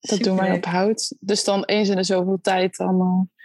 Super 0.00 0.24
doen 0.24 0.36
wij 0.36 0.56
op 0.56 0.64
hout. 0.64 1.14
Dus 1.20 1.44
dan 1.44 1.64
eens 1.64 1.88
in 1.88 1.96
de 1.96 2.02
zoveel 2.02 2.38
tijd 2.42 2.76
dan 2.76 3.00
uh, 3.00 3.36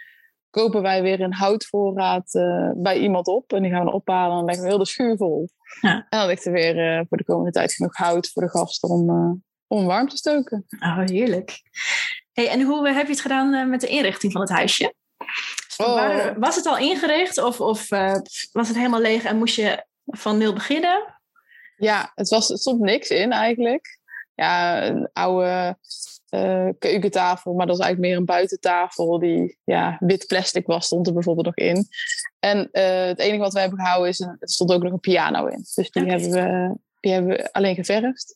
kopen 0.50 0.82
wij 0.82 1.02
weer 1.02 1.20
een 1.20 1.34
houtvoorraad 1.34 2.34
uh, 2.34 2.70
bij 2.74 2.98
iemand 2.98 3.26
op. 3.26 3.52
En 3.52 3.62
die 3.62 3.70
gaan 3.70 3.84
we 3.84 3.92
ophalen 3.92 4.30
en 4.30 4.36
dan 4.36 4.44
leggen 4.44 4.64
we 4.64 4.70
heel 4.70 4.78
de 4.78 4.86
schuur 4.86 5.16
vol. 5.16 5.48
Ja. 5.80 6.06
En 6.08 6.18
dan 6.18 6.26
ligt 6.26 6.46
er 6.46 6.52
weer 6.52 7.06
voor 7.08 7.16
de 7.16 7.24
komende 7.24 7.50
tijd 7.50 7.72
genoeg 7.72 7.96
hout 7.96 8.28
voor 8.28 8.42
de 8.42 8.50
gasten 8.50 8.88
om 8.88 9.44
om 9.66 9.86
warm 9.86 10.08
te 10.08 10.16
stoken. 10.16 10.66
Oh, 10.80 11.02
heerlijk. 11.04 11.60
Hey, 12.32 12.48
en 12.48 12.62
hoe 12.62 12.88
heb 12.88 13.06
je 13.06 13.12
het 13.12 13.20
gedaan 13.20 13.54
uh, 13.54 13.66
met 13.66 13.80
de 13.80 13.88
inrichting 13.88 14.32
van 14.32 14.40
het 14.40 14.50
huisje? 14.50 14.94
Oh. 15.76 16.26
Was 16.36 16.56
het 16.56 16.66
al 16.66 16.78
ingericht 16.78 17.38
of, 17.38 17.60
of 17.60 17.90
uh, 17.90 18.16
was 18.52 18.68
het 18.68 18.76
helemaal 18.76 19.00
leeg 19.00 19.24
en 19.24 19.38
moest 19.38 19.56
je 19.56 19.84
van 20.04 20.38
nul 20.38 20.52
beginnen? 20.52 21.14
Ja, 21.76 22.12
het, 22.14 22.28
was, 22.28 22.48
het 22.48 22.60
stond 22.60 22.80
niks 22.80 23.08
in 23.08 23.32
eigenlijk. 23.32 23.98
Ja, 24.34 24.84
een 24.86 25.10
oude 25.12 25.76
uh, 26.30 26.68
keukentafel, 26.78 27.52
maar 27.54 27.66
dat 27.66 27.78
is 27.78 27.82
eigenlijk 27.82 28.12
meer 28.12 28.20
een 28.20 28.36
buitentafel 28.36 29.18
die 29.18 29.58
ja, 29.64 29.96
wit 30.00 30.26
plastic 30.26 30.66
was, 30.66 30.86
stond 30.86 31.06
er 31.06 31.12
bijvoorbeeld 31.12 31.46
nog 31.46 31.56
in. 31.56 31.88
En 32.38 32.58
het 32.72 33.18
enige 33.18 33.38
wat 33.38 33.52
we 33.52 33.60
hebben 33.60 33.78
gehouden 33.78 34.08
is, 34.08 34.18
een, 34.18 34.36
er 34.38 34.48
stond 34.48 34.72
ook 34.72 34.82
nog 34.82 34.92
een 34.92 35.00
piano 35.00 35.46
in. 35.46 35.66
Dus 35.74 35.90
die, 35.90 36.02
okay. 36.02 36.20
hebben, 36.20 36.30
we, 36.30 36.76
die 37.00 37.12
hebben 37.12 37.36
we 37.36 37.52
alleen 37.52 37.74
geverfd. 37.74 38.34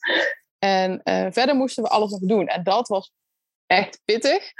En 0.60 1.00
uh, 1.04 1.26
verder 1.30 1.54
moesten 1.54 1.82
we 1.82 1.88
alles 1.88 2.10
nog 2.10 2.20
doen. 2.20 2.46
En 2.46 2.62
dat 2.62 2.88
was 2.88 3.12
echt 3.66 4.00
pittig. 4.04 4.52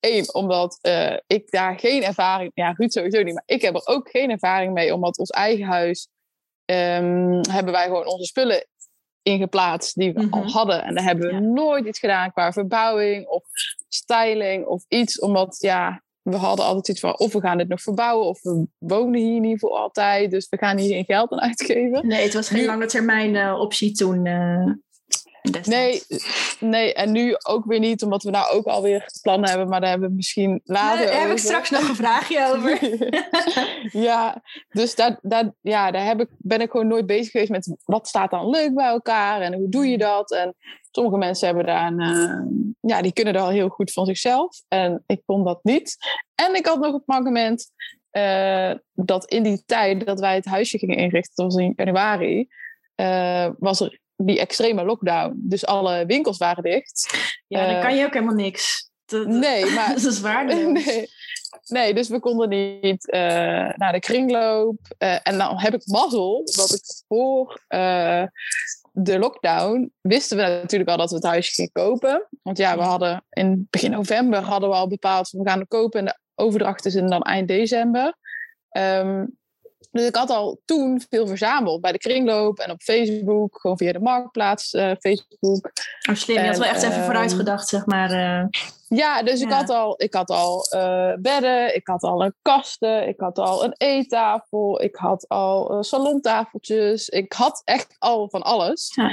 Eén, 0.00 0.34
omdat 0.34 0.78
uh, 0.82 1.16
ik 1.26 1.50
daar 1.50 1.78
geen 1.78 2.02
ervaring... 2.02 2.50
Ja, 2.54 2.72
Ruud 2.76 2.92
sowieso 2.92 3.22
niet, 3.22 3.34
maar 3.34 3.42
ik 3.46 3.62
heb 3.62 3.74
er 3.74 3.86
ook 3.86 4.10
geen 4.10 4.30
ervaring 4.30 4.72
mee. 4.72 4.94
Omdat 4.94 5.18
ons 5.18 5.30
eigen 5.30 5.66
huis... 5.66 6.08
Um, 6.70 7.40
hebben 7.50 7.72
wij 7.72 7.84
gewoon 7.84 8.06
onze 8.06 8.24
spullen 8.24 8.66
ingeplaatst 9.22 9.94
die 9.94 10.12
we 10.12 10.22
mm 10.22 10.32
-hmm. 10.32 10.42
al 10.42 10.50
hadden. 10.50 10.84
En 10.84 10.94
daar 10.94 11.04
hebben 11.04 11.26
we 11.26 11.32
ja. 11.32 11.38
nooit 11.40 11.86
iets 11.86 11.98
gedaan 11.98 12.32
qua 12.32 12.52
verbouwing 12.52 13.26
of 13.26 13.44
styling 13.88 14.66
of 14.66 14.84
iets. 14.88 15.20
Omdat, 15.20 15.56
ja, 15.60 16.02
we 16.22 16.36
hadden 16.36 16.64
altijd 16.64 16.88
iets 16.88 17.00
van... 17.00 17.18
Of 17.18 17.32
we 17.32 17.40
gaan 17.40 17.58
dit 17.58 17.68
nog 17.68 17.80
verbouwen 17.80 18.26
of 18.26 18.42
we 18.42 18.66
wonen 18.78 19.20
hier 19.20 19.40
niet 19.40 19.58
voor 19.58 19.70
altijd. 19.70 20.30
Dus 20.30 20.48
we 20.48 20.56
gaan 20.58 20.78
hier 20.78 20.94
geen 20.94 21.04
geld 21.04 21.32
aan 21.32 21.40
uitgeven. 21.40 22.06
Nee, 22.06 22.22
het 22.22 22.34
was 22.34 22.48
geen 22.48 22.60
nu, 22.60 22.66
lange 22.66 22.86
termijn 22.86 23.34
uh, 23.34 23.60
optie 23.60 23.92
toen... 23.92 24.24
Uh... 24.24 24.72
Nee, 25.64 26.02
nee, 26.60 26.94
en 26.94 27.12
nu 27.12 27.36
ook 27.46 27.64
weer 27.64 27.78
niet, 27.78 28.02
omdat 28.02 28.22
we 28.22 28.30
nou 28.30 28.52
ook 28.52 28.66
alweer 28.66 29.10
plannen 29.22 29.48
hebben, 29.48 29.68
maar 29.68 29.80
daar 29.80 29.90
hebben 29.90 30.08
we 30.08 30.14
misschien 30.14 30.60
later. 30.64 30.96
Nee, 30.98 31.06
daar 31.06 31.14
over. 31.14 31.28
heb 31.28 31.36
ik 31.36 31.44
straks 31.44 31.70
nog 31.70 31.88
een 31.88 31.96
vraagje 31.96 32.52
over. 32.52 32.78
ja, 34.08 34.42
dus 34.68 34.94
daar, 34.94 35.18
daar, 35.22 35.52
ja, 35.60 35.90
daar 35.90 36.06
heb 36.06 36.20
ik, 36.20 36.28
ben 36.38 36.60
ik 36.60 36.70
gewoon 36.70 36.86
nooit 36.86 37.06
bezig 37.06 37.30
geweest 37.30 37.50
met 37.50 37.76
wat 37.84 38.08
staat 38.08 38.30
dan 38.30 38.50
leuk 38.50 38.74
bij 38.74 38.86
elkaar 38.86 39.40
en 39.40 39.54
hoe 39.54 39.68
doe 39.68 39.86
je 39.86 39.98
dat. 39.98 40.32
En 40.32 40.54
sommige 40.90 41.16
mensen 41.16 41.46
hebben 41.46 41.66
daar 41.66 41.86
een, 41.86 42.00
uh, 42.00 42.90
ja, 42.90 43.02
die 43.02 43.12
kunnen 43.12 43.34
daar 43.34 43.42
al 43.42 43.48
heel 43.48 43.68
goed 43.68 43.92
van 43.92 44.06
zichzelf. 44.06 44.62
En 44.68 45.02
ik 45.06 45.22
kon 45.24 45.44
dat 45.44 45.58
niet. 45.62 45.96
En 46.34 46.54
ik 46.54 46.66
had 46.66 46.80
nog 46.80 46.92
het 46.92 47.06
mankement 47.06 47.70
uh, 48.12 48.72
dat 48.92 49.24
in 49.24 49.42
die 49.42 49.62
tijd 49.66 50.06
dat 50.06 50.20
wij 50.20 50.34
het 50.34 50.44
huisje 50.44 50.78
gingen 50.78 50.96
inrichten, 50.96 51.32
dat 51.34 51.52
was 51.52 51.62
in 51.62 51.72
januari, 51.76 52.48
uh, 52.96 53.50
was 53.58 53.80
er 53.80 54.00
die 54.16 54.38
extreme 54.38 54.84
lockdown. 54.84 55.34
Dus 55.36 55.66
alle 55.66 56.06
winkels 56.06 56.38
waren 56.38 56.62
dicht. 56.62 57.16
Ja, 57.46 57.66
dan 57.66 57.74
uh, 57.74 57.80
kan 57.80 57.96
je 57.96 58.04
ook 58.04 58.12
helemaal 58.12 58.34
niks. 58.34 58.90
Dat, 59.04 59.26
nee, 59.46 59.70
maar... 59.70 59.88
dat 59.94 60.04
is 60.04 60.20
waar. 60.20 60.46
Nee, 61.66 61.84
nee, 61.84 61.94
dus 61.94 62.08
we 62.08 62.20
konden 62.20 62.48
niet 62.48 63.12
uh, 63.12 63.20
naar 63.74 63.92
de 63.92 63.98
kringloop. 63.98 64.78
Uh, 64.98 65.18
en 65.22 65.38
dan 65.38 65.58
heb 65.58 65.74
ik 65.74 65.86
mazzel 65.86 66.42
dat 66.56 66.74
ik 66.74 66.82
voor 67.08 67.64
de 68.98 69.18
lockdown 69.18 69.92
wisten 70.00 70.36
we 70.36 70.42
natuurlijk 70.42 70.90
al 70.90 70.96
dat 70.96 71.10
we 71.10 71.16
het 71.16 71.24
huisje 71.24 71.52
gingen 71.52 71.72
kopen. 71.72 72.28
Want 72.42 72.58
ja, 72.58 72.76
we 72.76 72.82
hadden 72.82 73.24
in 73.30 73.66
begin 73.70 73.90
november 73.90 74.40
hadden 74.40 74.68
we 74.68 74.74
al 74.74 74.88
bepaald 74.88 75.30
we 75.30 75.48
gaan 75.48 75.58
het 75.58 75.68
kopen. 75.68 75.98
En 75.98 76.04
de 76.04 76.18
overdracht 76.34 76.86
is 76.86 76.94
in 76.94 77.06
dan 77.06 77.22
eind 77.22 77.48
december. 77.48 78.16
Um, 78.70 79.38
dus 79.96 80.06
ik 80.06 80.16
had 80.16 80.30
al 80.30 80.60
toen 80.64 81.02
veel 81.08 81.26
verzameld 81.26 81.80
bij 81.80 81.92
de 81.92 81.98
kringloop 81.98 82.58
en 82.58 82.70
op 82.70 82.82
Facebook, 82.82 83.60
gewoon 83.60 83.76
via 83.76 83.92
de 83.92 84.00
marktplaats, 84.00 84.72
uh, 84.72 84.92
Facebook. 85.00 85.72
Oh, 86.08 86.14
slim, 86.14 86.42
je 86.42 86.46
had 86.46 86.58
wel 86.58 86.68
echt 86.68 86.82
even 86.82 87.02
vooruit 87.02 87.32
gedacht, 87.32 87.68
zeg 87.68 87.86
maar. 87.86 88.10
Uh, 88.10 88.46
ja, 88.88 89.22
dus 89.22 89.40
ja. 89.40 89.46
ik 89.46 89.52
had 89.52 89.70
al, 89.70 89.94
ik 90.02 90.14
had 90.14 90.30
al 90.30 90.66
bedden, 91.20 91.74
ik 91.74 91.86
had 91.86 92.02
al 92.02 92.24
een 92.24 92.34
kasten, 92.42 93.08
ik 93.08 93.20
had 93.20 93.38
al 93.38 93.64
een 93.64 93.74
eettafel, 93.76 94.82
ik 94.82 94.96
had 94.96 95.28
al 95.28 95.82
salontafeltjes. 95.82 97.08
Ik 97.08 97.32
had 97.32 97.62
echt 97.64 97.96
al 97.98 98.28
van 98.30 98.42
alles. 98.42 98.92
Ja. 98.94 99.10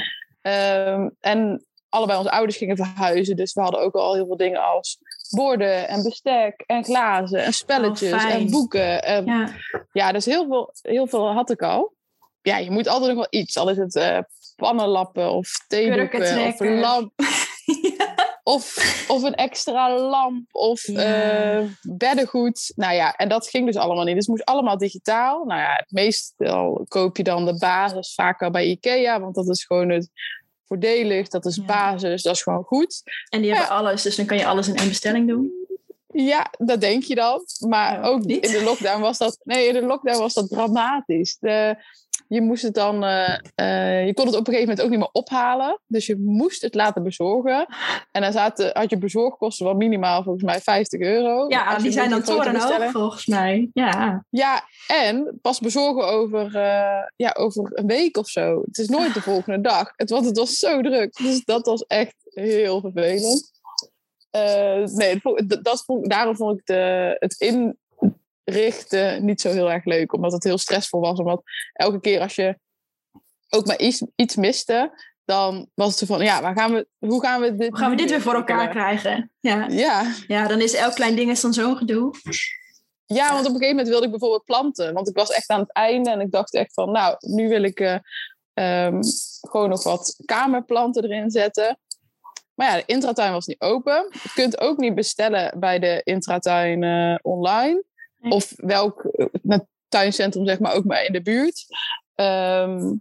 Um, 0.93 1.15
en 1.19 1.65
allebei 1.89 2.17
onze 2.17 2.31
ouders 2.31 2.57
gingen 2.57 2.77
verhuizen, 2.77 3.35
dus 3.35 3.53
we 3.53 3.61
hadden 3.61 3.81
ook 3.81 3.95
al 3.95 4.13
heel 4.13 4.25
veel 4.25 4.37
dingen 4.37 4.63
als 4.63 4.97
borden 5.35 5.87
en 5.87 6.03
bestek 6.03 6.63
en 6.65 6.83
glazen 6.83 7.43
en 7.43 7.53
spelletjes 7.53 8.23
oh, 8.23 8.33
en 8.33 8.49
boeken. 8.49 9.03
En, 9.03 9.25
ja. 9.25 9.49
ja, 9.91 10.11
dus 10.11 10.25
heel 10.25 10.47
veel, 10.47 10.73
heel 10.81 11.07
veel 11.07 11.33
had 11.33 11.49
ik 11.49 11.61
al. 11.61 11.93
Ja, 12.41 12.57
je 12.57 12.71
moet 12.71 12.87
altijd 12.87 13.15
nog 13.15 13.29
wel 13.29 13.41
iets. 13.41 13.57
Al 13.57 13.69
is 13.69 13.77
het 13.77 13.95
uh, 13.95 14.19
pannenlappen 14.55 15.31
of 15.31 15.49
theedoeken 15.67 16.47
of 16.47 16.59
een 16.59 16.79
lamp. 16.79 17.11
ja. 17.97 18.31
Of, 18.43 19.05
of 19.07 19.23
een 19.23 19.35
extra 19.35 19.99
lamp 19.99 20.47
of 20.51 20.87
ja. 20.87 21.59
uh, 21.59 21.69
beddengoed. 21.81 22.71
Nou 22.75 22.93
ja, 22.93 23.15
en 23.15 23.29
dat 23.29 23.47
ging 23.47 23.65
dus 23.65 23.75
allemaal 23.75 24.03
niet. 24.03 24.15
Dus 24.15 24.25
het 24.25 24.35
moest 24.35 24.45
allemaal 24.45 24.77
digitaal. 24.77 25.45
Nou 25.45 25.59
ja, 25.59 25.73
het 25.75 25.91
meestal 25.91 26.85
koop 26.87 27.17
je 27.17 27.23
dan 27.23 27.45
de 27.45 27.57
basis 27.57 28.13
vaak 28.13 28.41
al 28.41 28.51
bij 28.51 28.65
Ikea. 28.65 29.19
Want 29.19 29.35
dat 29.35 29.49
is 29.49 29.65
gewoon 29.65 29.89
het 29.89 30.09
voordelig, 30.65 31.27
dat 31.27 31.45
is 31.45 31.65
basis, 31.65 32.21
dat 32.21 32.35
is 32.35 32.41
gewoon 32.41 32.63
goed. 32.63 33.01
En 33.29 33.41
die 33.41 33.51
hebben 33.51 33.69
alles, 33.69 34.01
dus 34.01 34.15
dan 34.15 34.25
kan 34.25 34.37
je 34.37 34.45
alles 34.45 34.67
in 34.67 34.75
één 34.75 34.87
bestelling 34.87 35.27
doen. 35.27 35.51
Ja, 36.07 36.51
dat 36.57 36.81
denk 36.81 37.03
je 37.03 37.15
dan. 37.15 37.45
Maar 37.67 37.93
Ja, 37.93 38.07
ook 38.07 38.23
niet? 38.23 38.45
in 38.45 38.51
de 38.51 38.63
lockdown 38.63 39.01
was 39.01 39.17
dat. 39.17 39.39
Nee, 39.43 39.67
in 39.67 39.73
de 39.73 39.81
lockdown 39.85 40.19
was 40.19 40.33
dat 40.33 40.49
dramatisch. 40.49 41.37
De, 41.39 41.75
je 42.33 42.41
moest 42.41 42.61
het 42.63 42.73
dan. 42.73 43.03
eh, 43.03 43.37
eh, 43.55 44.05
je 44.05 44.13
kon 44.13 44.25
het 44.25 44.35
op 44.35 44.47
een 44.47 44.53
gegeven 44.53 44.67
moment 44.67 44.81
ook 44.81 44.89
niet 44.89 44.99
meer 44.99 45.09
ophalen. 45.11 45.79
Dus 45.87 46.05
je 46.05 46.17
moest 46.19 46.61
het 46.61 46.75
laten 46.75 47.03
bezorgen. 47.03 47.65
En 48.11 48.21
dan 48.21 48.31
zaten, 48.31 48.69
had 48.73 48.89
je 48.89 48.97
bezorgkosten 48.97 49.65
van 49.65 49.77
minimaal 49.77 50.23
volgens 50.23 50.43
mij 50.43 50.59
50 50.61 50.99
euro. 50.99 51.45
Ja, 51.49 51.77
die 51.77 51.91
zijn 51.91 52.09
dan 52.09 52.19
torenhoog 52.43 52.91
volgens 52.91 53.25
mij. 53.25 53.69
Ja. 53.73 54.25
Ja, 54.29 54.63
en 54.87 55.39
pas 55.41 55.59
bezorgen 55.59 56.07
over, 56.07 56.55
eh, 56.55 57.07
ja, 57.15 57.35
over 57.37 57.69
een 57.73 57.87
week 57.87 58.17
of 58.17 58.27
zo. 58.29 58.61
Het 58.65 58.77
is 58.77 58.87
nooit 58.87 59.13
de 59.13 59.21
volgende 59.31 59.61
dag. 59.61 59.91
Het, 59.95 60.09
want 60.09 60.25
het 60.25 60.37
was 60.37 60.53
zo 60.53 60.81
druk. 60.81 61.15
Dus 61.17 61.43
dat 61.43 61.65
was 61.65 61.81
echt 61.85 62.15
heel 62.23 62.79
vervelend. 62.81 63.51
Nee, 64.95 65.19
dat 65.61 65.83
vond- 65.85 66.09
daarom 66.09 66.35
vond 66.35 66.59
ik 66.59 66.65
de, 66.65 67.15
het 67.19 67.35
inrichten 68.43 69.25
niet 69.25 69.41
zo 69.41 69.51
heel 69.51 69.71
erg 69.71 69.85
leuk. 69.85 70.13
Omdat 70.13 70.31
het 70.31 70.43
heel 70.43 70.57
stressvol 70.57 70.99
was. 70.99 71.19
Omdat 71.19 71.41
elke 71.73 71.99
keer 71.99 72.19
als 72.19 72.35
je 72.35 72.59
ook 73.49 73.65
maar 73.65 73.79
iets, 73.79 74.05
iets 74.15 74.35
miste... 74.35 75.11
Dan 75.25 75.69
was 75.73 75.99
het 75.99 76.09
van, 76.09 76.21
ja, 76.21 76.41
waar 76.41 76.55
gaan 76.55 76.73
we, 76.73 76.87
hoe 76.97 77.21
gaan 77.21 77.41
we 77.41 77.55
dit 77.55 77.69
Hoe 77.69 77.77
gaan 77.77 77.89
we 77.89 77.95
dit 77.95 78.09
weer 78.09 78.21
voor 78.21 78.33
elkaar 78.33 78.69
krijgen? 78.69 79.31
Ja. 79.39 79.67
Ja, 79.67 80.13
ja, 80.27 80.47
dan 80.47 80.61
is 80.61 80.73
elk 80.73 80.93
klein 80.93 81.15
ding 81.15 81.31
is 81.31 81.41
dan 81.41 81.53
zo'n 81.53 81.77
gedoe. 81.77 82.13
Ja, 83.05 83.27
want 83.33 83.39
op 83.39 83.53
een 83.53 83.59
gegeven 83.59 83.69
moment 83.69 83.87
wilde 83.87 84.05
ik 84.05 84.11
bijvoorbeeld 84.11 84.45
planten. 84.45 84.93
Want 84.93 85.09
ik 85.09 85.15
was 85.15 85.29
echt 85.29 85.49
aan 85.49 85.59
het 85.59 85.71
einde 85.71 86.09
en 86.09 86.19
ik 86.19 86.31
dacht 86.31 86.53
echt 86.53 86.73
van, 86.73 86.91
nou, 86.91 87.15
nu 87.19 87.47
wil 87.47 87.63
ik 87.63 87.79
eh, 87.79 87.97
ehm, 88.53 88.99
gewoon 89.41 89.69
nog 89.69 89.83
wat 89.83 90.15
kamerplanten 90.25 91.03
erin 91.03 91.31
zetten. 91.31 91.79
Maar 92.53 92.67
ja, 92.67 92.75
de 92.75 92.83
intratuin 92.85 93.31
was 93.31 93.45
niet 93.45 93.61
open. 93.61 94.07
Je 94.23 94.31
kunt 94.33 94.59
ook 94.59 94.77
niet 94.77 94.95
bestellen 94.95 95.59
bij 95.59 95.79
de 95.79 96.01
intratuin 96.03 97.19
online. 97.21 97.83
Nee. 98.23 98.31
Of 98.31 98.53
welk 98.55 99.03
eh, 99.03 99.59
tuincentrum, 99.87 100.45
zeg 100.45 100.59
maar, 100.59 100.73
ook 100.73 100.83
maar 100.83 101.05
in 101.05 101.13
de 101.13 101.21
buurt. 101.21 101.65
ehm, 102.15 102.93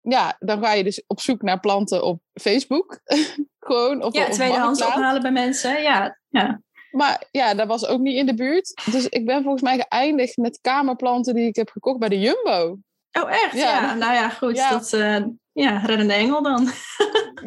ja, 0.00 0.36
dan 0.38 0.62
ga 0.62 0.72
je 0.72 0.84
dus 0.84 1.04
op 1.06 1.20
zoek 1.20 1.42
naar 1.42 1.60
planten 1.60 2.04
op 2.04 2.20
Facebook. 2.40 3.00
Gewoon. 3.66 4.02
Of, 4.02 4.14
ja, 4.14 4.28
tweedehands 4.28 4.82
ophalen 4.84 5.22
bij 5.22 5.32
mensen. 5.32 5.82
Ja, 5.82 6.18
ja. 6.28 6.60
Maar 6.90 7.24
ja, 7.30 7.54
dat 7.54 7.66
was 7.66 7.86
ook 7.86 8.00
niet 8.00 8.16
in 8.16 8.26
de 8.26 8.34
buurt. 8.34 8.82
Dus 8.90 9.08
ik 9.08 9.26
ben 9.26 9.42
volgens 9.42 9.62
mij 9.62 9.84
geëindigd 9.88 10.36
met 10.36 10.58
kamerplanten 10.60 11.34
die 11.34 11.46
ik 11.46 11.56
heb 11.56 11.70
gekocht 11.70 11.98
bij 11.98 12.08
de 12.08 12.18
Jumbo. 12.18 12.78
Oh, 13.12 13.30
echt? 13.32 13.54
Ja, 13.56 13.94
nou 13.94 14.14
ja, 14.14 14.28
goed. 14.28 14.56
Ja. 14.56 14.70
Dat, 14.70 14.92
uh, 14.92 15.24
ja, 15.52 15.78
reddende 15.78 16.14
engel 16.14 16.42
dan. 16.42 16.68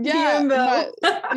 Ja 0.02 0.40
maar, 0.40 0.90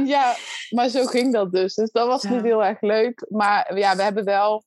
ja, 0.04 0.34
maar 0.70 0.88
zo 0.88 1.04
ging 1.16 1.32
dat 1.32 1.52
dus. 1.52 1.74
Dus 1.74 1.90
dat 1.90 2.06
was 2.06 2.22
niet 2.22 2.42
heel 2.42 2.64
erg 2.64 2.80
leuk. 2.80 3.26
Maar 3.28 3.78
ja, 3.78 3.96
we 3.96 4.02
hebben 4.02 4.24
wel... 4.24 4.64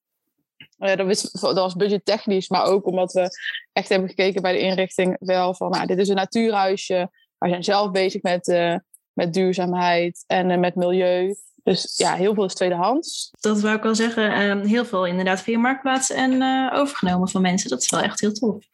Uh, 0.80 0.96
dat, 0.96 1.08
was, 1.08 1.32
dat 1.32 1.56
was 1.56 1.76
budgettechnisch, 1.76 2.50
maar 2.50 2.66
ook 2.66 2.86
omdat 2.86 3.12
we 3.14 3.30
echt 3.74 3.90
hebben 3.90 4.10
gekeken 4.10 4.42
bij 4.42 4.52
de 4.52 4.60
inrichting 4.60 5.16
wel 5.20 5.54
van... 5.54 5.70
Nou, 5.70 5.86
dit 5.86 5.98
is 5.98 6.08
een 6.08 6.16
natuurhuisje. 6.16 7.10
We 7.38 7.50
zijn 7.50 7.64
zelf 7.64 7.92
bezig 7.92 8.22
met, 8.22 8.48
uh, 8.48 8.76
met 9.14 9.34
duurzaamheid 9.34 10.24
en 10.28 10.60
met 10.60 10.76
milieu. 10.76 11.36
Dus 11.64 11.94
ja, 11.98 12.14
heel 12.14 12.34
veel 12.34 12.46
is 12.46 12.54
tweedehands. 12.54 13.32
Dat 13.40 13.62
wou 13.62 13.76
ik 13.76 13.84
wel 13.84 13.96
zeggen. 13.96 14.42
Um, 14.42 14.62
heel 14.62 14.86
veel 14.86 15.06
inderdaad 15.06 15.42
via 15.42 15.60
Marktplaats 15.60 16.12
en 16.12 16.44
overgenomen 16.74 17.30
van 17.30 17.42
mensen. 17.42 17.70
Dat 17.70 17.82
is 17.82 17.90
wel 17.90 18.02
echt 18.02 18.20
heel 18.20 18.32
tof. 18.32 18.66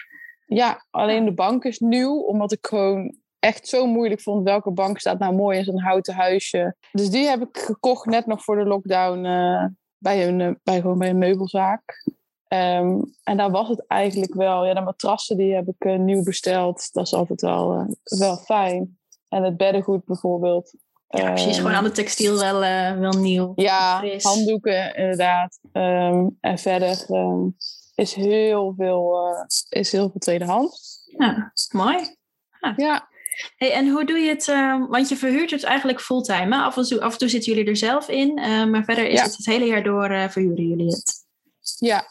Ja, 0.45 0.85
alleen 0.89 1.25
de 1.25 1.33
bank 1.33 1.63
is 1.63 1.79
nieuw, 1.79 2.19
omdat 2.19 2.51
ik 2.51 2.67
gewoon 2.67 3.15
echt 3.39 3.67
zo 3.67 3.85
moeilijk 3.85 4.21
vond 4.21 4.43
welke 4.43 4.71
bank 4.71 4.99
staat 4.99 5.19
nou 5.19 5.35
mooi 5.35 5.57
in 5.57 5.63
zo'n 5.63 5.81
houten 5.81 6.13
huisje. 6.13 6.75
Dus 6.91 7.09
die 7.09 7.27
heb 7.27 7.41
ik 7.41 7.57
gekocht 7.57 8.05
net 8.05 8.25
nog 8.25 8.43
voor 8.43 8.55
de 8.55 8.65
lockdown 8.65 9.25
bij, 10.01 10.27
een, 10.27 10.39
uh, 10.39 10.51
bij, 10.63 10.81
gewoon 10.81 10.97
bij 10.97 11.09
een 11.09 11.17
meubelzaak. 11.17 12.03
Um, 12.47 13.15
en 13.23 13.37
daar 13.37 13.51
was 13.51 13.67
het 13.67 13.87
eigenlijk 13.87 14.33
wel. 14.33 14.65
Ja, 14.65 14.73
de 14.73 14.81
matrassen 14.81 15.37
die 15.37 15.53
heb 15.53 15.67
ik 15.67 15.85
uh, 15.85 15.99
nieuw 15.99 16.23
besteld. 16.23 16.89
Dat 16.93 17.05
is 17.05 17.13
altijd 17.13 17.41
wel, 17.41 17.95
wel 18.03 18.37
fijn. 18.37 18.99
En 19.29 19.43
het 19.43 19.57
beddengoed 19.57 20.05
bijvoorbeeld. 20.05 20.73
Ja, 21.07 21.31
precies. 21.31 21.57
Gewoon 21.57 21.73
aan 21.73 21.83
de 21.83 21.91
textiel 21.91 22.39
wel, 22.39 22.59
wel 22.99 23.11
nieuw. 23.11 23.51
Ja, 23.55 23.97
fris. 23.97 24.23
handdoeken 24.23 24.95
inderdaad. 24.95 25.59
Um, 25.73 26.37
en 26.39 26.57
verder 26.57 27.05
is 27.95 28.13
heel 28.13 28.73
veel, 28.77 29.17
is 29.69 29.91
heel 29.91 30.09
veel 30.09 30.19
tweedehands. 30.19 31.03
Ja, 31.17 31.53
mooi. 31.71 32.15
Ja. 32.75 33.09
Hey, 33.55 33.71
en 33.71 33.87
hoe 33.87 34.05
doe 34.05 34.17
je 34.17 34.29
het? 34.29 34.47
Uh, 34.47 34.85
want 34.89 35.09
je 35.09 35.15
verhuurt 35.15 35.51
het 35.51 35.63
eigenlijk 35.63 36.01
fulltime. 36.01 36.63
Af, 36.63 36.77
en 36.77 36.83
toe, 36.83 37.01
af 37.01 37.11
en 37.11 37.17
toe 37.17 37.27
zitten 37.27 37.53
jullie 37.53 37.69
er 37.69 37.77
zelf 37.77 38.09
in, 38.09 38.39
uh, 38.39 38.65
maar 38.65 38.83
verder 38.83 39.07
is 39.07 39.21
het 39.21 39.37
het 39.37 39.45
hele 39.45 39.65
jaar 39.65 39.83
door 39.83 40.29
verhuren 40.29 40.67
jullie 40.67 40.85
het. 40.85 41.25
Ja. 41.79 42.05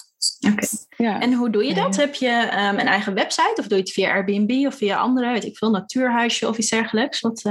Oké. 0.53 0.67
Ja. 0.97 1.21
En 1.21 1.33
hoe 1.33 1.51
doe 1.51 1.65
je 1.65 1.75
dat? 1.75 1.97
Heb 1.97 2.15
je 2.15 2.29
um, 2.29 2.79
een 2.79 2.87
eigen 2.87 3.15
website 3.15 3.55
of 3.57 3.67
doe 3.67 3.77
je 3.77 3.83
het 3.83 3.93
via 3.93 4.13
Airbnb 4.13 4.67
of 4.67 4.75
via 4.75 4.97
andere, 4.97 5.33
weet 5.33 5.45
ik 5.45 5.57
veel, 5.57 5.71
natuurhuisje 5.71 6.49
of 6.49 6.59
iets 6.59 6.71
dergelijks? 6.71 7.21
Wat, 7.21 7.43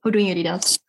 hoe 0.00 0.10
doen 0.10 0.24
jullie 0.24 0.44
dat? 0.44 0.80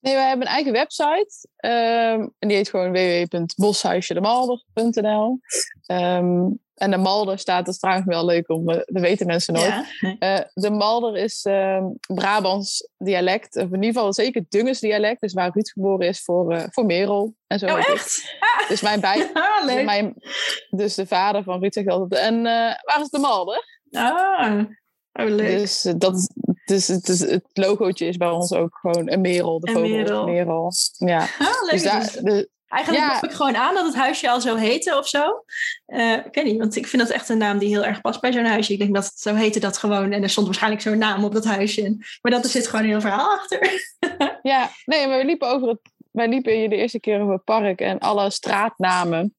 Nee, 0.00 0.14
wij 0.14 0.28
hebben 0.28 0.46
een 0.46 0.52
eigen 0.52 0.72
website. 0.72 1.48
Um, 1.60 2.32
en 2.38 2.48
die 2.48 2.56
heet 2.56 2.68
gewoon 2.68 2.92
www.boshuisjedemalder.nl. 2.92 5.40
Um, 5.86 6.58
en 6.76 6.90
de 6.90 6.96
Malder 6.96 7.38
staat, 7.38 7.64
dat 7.64 7.74
is 7.74 7.80
trouwens 7.80 8.06
wel 8.06 8.24
leuk 8.24 8.50
om, 8.50 8.66
dat 8.66 8.86
weten 8.86 9.26
mensen 9.26 9.54
nooit. 9.54 9.74
Ja. 10.00 10.16
Uh, 10.18 10.44
de 10.54 10.70
Malder 10.70 11.16
is 11.16 11.44
um, 11.48 11.98
Brabants 12.06 12.88
dialect, 12.98 13.56
of 13.56 13.62
in 13.62 13.74
ieder 13.74 13.92
geval 13.92 14.12
zeker 14.12 14.44
Dunges 14.48 14.80
dialect, 14.80 15.20
dus 15.20 15.32
waar 15.32 15.50
Ruud 15.52 15.68
geboren 15.68 16.08
is 16.08 16.22
voor, 16.22 16.52
uh, 16.52 16.62
voor 16.70 16.86
Merel. 16.86 17.34
En 17.46 17.58
zo 17.58 17.66
oh, 17.66 17.78
echt? 17.78 18.36
Ah. 18.40 18.68
Dus, 18.68 18.80
mijn 18.80 19.00
bij, 19.00 19.30
ah, 19.32 19.66
dus, 19.66 19.84
mijn, 19.84 20.14
dus 20.70 20.94
de 20.94 21.06
vader 21.06 21.42
van 21.42 21.60
Ruud 21.60 21.72
zegt 21.72 21.88
altijd, 21.88 22.22
en 22.22 22.42
waar 22.82 23.00
is 23.00 23.08
de 23.08 23.18
Malder? 23.18 23.64
Ah, 23.90 24.64
oh, 25.12 25.26
leuk. 25.26 25.58
Dus 25.58 25.82
dat, 25.96 26.28
dus 26.64 26.86
het, 26.86 27.08
is, 27.08 27.20
het 27.20 27.44
logootje 27.52 28.06
is 28.06 28.16
bij 28.16 28.30
ons 28.30 28.52
ook 28.52 28.78
gewoon 28.80 29.10
een 29.10 29.20
merel, 29.20 29.60
de 29.60 29.72
vogel 29.72 29.88
merel. 29.88 30.24
merel. 30.24 30.72
Ja. 30.92 31.26
Ah, 31.38 31.70
dus 31.70 31.82
daar, 31.82 32.12
de, 32.22 32.48
Eigenlijk 32.68 33.04
ja. 33.04 33.22
ik 33.22 33.32
gewoon 33.32 33.56
aan 33.56 33.74
dat 33.74 33.84
het 33.84 33.94
huisje 33.94 34.30
al 34.30 34.40
zo 34.40 34.56
heette 34.56 34.98
of 34.98 35.08
zo. 35.08 35.44
Uh, 35.86 36.12
ik 36.12 36.34
weet 36.34 36.44
niet, 36.44 36.58
want 36.58 36.76
ik 36.76 36.86
vind 36.86 37.02
dat 37.02 37.10
echt 37.10 37.28
een 37.28 37.38
naam 37.38 37.58
die 37.58 37.68
heel 37.68 37.84
erg 37.84 38.00
past 38.00 38.20
bij 38.20 38.32
zo'n 38.32 38.44
huisje. 38.44 38.72
Ik 38.72 38.78
denk 38.78 38.94
dat 38.94 39.04
het 39.04 39.18
zo 39.18 39.34
heette 39.34 39.60
dat 39.60 39.76
gewoon. 39.76 40.12
En 40.12 40.22
er 40.22 40.30
stond 40.30 40.46
waarschijnlijk 40.46 40.82
zo'n 40.82 40.98
naam 40.98 41.24
op 41.24 41.32
dat 41.32 41.44
huisje. 41.44 41.96
Maar 42.22 42.32
dat 42.32 42.44
er 42.44 42.50
zit 42.50 42.66
gewoon 42.66 42.84
een 42.84 42.90
heel 42.90 43.00
verhaal 43.00 43.30
achter. 43.30 43.70
ja, 44.42 44.70
nee, 44.84 45.06
maar 45.06 45.18
we 45.18 45.24
liepen 45.24 45.48
over 45.48 45.68
het... 45.68 45.80
Wij 46.10 46.28
liepen 46.28 46.52
hier 46.52 46.68
de 46.68 46.76
eerste 46.76 47.00
keer 47.00 47.20
over 47.20 47.32
het 47.32 47.44
park 47.44 47.80
en 47.80 47.98
alle 47.98 48.30
straatnamen 48.30 49.34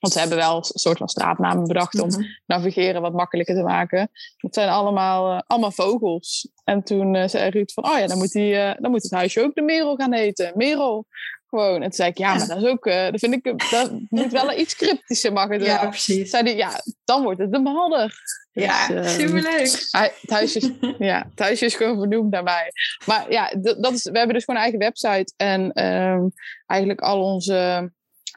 want 0.00 0.12
ze 0.12 0.18
hebben 0.18 0.38
wel 0.38 0.56
een 0.56 0.64
soort 0.64 0.98
van 0.98 1.08
straatnamen 1.08 1.66
bedacht 1.66 2.00
om 2.00 2.08
mm 2.08 2.32
navigeren 2.46 3.02
wat 3.02 3.12
makkelijker 3.12 3.54
te 3.54 3.62
maken. 3.62 4.10
Het 4.36 4.54
zijn 4.54 4.68
allemaal, 4.68 5.34
uh, 5.34 5.40
allemaal 5.46 5.70
vogels. 5.70 6.48
En 6.64 6.82
toen 6.82 7.14
uh, 7.14 7.28
zei 7.28 7.50
Ruud 7.50 7.72
van, 7.72 7.84
oh 7.84 7.98
ja, 7.98 8.06
dan 8.06 8.18
moet, 8.18 8.32
die, 8.32 8.54
dan 8.54 8.90
moet 8.90 9.02
het 9.02 9.12
huisje 9.12 9.42
ook 9.42 9.54
de 9.54 9.62
Merel 9.62 9.96
gaan 9.96 10.12
heten. 10.12 10.52
Merel. 10.54 11.06
Gewoon. 11.54 11.74
En 11.74 11.80
toen 11.80 11.92
zei 11.92 12.10
ik, 12.10 12.18
ja, 12.18 12.34
maar 12.34 12.46
dat 12.46 12.56
is 12.56 12.64
ook, 12.64 12.84
dat 12.84 13.20
vind 13.20 13.34
ik, 13.34 13.70
dat 13.70 13.90
moet 14.08 14.32
wel 14.32 14.58
iets 14.58 14.76
cryptischer 14.76 15.32
mag 15.32 15.48
het 15.48 15.64
Ja, 15.64 15.88
precies. 15.88 16.30
Zei 16.30 16.42
die, 16.44 16.56
ja, 16.56 16.80
dan 17.04 17.22
wordt 17.22 17.40
het 17.40 17.52
de 17.52 17.62
Behalder. 17.62 18.14
Ja, 18.52 18.88
dus, 18.88 19.14
superleuk. 19.14 19.88
Het 20.20 20.30
huisje, 20.30 20.58
is, 20.58 20.70
ja, 20.98 21.26
het 21.30 21.38
huisje 21.38 21.64
is 21.64 21.74
gewoon 21.74 21.98
vernoemd 21.98 22.30
naar 22.30 22.42
mij. 22.42 22.72
Maar 23.06 23.30
ja, 23.30 23.54
dat 23.60 23.92
is, 23.92 24.02
we 24.02 24.18
hebben 24.18 24.34
dus 24.34 24.44
gewoon 24.44 24.60
een 24.60 24.66
eigen 24.66 24.78
website. 24.78 25.32
En 25.36 25.84
um, 25.84 26.32
eigenlijk 26.66 27.00
al 27.00 27.22
onze 27.22 27.90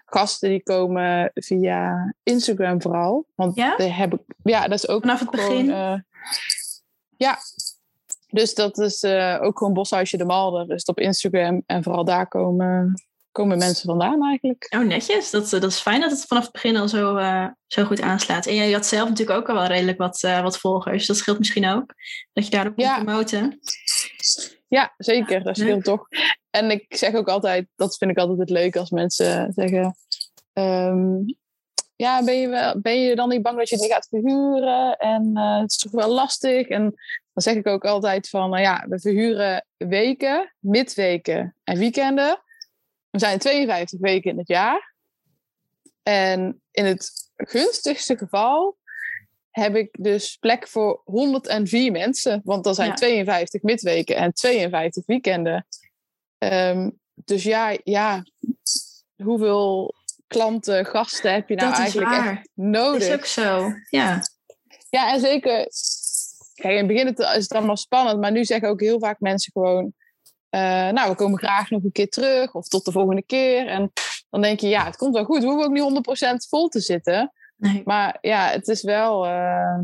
gasten 0.05 0.49
die 0.49 0.63
komen 0.63 1.31
via 1.33 2.13
Instagram 2.23 2.81
vooral. 2.81 3.25
Want 3.35 3.55
ja? 3.55 3.75
heb 3.77 4.13
ik, 4.13 4.21
ja, 4.43 4.67
dat 4.67 4.77
is 4.77 4.87
ook 4.87 5.01
vanaf 5.01 5.19
het 5.19 5.29
begin. 5.29 5.65
Uh, 5.65 5.99
ja, 7.17 7.37
dus 8.27 8.55
dat 8.55 8.77
is 8.77 9.03
uh, 9.03 9.37
ook 9.41 9.57
gewoon 9.57 9.73
Boshuisje 9.73 10.17
de 10.17 10.25
Malder. 10.25 10.67
Dus 10.67 10.83
op 10.83 10.99
Instagram 10.99 11.63
en 11.65 11.83
vooral 11.83 12.05
daar 12.05 12.27
komen, 12.27 12.93
komen 13.37 13.57
mensen 13.57 13.87
vandaan 13.87 14.23
eigenlijk. 14.23 14.67
Oh, 14.69 14.85
netjes. 14.85 15.29
Dat, 15.29 15.49
dat 15.49 15.63
is 15.63 15.79
fijn 15.79 16.01
dat 16.01 16.11
het 16.11 16.25
vanaf 16.25 16.43
het 16.43 16.51
begin 16.51 16.77
al 16.77 16.87
zo, 16.87 17.17
uh, 17.17 17.47
zo 17.67 17.83
goed 17.83 18.01
aanslaat. 18.01 18.45
En 18.45 18.55
jij 18.55 18.71
had 18.71 18.85
zelf 18.85 19.09
natuurlijk 19.09 19.39
ook 19.39 19.49
al 19.49 19.55
wel 19.55 19.65
redelijk 19.65 19.97
wat, 19.97 20.21
wat 20.21 20.57
volgers. 20.57 21.05
Dat 21.05 21.17
scheelt 21.17 21.37
misschien 21.37 21.67
ook. 21.67 21.93
Dat 22.33 22.45
je 22.45 22.51
daarop 22.51 22.79
ja. 22.79 22.95
promoten. 22.95 23.59
Ja, 24.67 24.93
zeker. 24.97 25.43
Dat 25.43 25.57
scheelt 25.57 25.83
toch. 25.83 26.07
En 26.49 26.71
ik 26.71 26.85
zeg 26.89 27.13
ook 27.13 27.27
altijd, 27.27 27.67
dat 27.75 27.97
vind 27.97 28.11
ik 28.11 28.17
altijd 28.17 28.39
het 28.39 28.49
leuk 28.49 28.75
als 28.75 28.89
mensen 28.89 29.53
zeggen... 29.53 29.95
Um, 30.53 31.25
ja, 31.95 32.23
ben 32.23 32.39
je, 32.39 32.47
wel, 32.47 32.81
ben 32.81 33.01
je 33.01 33.15
dan 33.15 33.29
niet 33.29 33.41
bang 33.41 33.57
dat 33.57 33.69
je 33.69 33.75
het 33.75 33.83
niet 33.83 33.93
gaat 33.93 34.07
verhuren? 34.09 34.97
En 34.97 35.31
uh, 35.33 35.59
het 35.59 35.71
is 35.71 35.77
toch 35.77 35.91
wel 35.91 36.09
lastig? 36.09 36.67
En 36.67 36.81
dan 37.33 37.43
zeg 37.43 37.55
ik 37.55 37.67
ook 37.67 37.85
altijd 37.85 38.29
van, 38.29 38.49
nou 38.49 38.61
ja, 38.61 38.85
we 38.89 38.99
verhuren 38.99 39.65
weken, 39.77 40.53
midweken 40.59 41.55
en 41.63 41.77
weekenden. 41.77 42.41
We 43.17 43.23
zijn 43.23 43.39
52 43.39 43.99
weken 43.99 44.31
in 44.31 44.37
het 44.37 44.47
jaar. 44.47 44.95
En 46.03 46.61
in 46.71 46.85
het 46.85 47.11
gunstigste 47.35 48.17
geval 48.17 48.77
heb 49.49 49.75
ik 49.75 49.89
dus 49.99 50.37
plek 50.37 50.67
voor 50.67 51.01
104 51.03 51.91
mensen. 51.91 52.41
Want 52.43 52.63
dan 52.63 52.75
zijn 52.75 52.89
ja. 52.89 52.95
52 52.95 53.61
midweken 53.61 54.15
en 54.15 54.33
52 54.33 55.05
weekenden. 55.05 55.67
Um, 56.37 56.99
dus 57.13 57.43
ja, 57.43 57.77
ja, 57.83 58.23
hoeveel 59.23 59.95
klanten, 60.27 60.85
gasten 60.85 61.33
heb 61.33 61.49
je 61.49 61.55
nou 61.55 61.73
eigenlijk 61.73 62.11
echt 62.11 62.49
nodig? 62.53 62.99
Dat 62.99 63.09
is 63.09 63.15
ook 63.15 63.25
zo, 63.25 63.71
ja. 63.89 64.21
Ja, 64.89 65.13
en 65.13 65.19
zeker... 65.19 65.67
Kijk, 66.53 66.73
in 66.73 66.77
het 66.77 66.87
begin 66.87 67.07
is 67.07 67.43
het 67.43 67.51
allemaal 67.51 67.77
spannend, 67.77 68.19
maar 68.19 68.31
nu 68.31 68.45
zeggen 68.45 68.69
ook 68.69 68.81
heel 68.81 68.99
vaak 68.99 69.19
mensen 69.19 69.51
gewoon... 69.51 69.93
Uh, 70.57 70.91
nou, 70.91 71.09
we 71.09 71.15
komen 71.15 71.39
graag 71.39 71.69
nog 71.69 71.83
een 71.83 71.91
keer 71.91 72.09
terug 72.09 72.53
of 72.53 72.67
tot 72.67 72.85
de 72.85 72.91
volgende 72.91 73.21
keer. 73.21 73.67
En 73.67 73.91
dan 74.29 74.41
denk 74.41 74.59
je, 74.59 74.67
ja, 74.67 74.85
het 74.85 74.97
komt 74.97 75.13
wel 75.13 75.25
goed. 75.25 75.39
We 75.39 75.45
hoeven 75.45 75.65
ook 75.65 76.03
niet 76.05 76.25
100% 76.43 76.49
vol 76.49 76.67
te 76.67 76.79
zitten. 76.79 77.31
Nee. 77.57 77.81
Maar 77.85 78.17
ja, 78.21 78.49
het 78.49 78.67
is 78.67 78.83
wel... 78.83 79.25
Uh, 79.25 79.79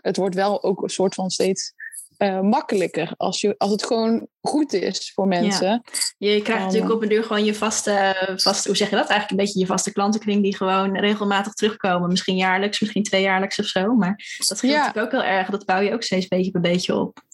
het 0.00 0.16
wordt 0.16 0.34
wel 0.34 0.62
ook 0.62 0.82
een 0.82 0.88
soort 0.88 1.14
van 1.14 1.30
steeds 1.30 1.74
uh, 2.18 2.40
makkelijker 2.40 3.14
als, 3.16 3.40
je, 3.40 3.54
als 3.58 3.70
het 3.70 3.86
gewoon 3.86 4.26
goed 4.40 4.72
is 4.72 5.12
voor 5.14 5.26
mensen. 5.26 5.82
Ja. 6.18 6.30
Je 6.30 6.42
krijgt 6.42 6.64
natuurlijk 6.64 6.92
op 6.92 7.02
een 7.02 7.08
duur 7.08 7.22
gewoon 7.22 7.44
je 7.44 7.54
vaste, 7.54 8.16
vaste, 8.36 8.68
hoe 8.68 8.76
zeg 8.76 8.90
je 8.90 8.96
dat? 8.96 9.08
Eigenlijk 9.08 9.30
een 9.30 9.46
beetje 9.46 9.60
je 9.60 9.66
vaste 9.66 9.92
klantenkring 9.92 10.42
die 10.42 10.56
gewoon 10.56 10.96
regelmatig 10.98 11.52
terugkomen. 11.52 12.08
Misschien 12.08 12.36
jaarlijks, 12.36 12.80
misschien 12.80 13.02
tweejaarlijks 13.02 13.58
of 13.58 13.66
zo. 13.66 13.94
Maar 13.94 14.16
dat 14.48 14.58
scheelt 14.58 14.72
ja. 14.72 14.86
natuurlijk 14.86 15.14
ook 15.14 15.20
heel 15.20 15.30
erg. 15.30 15.50
Dat 15.50 15.64
bouw 15.64 15.80
je 15.80 15.92
ook 15.92 16.02
steeds 16.02 16.28
beetje 16.28 16.50
bij 16.50 16.60
beetje 16.60 16.94
op. 16.94 17.24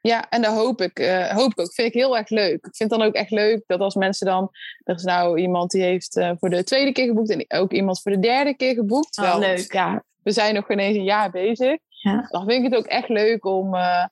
Ja, 0.00 0.28
en 0.28 0.42
dat 0.42 0.54
hoop 0.54 0.80
ik, 0.80 0.98
uh, 0.98 1.28
hoop 1.28 1.50
ik 1.50 1.60
ook. 1.60 1.74
Vind 1.74 1.88
ik 1.88 1.94
heel 1.94 2.16
erg 2.16 2.28
leuk. 2.28 2.66
Ik 2.66 2.76
vind 2.76 2.90
dan 2.90 3.02
ook 3.02 3.14
echt 3.14 3.30
leuk 3.30 3.62
dat 3.66 3.80
als 3.80 3.94
mensen 3.94 4.26
dan... 4.26 4.50
Er 4.84 4.94
is 4.94 5.02
nou 5.02 5.40
iemand 5.40 5.70
die 5.70 5.82
heeft 5.82 6.16
uh, 6.16 6.30
voor 6.38 6.50
de 6.50 6.64
tweede 6.64 6.92
keer 6.92 7.06
geboekt... 7.06 7.30
en 7.30 7.44
ook 7.60 7.72
iemand 7.72 8.00
voor 8.00 8.12
de 8.12 8.18
derde 8.18 8.56
keer 8.56 8.74
geboekt. 8.74 9.18
Oh, 9.18 9.24
Wel, 9.24 9.38
leuk. 9.38 9.72
Ja, 9.72 10.04
we 10.22 10.32
zijn 10.32 10.54
nog 10.54 10.66
geen 10.66 10.78
eens 10.78 10.96
een 10.96 11.04
jaar 11.04 11.30
bezig. 11.30 11.78
Ja. 11.88 12.26
Dan 12.30 12.46
vind 12.46 12.64
ik 12.64 12.72
het 12.72 12.80
ook 12.80 12.86
echt 12.86 13.08
leuk 13.08 13.44
om... 13.44 13.74
Uh, 13.74 14.04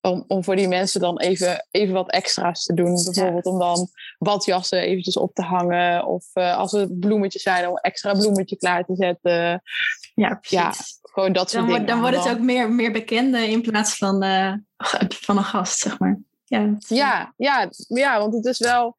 om, 0.00 0.24
om 0.28 0.44
voor 0.44 0.56
die 0.56 0.68
mensen 0.68 1.00
dan 1.00 1.20
even, 1.20 1.66
even 1.70 1.94
wat 1.94 2.10
extra's 2.10 2.64
te 2.64 2.74
doen. 2.74 3.02
Bijvoorbeeld 3.04 3.44
om 3.44 3.58
dan 3.58 3.88
badjassen 4.18 4.80
eventjes 4.80 5.16
op 5.16 5.34
te 5.34 5.42
hangen. 5.42 6.06
Of 6.06 6.34
als 6.34 6.72
het 6.72 7.00
bloemetjes 7.00 7.42
zijn, 7.42 7.68
om 7.68 7.76
extra 7.76 8.12
bloemetje 8.12 8.56
klaar 8.56 8.84
te 8.84 8.94
zetten. 8.96 9.62
Ja, 10.14 10.34
precies. 10.34 10.58
Ja, 10.58 10.72
gewoon 11.18 11.32
dat 11.32 11.50
soort 11.50 11.62
dan, 11.62 11.72
dingen. 11.72 11.86
Dan 11.86 12.00
wordt 12.00 12.16
het 12.16 12.28
ook 12.28 12.40
meer, 12.40 12.70
meer 12.70 12.92
bekende 12.92 13.48
in 13.48 13.62
plaats 13.62 13.96
van, 13.96 14.24
uh, 14.24 14.52
van 15.08 15.36
een 15.36 15.44
gast, 15.44 15.78
zeg 15.78 15.98
maar. 15.98 16.18
Ja. 16.44 16.76
Ja, 16.78 17.34
ja, 17.36 17.70
ja, 17.88 18.18
want 18.18 18.34
het 18.34 18.44
is 18.44 18.58
wel... 18.58 18.96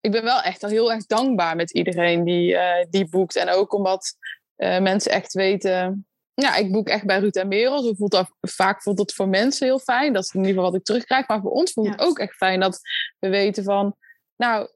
Ik 0.00 0.10
ben 0.10 0.22
wel 0.22 0.40
echt 0.40 0.62
al 0.62 0.70
heel 0.70 0.92
erg 0.92 1.06
dankbaar 1.06 1.56
met 1.56 1.70
iedereen 1.70 2.24
die, 2.24 2.52
uh, 2.52 2.84
die 2.90 3.08
boekt. 3.08 3.36
En 3.36 3.48
ook 3.48 3.72
omdat 3.72 4.16
uh, 4.56 4.80
mensen 4.80 5.12
echt 5.12 5.32
weten... 5.32 6.06
Ja, 6.34 6.54
ik 6.54 6.72
boek 6.72 6.88
echt 6.88 7.04
bij 7.04 7.18
Ruud 7.18 7.36
en 7.36 7.48
Merel. 7.48 7.82
Zo 7.82 7.94
voelt 7.94 8.10
dat, 8.10 8.30
vaak 8.40 8.82
voelt 8.82 8.98
het 8.98 9.14
voor 9.14 9.28
mensen 9.28 9.66
heel 9.66 9.78
fijn. 9.78 10.12
Dat 10.12 10.22
is 10.22 10.32
in 10.32 10.40
ieder 10.40 10.54
geval 10.54 10.70
wat 10.70 10.80
ik 10.80 10.86
terugkrijg. 10.86 11.28
Maar 11.28 11.40
voor 11.40 11.50
ons 11.50 11.72
voelt 11.72 11.88
het 11.88 12.00
ook 12.00 12.18
echt 12.18 12.34
fijn 12.34 12.60
dat 12.60 12.80
we 13.18 13.28
weten 13.28 13.64
van... 13.64 13.96
Nou, 14.36 14.68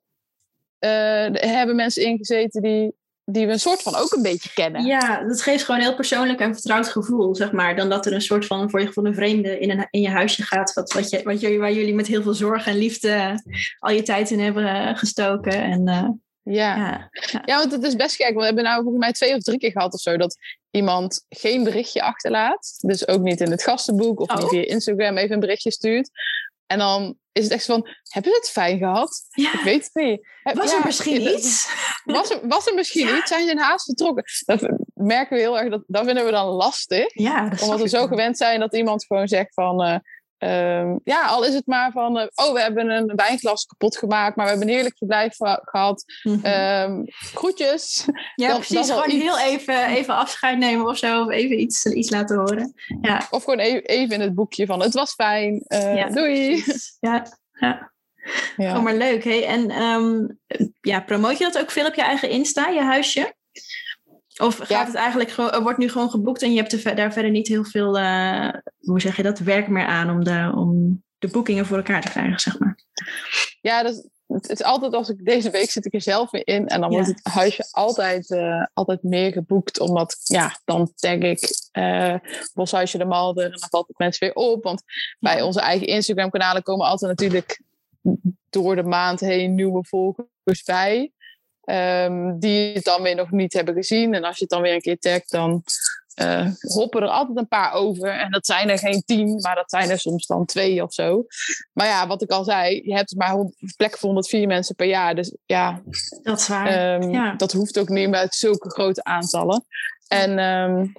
uh, 0.81 1.29
hebben 1.33 1.77
mensen 1.77 2.05
ingezeten 2.05 2.63
die, 2.63 2.95
die 3.33 3.47
we 3.47 3.53
een 3.53 3.59
soort 3.59 3.83
van 3.83 3.95
ook 3.95 4.13
een 4.13 4.23
beetje 4.23 4.51
kennen. 4.55 4.85
Ja, 4.85 5.25
dat 5.25 5.43
geeft 5.43 5.65
gewoon 5.65 5.81
een 5.81 5.87
heel 5.87 5.97
persoonlijk 5.97 6.41
en 6.41 6.55
vertrouwd 6.55 6.89
gevoel, 6.89 7.35
zeg 7.35 7.53
maar. 7.53 7.77
Dan 7.77 7.89
dat 7.89 8.07
er 8.07 8.13
een 8.13 8.21
soort 8.21 8.47
van 8.47 8.71
voor 8.71 8.81
je 8.81 8.87
gevoel 8.87 9.07
een 9.07 9.15
vreemde 9.15 9.59
in, 9.59 9.71
een, 9.71 9.87
in 9.91 10.01
je 10.01 10.11
huisje 10.11 10.43
gaat. 10.43 10.73
Wat, 10.73 10.93
wat 10.93 11.11
je, 11.11 11.23
wat 11.23 11.41
jullie, 11.41 11.59
waar 11.59 11.73
jullie 11.73 11.95
met 11.95 12.07
heel 12.07 12.23
veel 12.23 12.35
zorg 12.35 12.67
en 12.67 12.77
liefde 12.77 13.43
al 13.79 13.91
je 13.91 14.03
tijd 14.03 14.31
in 14.31 14.41
hebben 14.41 14.97
gestoken. 14.97 15.53
En, 15.53 15.89
uh, 15.89 16.09
ja. 16.55 16.77
Ja. 16.77 17.11
ja. 17.45 17.59
want 17.59 17.73
het 17.73 17.83
is 17.83 17.97
best 17.97 18.17
gek. 18.17 18.35
We 18.35 18.45
hebben 18.45 18.65
nou 18.65 18.83
volgens 18.83 19.05
mij 19.05 19.13
twee 19.13 19.35
of 19.35 19.43
drie 19.43 19.59
keer 19.59 19.71
gehad 19.71 19.95
of 19.95 20.01
zo 20.01 20.17
dat 20.17 20.37
iemand 20.71 21.25
geen 21.29 21.65
berichtje 21.65 22.03
achterlaat. 22.03 22.77
Dus 22.81 23.09
ook 23.09 23.21
niet 23.21 23.41
in 23.41 23.51
het 23.51 23.63
gastenboek 23.63 24.21
of 24.21 24.35
niet 24.35 24.45
oh. 24.45 24.49
via 24.49 24.65
Instagram 24.65 25.17
even 25.17 25.35
een 25.35 25.41
berichtje 25.41 25.71
stuurt. 25.71 26.11
En 26.67 26.79
dan 26.79 27.17
is 27.33 27.45
het 27.45 27.53
echt 27.53 27.65
van, 27.65 27.89
hebben 28.09 28.33
ze 28.33 28.39
het 28.39 28.51
fijn 28.51 28.79
gehad? 28.79 29.27
Ja. 29.31 29.53
Ik 29.53 29.61
weet 29.61 29.91
het 29.93 30.05
niet. 30.05 30.27
Was 30.43 30.73
er 30.73 30.85
misschien 30.85 31.23
iets? 31.23 31.71
Was 32.05 32.31
er, 32.31 32.49
was 32.49 32.67
er 32.67 32.75
misschien 32.75 33.17
iets? 33.17 33.29
Zijn 33.29 33.45
ze 33.45 33.51
in 33.51 33.59
haast 33.59 33.85
vertrokken? 33.85 34.25
Dat 34.45 34.69
merken 34.95 35.37
we 35.37 35.43
heel 35.43 35.59
erg, 35.59 35.71
dat, 35.71 35.83
dat 35.87 36.05
vinden 36.05 36.25
we 36.25 36.31
dan 36.31 36.47
lastig. 36.47 37.15
Ja, 37.15 37.53
omdat 37.61 37.81
we 37.81 37.89
zo 37.89 38.07
gewend 38.07 38.37
zijn 38.37 38.61
dat 38.61 38.77
iemand 38.77 39.05
gewoon 39.05 39.29
zegt 39.29 39.55
van... 39.55 39.83
Uh, 39.87 39.97
Um, 40.45 41.01
ja, 41.05 41.27
al 41.27 41.45
is 41.45 41.55
het 41.55 41.67
maar 41.67 41.93
van, 41.93 42.19
uh, 42.19 42.27
oh, 42.35 42.53
we 42.53 42.61
hebben 42.61 42.91
een 42.91 43.13
wijnglas 43.17 43.67
kapot 43.67 43.97
gemaakt, 43.97 44.37
maar 44.37 44.45
we 44.45 44.51
hebben 44.51 44.69
een 44.69 44.75
heerlijk 44.75 44.97
verblijf 44.99 45.37
gehad. 45.63 46.05
Mm 46.23 46.41
-hmm. 46.43 46.91
um, 46.93 47.05
groetjes. 47.07 48.05
Ja, 48.35 48.55
precies. 48.55 48.91
gewoon 48.91 49.11
heel 49.11 49.39
even, 49.39 49.87
even 49.87 50.15
afscheid 50.15 50.59
nemen 50.59 50.87
of 50.87 50.99
zo, 50.99 51.23
of 51.23 51.31
even 51.31 51.61
iets, 51.61 51.87
iets 51.87 52.11
laten 52.11 52.37
horen. 52.37 52.75
Ja. 53.01 53.27
Of 53.31 53.45
gewoon 53.45 53.59
even, 53.59 53.85
even 53.85 54.15
in 54.15 54.21
het 54.21 54.35
boekje 54.35 54.67
van, 54.67 54.83
het 54.83 54.95
was 54.95 55.15
fijn, 55.15 55.65
uh, 55.69 55.97
ja, 55.97 56.09
doei. 56.09 56.65
Ja, 57.01 57.27
ja. 57.53 57.93
ja. 58.57 58.77
Oh, 58.77 58.83
maar 58.83 58.95
leuk. 58.95 59.25
Hey. 59.25 59.47
En 59.47 59.83
um, 59.83 60.39
ja, 60.81 61.01
promoot 61.01 61.39
je 61.39 61.45
dat 61.45 61.59
ook 61.59 61.71
veel 61.71 61.87
op 61.87 61.95
je 61.95 62.03
eigen 62.03 62.31
Insta, 62.31 62.69
je 62.69 62.83
huisje? 62.83 63.35
Of 64.37 64.57
gaat 64.57 64.87
het 64.87 64.97
eigenlijk 64.97 65.31
gewoon, 65.31 65.63
wordt 65.63 65.79
nu 65.79 65.89
gewoon 65.89 66.11
geboekt 66.11 66.43
en 66.43 66.53
je 66.53 66.61
hebt 66.61 66.85
er, 66.85 66.95
daar 66.95 67.13
verder 67.13 67.31
niet 67.31 67.49
heel 67.49 67.65
veel, 67.65 67.99
uh, 67.99 68.49
hoe 68.79 69.01
zeg 69.01 69.17
je 69.17 69.23
dat, 69.23 69.39
werk 69.39 69.69
meer 69.69 69.87
aan 69.87 70.11
om 70.11 70.25
de, 70.25 70.53
om 70.55 71.03
de 71.19 71.29
boekingen 71.29 71.67
voor 71.67 71.77
elkaar 71.77 72.01
te 72.01 72.11
krijgen, 72.11 72.41
zeg 72.41 72.59
maar? 72.59 72.79
Ja, 73.61 73.83
dat, 73.83 74.09
het 74.27 74.51
is 74.51 74.63
altijd 74.63 74.95
als 74.95 75.09
ik 75.09 75.25
deze 75.25 75.51
week 75.51 75.71
zit 75.71 75.87
ik 75.87 75.95
er 75.95 76.01
zelf 76.01 76.31
weer 76.31 76.47
in 76.47 76.67
en 76.67 76.81
dan 76.81 76.91
wordt 76.91 77.07
het 77.07 77.21
huisje 77.23 77.69
altijd, 77.71 78.31
uh, 78.31 78.67
altijd 78.73 79.03
meer 79.03 79.33
geboekt, 79.33 79.81
omdat 79.81 80.21
ja, 80.23 80.61
dan 80.65 80.93
tag 80.95 81.13
ik 81.13 81.69
uh, 81.73 82.15
Boshuisje 82.55 82.99
de 82.99 83.05
Malder 83.05 83.45
en 83.45 83.51
dan 83.51 83.69
valt 83.69 83.89
het 83.89 83.99
mensen 83.99 84.27
weer 84.27 84.35
op. 84.35 84.63
Want 84.63 84.83
bij 85.19 85.43
onze 85.43 85.61
eigen 85.61 85.87
Instagram 85.87 86.31
kanalen 86.31 86.63
komen 86.63 86.87
altijd 86.87 87.11
natuurlijk 87.11 87.63
door 88.51 88.77
de 88.77 88.83
maand 88.83 89.21
heen 89.21 89.55
nieuwe 89.55 89.85
volgers 89.85 90.63
bij. 90.65 91.13
Um, 91.65 92.39
die 92.39 92.73
het 92.73 92.85
dan 92.85 93.03
weer 93.03 93.15
nog 93.15 93.31
niet 93.31 93.53
hebben 93.53 93.75
gezien. 93.75 94.15
En 94.15 94.25
als 94.25 94.37
je 94.37 94.43
het 94.43 94.53
dan 94.53 94.63
weer 94.63 94.75
een 94.75 94.81
keer 94.81 94.99
tagt, 94.99 95.31
dan 95.31 95.63
uh, 96.21 96.51
hoppen 96.61 97.03
er 97.03 97.09
altijd 97.09 97.39
een 97.39 97.49
paar 97.49 97.73
over. 97.73 98.09
En 98.09 98.31
dat 98.31 98.47
zijn 98.47 98.69
er 98.69 98.79
geen 98.79 99.03
tien, 99.05 99.41
maar 99.41 99.55
dat 99.55 99.71
zijn 99.71 99.91
er 99.91 99.99
soms 99.99 100.27
dan 100.27 100.45
twee 100.45 100.83
of 100.83 100.93
zo. 100.93 101.27
Maar 101.73 101.87
ja, 101.87 102.07
wat 102.07 102.23
ik 102.23 102.31
al 102.31 102.45
zei, 102.45 102.83
je 102.85 102.95
hebt 102.95 103.17
maar 103.17 103.37
plek 103.77 103.99
voor 103.99 104.09
104 104.09 104.47
mensen 104.47 104.75
per 104.75 104.87
jaar. 104.87 105.15
Dus 105.15 105.37
ja, 105.47 105.83
dat 106.23 106.41
is 106.41 106.49
waar. 106.49 106.95
Um, 107.03 107.11
ja. 107.11 107.35
Dat 107.35 107.53
hoeft 107.53 107.79
ook 107.79 107.89
niet 107.89 108.09
met 108.09 108.35
zulke 108.35 108.71
grote 108.71 109.05
aantallen. 109.05 109.65
En 110.09 110.39
um, 110.39 110.93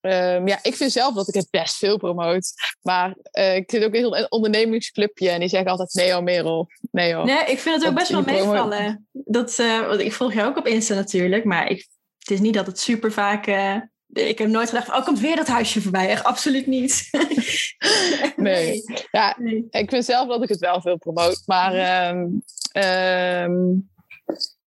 Um, 0.00 0.48
ja, 0.48 0.58
ik 0.62 0.74
vind 0.76 0.92
zelf 0.92 1.14
dat 1.14 1.28
ik 1.28 1.34
het 1.34 1.50
best 1.50 1.76
veel 1.76 1.96
promoot. 1.96 2.52
Maar 2.82 3.16
uh, 3.38 3.56
ik 3.56 3.70
zit 3.70 3.84
ook 3.84 3.94
in 3.94 4.04
een 4.04 4.30
ondernemingsclubje 4.30 5.30
en 5.30 5.40
die 5.40 5.48
zeggen 5.48 5.70
altijd: 5.70 5.94
nee, 5.94 6.12
hoor, 6.12 6.22
Merel. 6.22 6.68
Nee, 6.90 7.14
hoor. 7.14 7.24
Nee, 7.24 7.44
ik 7.44 7.58
vind 7.58 7.76
het 7.76 7.86
ook 7.90 7.98
best 7.98 8.10
wel 8.10 8.22
meevallen. 8.22 9.08
Dat, 9.12 9.58
uh, 9.58 9.86
want 9.86 10.00
ik 10.00 10.12
volg 10.12 10.32
jou 10.32 10.48
ook 10.48 10.56
op 10.56 10.66
Insta 10.66 10.94
natuurlijk, 10.94 11.44
maar 11.44 11.70
ik, 11.70 11.88
het 12.18 12.30
is 12.30 12.40
niet 12.40 12.54
dat 12.54 12.66
het 12.66 12.80
super 12.80 13.12
vaak. 13.12 13.46
Uh, 13.46 13.76
ik 14.12 14.38
heb 14.38 14.48
nooit 14.48 14.68
gedacht: 14.68 14.88
oh, 14.88 15.04
komt 15.04 15.20
weer 15.20 15.36
dat 15.36 15.46
huisje 15.46 15.80
voorbij. 15.82 16.08
Echt 16.08 16.24
absoluut 16.24 16.66
niet. 16.66 17.08
nee. 18.36 18.82
Ja, 19.10 19.36
nee. 19.38 19.66
ik 19.70 19.90
vind 19.90 20.04
zelf 20.04 20.28
dat 20.28 20.42
ik 20.42 20.48
het 20.48 20.58
wel 20.58 20.80
veel 20.80 20.98
promoot. 20.98 21.42
Maar 21.46 22.08
um, 22.10 22.42
um, 22.82 23.90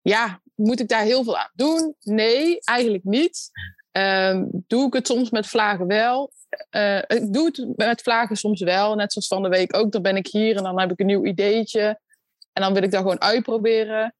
ja, 0.01 0.41
moet 0.55 0.79
ik 0.79 0.87
daar 0.87 1.03
heel 1.03 1.23
veel 1.23 1.37
aan 1.37 1.51
doen? 1.53 1.95
Nee, 1.99 2.59
eigenlijk 2.61 3.03
niet. 3.03 3.51
Um, 3.97 4.63
doe 4.67 4.87
ik 4.87 4.93
het 4.93 5.07
soms 5.07 5.29
met 5.29 5.47
vlagen 5.47 5.87
wel? 5.87 6.31
Uh, 6.71 6.97
ik 6.97 7.33
doe 7.33 7.45
het 7.45 7.77
met 7.77 8.01
vlagen 8.01 8.35
soms 8.35 8.61
wel, 8.61 8.95
net 8.95 9.11
zoals 9.11 9.27
van 9.27 9.43
de 9.43 9.49
week 9.49 9.75
ook. 9.75 9.91
Dan 9.91 10.01
ben 10.01 10.15
ik 10.15 10.27
hier 10.27 10.55
en 10.55 10.63
dan 10.63 10.79
heb 10.79 10.91
ik 10.91 10.99
een 10.99 11.05
nieuw 11.05 11.25
ideetje. 11.25 11.99
En 12.53 12.61
dan 12.61 12.73
wil 12.73 12.83
ik 12.83 12.91
dat 12.91 13.01
gewoon 13.01 13.21
uitproberen. 13.21 14.15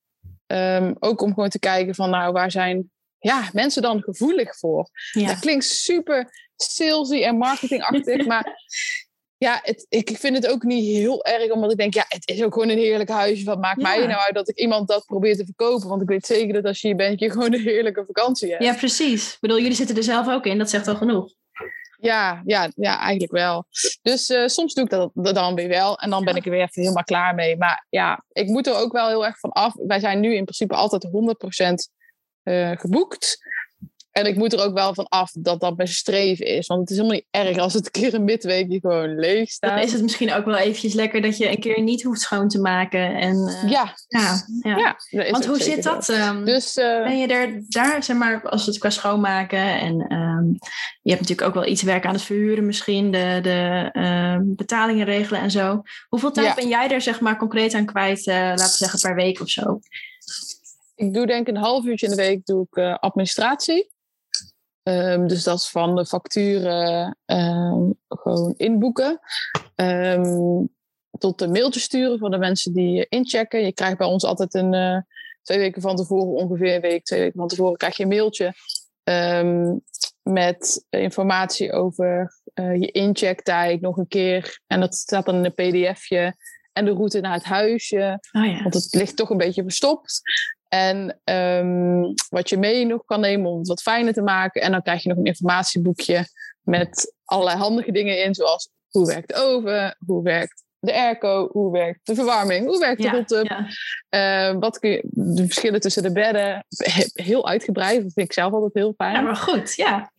Um, 0.47 0.95
ook 0.99 1.21
om 1.21 1.33
gewoon 1.33 1.49
te 1.49 1.59
kijken 1.59 1.95
van, 1.95 2.09
nou, 2.09 2.31
waar 2.31 2.51
zijn 2.51 2.91
ja, 3.19 3.49
mensen 3.53 3.81
dan 3.81 4.01
gevoelig 4.01 4.57
voor? 4.57 4.89
Ja. 5.11 5.27
Dat 5.27 5.39
klinkt 5.39 5.65
super 5.65 6.29
salesy 6.55 7.23
en 7.23 7.37
marketingachtig, 7.37 8.25
maar 8.31 8.55
ja, 9.43 9.59
het, 9.63 9.85
ik 9.89 10.17
vind 10.17 10.35
het 10.35 10.47
ook 10.47 10.63
niet 10.63 10.85
heel 10.85 11.25
erg, 11.25 11.51
omdat 11.51 11.71
ik 11.71 11.77
denk, 11.77 11.93
ja, 11.93 12.05
het 12.07 12.27
is 12.27 12.43
ook 12.43 12.53
gewoon 12.53 12.69
een 12.69 12.77
heerlijk 12.77 13.09
huisje. 13.09 13.45
Wat 13.45 13.59
maakt 13.59 13.81
mij 13.81 14.05
nou 14.05 14.19
uit 14.19 14.33
dat 14.33 14.49
ik 14.49 14.57
iemand 14.57 14.87
dat 14.87 15.05
probeer 15.05 15.35
te 15.35 15.45
verkopen? 15.45 15.87
Want 15.89 16.01
ik 16.01 16.07
weet 16.07 16.25
zeker 16.25 16.53
dat 16.53 16.65
als 16.65 16.81
je 16.81 16.87
hier 16.87 16.95
bent, 16.95 17.19
je 17.19 17.31
gewoon 17.31 17.53
een 17.53 17.61
heerlijke 17.61 18.05
vakantie 18.05 18.49
hebt. 18.49 18.63
Ja, 18.63 18.73
precies. 18.73 19.33
Ik 19.33 19.37
bedoel, 19.39 19.59
jullie 19.59 19.75
zitten 19.75 19.95
er 19.95 20.03
zelf 20.03 20.27
ook 20.27 20.45
in, 20.45 20.57
dat 20.57 20.69
zegt 20.69 20.87
al 20.87 20.95
genoeg. 20.95 21.33
Ja, 21.99 22.41
ja, 22.45 22.71
ja 22.75 22.99
eigenlijk 22.99 23.31
wel. 23.31 23.65
Dus 24.01 24.29
uh, 24.29 24.47
soms 24.47 24.73
doe 24.73 24.83
ik 24.83 24.89
dat, 24.89 25.11
dat, 25.13 25.35
dan 25.35 25.55
weer 25.55 25.67
wel. 25.67 25.99
En 25.99 26.09
dan 26.09 26.23
ben 26.23 26.35
ik 26.35 26.45
er 26.45 26.51
weer 26.51 26.61
even 26.61 26.81
helemaal 26.81 27.03
klaar 27.03 27.35
mee. 27.35 27.57
Maar 27.57 27.85
ja, 27.89 28.23
ik 28.31 28.47
moet 28.47 28.67
er 28.67 28.75
ook 28.75 28.91
wel 28.91 29.07
heel 29.07 29.25
erg 29.25 29.39
van 29.39 29.51
af. 29.51 29.73
Wij 29.87 29.99
zijn 29.99 30.19
nu 30.19 30.35
in 30.35 30.43
principe 30.43 30.75
altijd 30.75 31.07
100% 31.07 31.09
uh, 32.43 32.71
eh, 32.71 32.79
geboekt. 32.79 33.37
En 34.13 34.25
ik 34.25 34.35
moet 34.35 34.53
er 34.53 34.63
ook 34.63 34.73
wel 34.73 34.93
van 34.93 35.07
af 35.07 35.31
dat 35.31 35.59
dat 35.59 35.77
mijn 35.77 35.89
streven 35.89 36.45
is. 36.45 36.67
Want 36.67 36.79
het 36.79 36.89
is 36.89 36.95
helemaal 36.95 37.17
niet 37.17 37.27
erg 37.31 37.57
als 37.57 37.73
het 37.73 37.85
een 37.85 37.91
keer 37.91 38.13
een 38.13 38.23
midweekje 38.23 38.79
gewoon 38.79 39.15
leeg 39.19 39.49
staat. 39.49 39.69
Dan 39.69 39.79
is 39.79 39.91
het 39.91 40.01
misschien 40.01 40.33
ook 40.33 40.45
wel 40.45 40.55
eventjes 40.55 40.93
lekker 40.93 41.21
dat 41.21 41.37
je 41.37 41.49
een 41.49 41.59
keer 41.59 41.81
niet 41.81 42.03
hoeft 42.03 42.21
schoon 42.21 42.47
te 42.47 42.59
maken. 42.59 43.15
En, 43.15 43.35
uh, 43.35 43.69
ja. 43.69 43.95
ja. 44.07 44.45
Ja, 44.61 44.97
ja. 45.09 45.29
Want 45.31 45.45
hoe 45.45 45.61
zit 45.61 45.83
dat? 45.83 46.07
Um, 46.09 46.45
dus, 46.45 46.77
uh, 46.77 47.03
ben 47.03 47.17
je 47.17 47.27
er 47.27 47.63
daar, 47.67 48.03
zeg 48.03 48.17
maar, 48.17 48.49
als 48.49 48.65
het 48.65 48.77
qua 48.77 48.89
schoonmaken 48.89 49.79
en 49.79 50.13
um, 50.13 50.57
je 51.01 51.09
hebt 51.09 51.21
natuurlijk 51.21 51.47
ook 51.47 51.53
wel 51.53 51.65
iets 51.65 51.81
werk 51.81 52.05
aan 52.05 52.13
het 52.13 52.21
verhuren 52.21 52.65
misschien, 52.65 53.11
de, 53.11 53.39
de 53.41 53.89
uh, 53.93 54.37
betalingen 54.41 55.05
regelen 55.05 55.41
en 55.41 55.51
zo. 55.51 55.81
Hoeveel 56.09 56.31
tijd 56.31 56.55
ben 56.55 56.67
jij 56.67 56.89
er 56.89 57.01
zeg 57.01 57.19
maar 57.19 57.37
concreet 57.37 57.73
aan 57.73 57.85
kwijt, 57.85 58.27
uh, 58.27 58.35
laten 58.35 58.65
we 58.65 58.77
zeggen 58.77 58.99
per 58.99 59.15
week 59.15 59.41
of 59.41 59.49
zo? 59.49 59.79
Ik 60.95 61.13
doe 61.13 61.25
denk 61.25 61.47
een 61.47 61.57
half 61.57 61.85
uurtje 61.85 62.05
in 62.05 62.15
de 62.15 62.21
week 62.21 62.45
doe 62.45 62.67
ik 62.71 62.99
administratie. 62.99 63.91
Um, 64.83 65.27
dus 65.27 65.43
dat 65.43 65.57
is 65.57 65.69
van 65.69 65.95
de 65.95 66.05
facturen 66.05 67.17
um, 67.25 67.99
gewoon 68.07 68.53
inboeken. 68.57 69.19
Um, 69.75 70.69
tot 71.17 71.39
de 71.39 71.47
mailtjes 71.47 71.83
sturen 71.83 72.19
voor 72.19 72.29
de 72.29 72.37
mensen 72.37 72.73
die 72.73 73.07
inchecken. 73.09 73.65
Je 73.65 73.73
krijgt 73.73 73.97
bij 73.97 74.07
ons 74.07 74.23
altijd 74.23 74.53
een 74.53 74.73
uh, 74.73 74.97
twee 75.41 75.59
weken 75.59 75.81
van 75.81 75.95
tevoren, 75.95 76.43
ongeveer 76.43 76.75
een 76.75 76.81
week, 76.81 77.03
twee 77.03 77.19
weken 77.19 77.39
van 77.39 77.47
tevoren, 77.47 77.77
krijg 77.77 77.97
je 77.97 78.03
een 78.03 78.09
mailtje 78.09 78.53
met 80.21 80.85
informatie 80.89 81.71
over 81.71 82.41
uh, 82.53 82.79
je 82.79 82.91
inchecktijd 82.91 83.81
nog 83.81 83.97
een 83.97 84.07
keer. 84.07 84.61
En 84.67 84.79
dat 84.79 84.95
staat 84.95 85.25
dan 85.25 85.35
in 85.35 85.45
een 85.45 85.53
pdfje. 85.53 86.35
En 86.73 86.85
de 86.85 86.91
route 86.91 87.19
naar 87.19 87.33
het 87.33 87.43
huisje. 87.43 88.19
Oh 88.31 88.45
ja. 88.45 88.61
Want 88.61 88.73
het 88.73 88.93
ligt 88.93 89.15
toch 89.15 89.29
een 89.29 89.37
beetje 89.37 89.63
verstopt. 89.63 90.21
En 90.67 91.19
um, 91.23 92.13
wat 92.29 92.49
je 92.49 92.57
mee 92.57 92.85
nog 92.85 93.05
kan 93.05 93.19
nemen 93.19 93.51
om 93.51 93.57
het 93.57 93.67
wat 93.67 93.81
fijner 93.81 94.13
te 94.13 94.21
maken. 94.21 94.61
En 94.61 94.71
dan 94.71 94.81
krijg 94.81 95.03
je 95.03 95.09
nog 95.09 95.17
een 95.17 95.25
informatieboekje 95.25 96.25
met 96.61 97.15
allerlei 97.25 97.57
handige 97.57 97.91
dingen 97.91 98.23
in. 98.23 98.35
Zoals 98.35 98.69
hoe 98.89 99.07
werkt 99.07 99.27
de 99.27 99.35
oven, 99.35 99.97
hoe 100.05 100.23
werkt 100.23 100.63
de 100.79 100.93
airco, 100.93 101.49
hoe 101.51 101.71
werkt 101.71 101.99
de 102.03 102.15
verwarming, 102.15 102.65
hoe 102.65 102.79
werkt 102.79 103.01
de 103.01 103.07
ja, 103.07 103.11
hot 103.11 103.47
ja. 104.09 104.51
uh, 104.51 104.59
wat 104.59 104.79
kun 104.79 104.89
je, 104.89 105.01
de 105.11 105.45
verschillen 105.45 105.81
tussen 105.81 106.03
de 106.03 106.11
bedden. 106.11 106.65
Heel 107.13 107.47
uitgebreid, 107.47 108.03
dat 108.03 108.13
vind 108.13 108.27
ik 108.27 108.33
zelf 108.33 108.53
altijd 108.53 108.73
heel 108.73 108.93
fijn. 108.97 109.13
Ja, 109.13 109.21
maar 109.21 109.35
goed, 109.35 109.75
ja. 109.75 110.11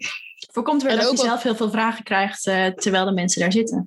Voorkomt 0.52 0.82
weer 0.82 0.90
en 0.92 0.98
dat 0.98 1.10
je 1.10 1.16
zelf 1.16 1.42
heel 1.42 1.56
veel 1.56 1.70
vragen 1.70 2.04
krijgt 2.04 2.46
uh, 2.46 2.66
terwijl 2.66 3.04
de 3.04 3.12
mensen 3.12 3.40
daar 3.40 3.52
zitten. 3.52 3.86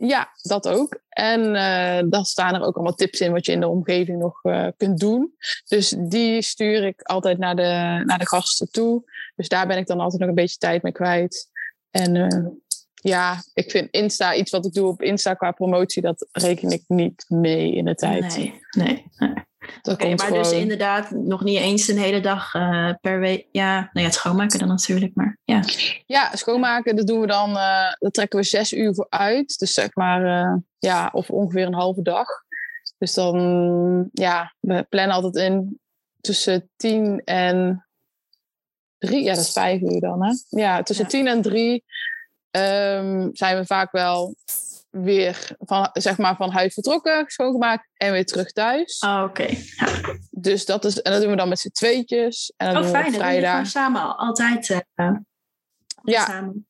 Ja, 0.00 0.28
dat 0.42 0.68
ook. 0.68 1.00
En 1.08 1.54
uh, 1.54 2.10
dan 2.10 2.24
staan 2.24 2.54
er 2.54 2.62
ook 2.62 2.74
allemaal 2.74 2.94
tips 2.94 3.20
in 3.20 3.32
wat 3.32 3.46
je 3.46 3.52
in 3.52 3.60
de 3.60 3.68
omgeving 3.68 4.18
nog 4.18 4.44
uh, 4.44 4.66
kunt 4.76 4.98
doen. 4.98 5.34
Dus 5.68 5.94
die 5.98 6.42
stuur 6.42 6.84
ik 6.84 7.02
altijd 7.02 7.38
naar 7.38 7.56
de, 7.56 8.02
naar 8.04 8.18
de 8.18 8.26
gasten 8.26 8.70
toe. 8.70 9.02
Dus 9.36 9.48
daar 9.48 9.66
ben 9.66 9.76
ik 9.76 9.86
dan 9.86 10.00
altijd 10.00 10.20
nog 10.20 10.28
een 10.28 10.34
beetje 10.34 10.56
tijd 10.56 10.82
mee 10.82 10.92
kwijt. 10.92 11.50
En 11.90 12.14
uh, 12.14 12.46
ja, 12.94 13.42
ik 13.54 13.70
vind 13.70 13.90
Insta, 13.90 14.34
iets 14.34 14.50
wat 14.50 14.66
ik 14.66 14.72
doe 14.72 14.88
op 14.88 15.02
Insta 15.02 15.34
qua 15.34 15.50
promotie, 15.50 16.02
dat 16.02 16.28
reken 16.32 16.70
ik 16.70 16.84
niet 16.86 17.24
mee 17.28 17.74
in 17.74 17.84
de 17.84 17.94
tijd. 17.94 18.36
Nee, 18.36 18.62
nee. 18.70 19.04
nee. 19.16 19.46
Oké, 19.82 20.14
maar 20.14 20.32
dus 20.32 20.52
inderdaad 20.52 21.10
nog 21.10 21.44
niet 21.44 21.58
eens 21.58 21.88
een 21.88 21.98
hele 21.98 22.20
dag 22.20 22.54
uh, 22.54 22.92
per 23.00 23.20
week. 23.20 23.46
Ja, 23.52 23.74
nou 23.74 23.88
ja, 23.92 24.02
het 24.02 24.14
schoonmaken 24.14 24.58
dan 24.58 24.68
natuurlijk, 24.68 25.14
maar 25.14 25.38
ja. 25.44 25.62
Ja, 26.06 26.36
schoonmaken, 26.36 26.96
dat 26.96 27.06
doen 27.06 27.20
we 27.20 27.26
dan, 27.26 27.50
uh, 27.50 27.92
dat 27.98 28.14
trekken 28.14 28.38
we 28.38 28.44
zes 28.44 28.72
uur 28.72 28.94
voor 28.94 29.06
uit. 29.08 29.58
Dus 29.58 29.72
zeg 29.72 29.94
maar, 29.94 30.24
uh, 30.24 30.54
ja, 30.78 31.10
of 31.12 31.30
ongeveer 31.30 31.66
een 31.66 31.74
halve 31.74 32.02
dag. 32.02 32.26
Dus 32.98 33.14
dan, 33.14 34.08
ja, 34.12 34.54
we 34.60 34.86
plannen 34.88 35.16
altijd 35.16 35.34
in 35.34 35.80
tussen 36.20 36.70
tien 36.76 37.22
en 37.24 37.86
drie. 38.98 39.22
Ja, 39.22 39.34
dat 39.34 39.44
is 39.44 39.52
vijf 39.52 39.80
uur 39.80 40.00
dan, 40.00 40.24
hè? 40.24 40.32
Ja, 40.48 40.82
tussen 40.82 41.04
ja. 41.04 41.10
tien 41.10 41.26
en 41.26 41.42
drie 41.42 41.84
um, 42.50 43.30
zijn 43.32 43.58
we 43.58 43.64
vaak 43.66 43.92
wel 43.92 44.34
weer 44.90 45.50
van, 45.58 45.90
zeg 45.92 46.18
maar, 46.18 46.36
van 46.36 46.50
huis 46.50 46.74
vertrokken, 46.74 47.24
schoongemaakt 47.26 47.88
en 47.94 48.12
weer 48.12 48.26
terug 48.26 48.52
thuis. 48.52 48.98
Oh, 48.98 49.22
oké. 49.28 49.46
Ja. 49.76 49.88
Dus 50.30 50.66
dat 50.66 50.84
is, 50.84 51.02
en 51.02 51.12
dat 51.12 51.20
doen 51.20 51.30
we 51.30 51.36
dan 51.36 51.48
met 51.48 51.58
z'n 51.58 51.70
tweetjes. 51.70 52.52
En 52.56 52.66
dan 52.66 52.84
oh, 52.84 52.92
doen. 52.92 53.10
We 53.10 53.16
vrijdag. 53.16 53.66
samen, 53.66 54.16
altijd 54.16 54.70
uh, 54.70 55.10
ja. 56.02 56.24
samen. 56.24 56.66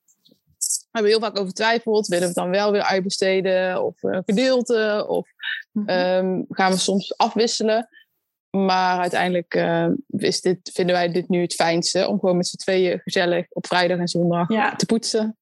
We 0.59 0.89
hebben 0.91 1.11
heel 1.11 1.21
vaak 1.21 1.39
over 1.39 1.53
twijfeld. 1.53 2.07
Willen 2.07 2.23
we 2.23 2.29
het 2.29 2.43
dan 2.45 2.51
wel 2.51 2.73
weer 2.73 2.83
uitbesteden 2.83 3.85
of 3.85 4.03
een 4.03 4.23
gedeelte? 4.27 5.05
Of 5.09 5.29
mm 5.73 5.89
-hmm. 5.89 5.99
um, 5.99 6.45
gaan 6.49 6.73
we 6.73 6.79
soms 6.79 7.17
afwisselen? 7.17 7.89
Maar 8.51 9.01
uiteindelijk 9.01 9.55
uh, 9.55 9.89
is 10.09 10.41
dit, 10.41 10.71
vinden 10.73 10.95
wij 10.95 11.13
dit 11.13 11.29
nu 11.29 11.41
het 11.41 11.55
fijnste. 11.55 12.09
Om 12.09 12.19
gewoon 12.19 12.37
met 12.37 12.47
z'n 12.47 12.57
tweeën 12.57 13.01
gezellig 13.05 13.47
op 13.49 13.67
vrijdag 13.67 13.99
en 13.99 14.09
zondag 14.09 14.53
ja. 14.53 14.77
te 14.77 14.87
poetsen. 14.87 15.39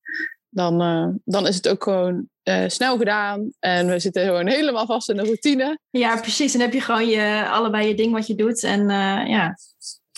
Dan, 0.56 0.82
uh, 0.82 1.14
dan 1.24 1.46
is 1.46 1.54
het 1.56 1.68
ook 1.68 1.82
gewoon 1.82 2.28
uh, 2.44 2.64
snel 2.66 2.98
gedaan. 2.98 3.50
En 3.58 3.86
we 3.86 3.98
zitten 3.98 4.24
gewoon 4.24 4.46
helemaal 4.46 4.86
vast 4.86 5.08
in 5.08 5.16
de 5.16 5.22
routine. 5.22 5.78
Ja, 5.90 6.20
precies. 6.20 6.52
En 6.52 6.58
dan 6.58 6.68
heb 6.68 6.78
je 6.78 6.84
gewoon 6.84 7.06
je, 7.06 7.48
allebei 7.48 7.88
je 7.88 7.94
ding 7.94 8.12
wat 8.12 8.26
je 8.26 8.34
doet. 8.34 8.62
En 8.62 8.88
ja. 9.28 9.56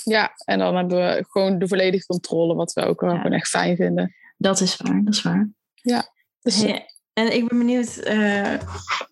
Ja, 0.04 0.32
en 0.44 0.58
dan 0.58 0.76
hebben 0.76 0.98
we 0.98 1.24
gewoon 1.28 1.58
de 1.58 1.68
volledige 1.68 2.06
controle. 2.06 2.54
Wat 2.54 2.72
we 2.72 2.84
ook 2.84 3.00
wel 3.00 3.10
ja. 3.10 3.16
gewoon 3.16 3.32
echt 3.32 3.48
fijn 3.48 3.76
vinden. 3.76 4.14
Dat 4.36 4.60
is 4.60 4.76
waar, 4.76 5.04
dat 5.04 5.14
is 5.14 5.22
waar. 5.22 5.50
Ja. 5.74 6.12
Dus, 6.40 6.64
en 7.12 7.34
ik 7.34 7.48
ben 7.48 7.58
benieuwd, 7.58 7.98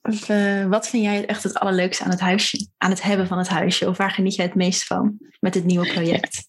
of, 0.02 0.26
wat 0.68 0.88
vind 0.88 1.04
jij 1.04 1.26
echt 1.26 1.42
het 1.42 1.54
allerleukste 1.54 2.04
aan 2.04 2.10
het 2.10 2.20
huisje? 2.20 2.68
Aan 2.78 2.90
het 2.90 3.02
hebben 3.02 3.26
van 3.26 3.38
het 3.38 3.48
huisje? 3.48 3.88
Of 3.88 3.96
waar 3.96 4.10
geniet 4.10 4.34
jij 4.34 4.44
het 4.44 4.54
meest 4.54 4.84
van 4.84 5.18
met 5.40 5.52
dit 5.52 5.64
nieuwe 5.64 5.92
project? 5.92 6.48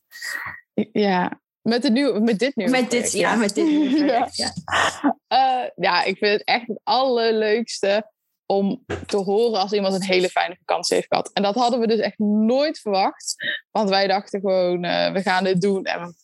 Ja, 0.92 1.42
met, 1.68 1.82
de 1.82 1.90
nieuwe, 1.90 2.20
met 2.20 2.40
dit 2.40 2.56
nieuwe 2.56 2.72
met 2.72 2.88
project, 2.88 3.12
dit, 3.12 3.22
ja, 3.22 3.36
met 3.36 3.56
dit 3.56 3.66
nieuwe 3.66 3.96
project, 3.96 4.36
ja. 4.36 4.54
Ja. 5.02 5.64
Uh, 5.64 5.70
ja, 5.76 6.04
ik 6.04 6.18
vind 6.18 6.32
het 6.32 6.44
echt 6.44 6.68
het 6.68 6.80
allerleukste 6.84 8.12
om 8.46 8.86
te 9.06 9.18
horen 9.18 9.60
als 9.60 9.72
iemand 9.74 9.94
een 9.94 10.04
hele 10.04 10.30
fijne 10.30 10.56
vakantie 10.58 10.96
heeft 10.96 11.08
gehad. 11.08 11.32
En 11.34 11.44
dat 11.44 11.56
hadden 11.56 11.80
we 11.80 11.88
dus 11.88 12.00
echt 12.00 12.18
nooit 12.20 12.80
verwacht. 12.80 13.36
Want 13.72 13.90
wij 13.90 14.08
dachten 14.08 14.40
gewoon, 14.40 14.82
we 15.14 15.22
gaan 15.24 15.44
dit 15.44 15.62
doen. 15.62 15.84
En 15.84 16.16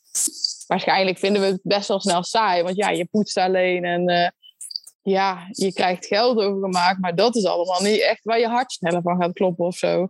waarschijnlijk 0.67 1.17
vinden 1.17 1.41
we 1.41 1.47
het 1.47 1.59
best 1.63 1.87
wel 1.87 1.99
snel 1.99 2.23
saai. 2.23 2.63
Want 2.63 2.75
ja, 2.75 2.89
je 2.89 3.05
poetst 3.05 3.37
alleen 3.37 3.83
en 3.83 4.33
ja, 5.01 5.47
je 5.51 5.73
krijgt 5.73 6.05
geld 6.05 6.37
overgemaakt, 6.37 6.99
maar 6.99 7.15
dat 7.15 7.35
is 7.35 7.45
allemaal 7.45 7.81
niet 7.81 8.01
echt 8.01 8.23
waar 8.23 8.39
je 8.39 8.47
hart 8.47 8.71
sneller 8.71 9.01
van 9.01 9.21
gaat 9.21 9.33
kloppen 9.33 9.65
of 9.65 9.75
zo. 9.75 10.07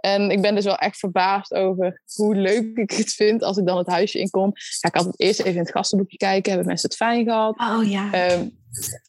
En 0.00 0.30
ik 0.30 0.40
ben 0.40 0.54
dus 0.54 0.64
wel 0.64 0.76
echt 0.76 0.98
verbaasd 0.98 1.54
over 1.54 2.02
hoe 2.14 2.34
leuk 2.34 2.76
ik 2.76 2.90
het 2.90 3.12
vind 3.12 3.42
als 3.42 3.56
ik 3.56 3.66
dan 3.66 3.78
het 3.78 3.86
huisje 3.86 4.18
inkom. 4.18 4.52
Ja, 4.80 4.88
ik 4.88 4.94
had 4.94 5.04
het 5.04 5.20
eerst 5.20 5.40
even 5.40 5.52
in 5.52 5.58
het 5.58 5.70
gastenboekje 5.70 6.16
kijken. 6.16 6.50
Hebben 6.50 6.68
mensen 6.68 6.88
het 6.88 6.98
fijn 6.98 7.24
gehad? 7.24 7.58
Oh 7.58 7.90
ja. 7.90 8.32
Um, 8.32 8.58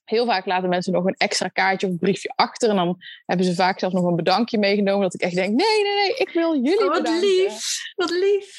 heel 0.04 0.26
vaak 0.26 0.46
laten 0.46 0.70
mensen 0.70 0.94
nog 0.94 1.06
een 1.06 1.16
extra 1.18 1.48
kaartje 1.48 1.88
of 1.88 1.94
een 1.94 2.00
briefje 2.00 2.34
achter. 2.36 2.70
En 2.70 2.76
dan 2.76 2.98
hebben 3.26 3.46
ze 3.46 3.56
vaak 3.56 3.80
zelfs 3.80 3.96
nog 3.96 4.06
een 4.06 4.16
bedankje 4.16 4.58
meegenomen. 4.58 5.02
Dat 5.02 5.14
ik 5.14 5.22
echt 5.22 5.36
denk, 5.36 5.48
nee, 5.48 5.84
nee, 5.84 5.96
nee, 5.96 6.16
ik 6.16 6.30
wil 6.34 6.56
jullie 6.56 6.80
oh, 6.80 6.88
wat 6.88 7.04
bedanken. 7.04 7.30
lief, 7.30 7.78
wat 7.96 8.10
lief. 8.10 8.58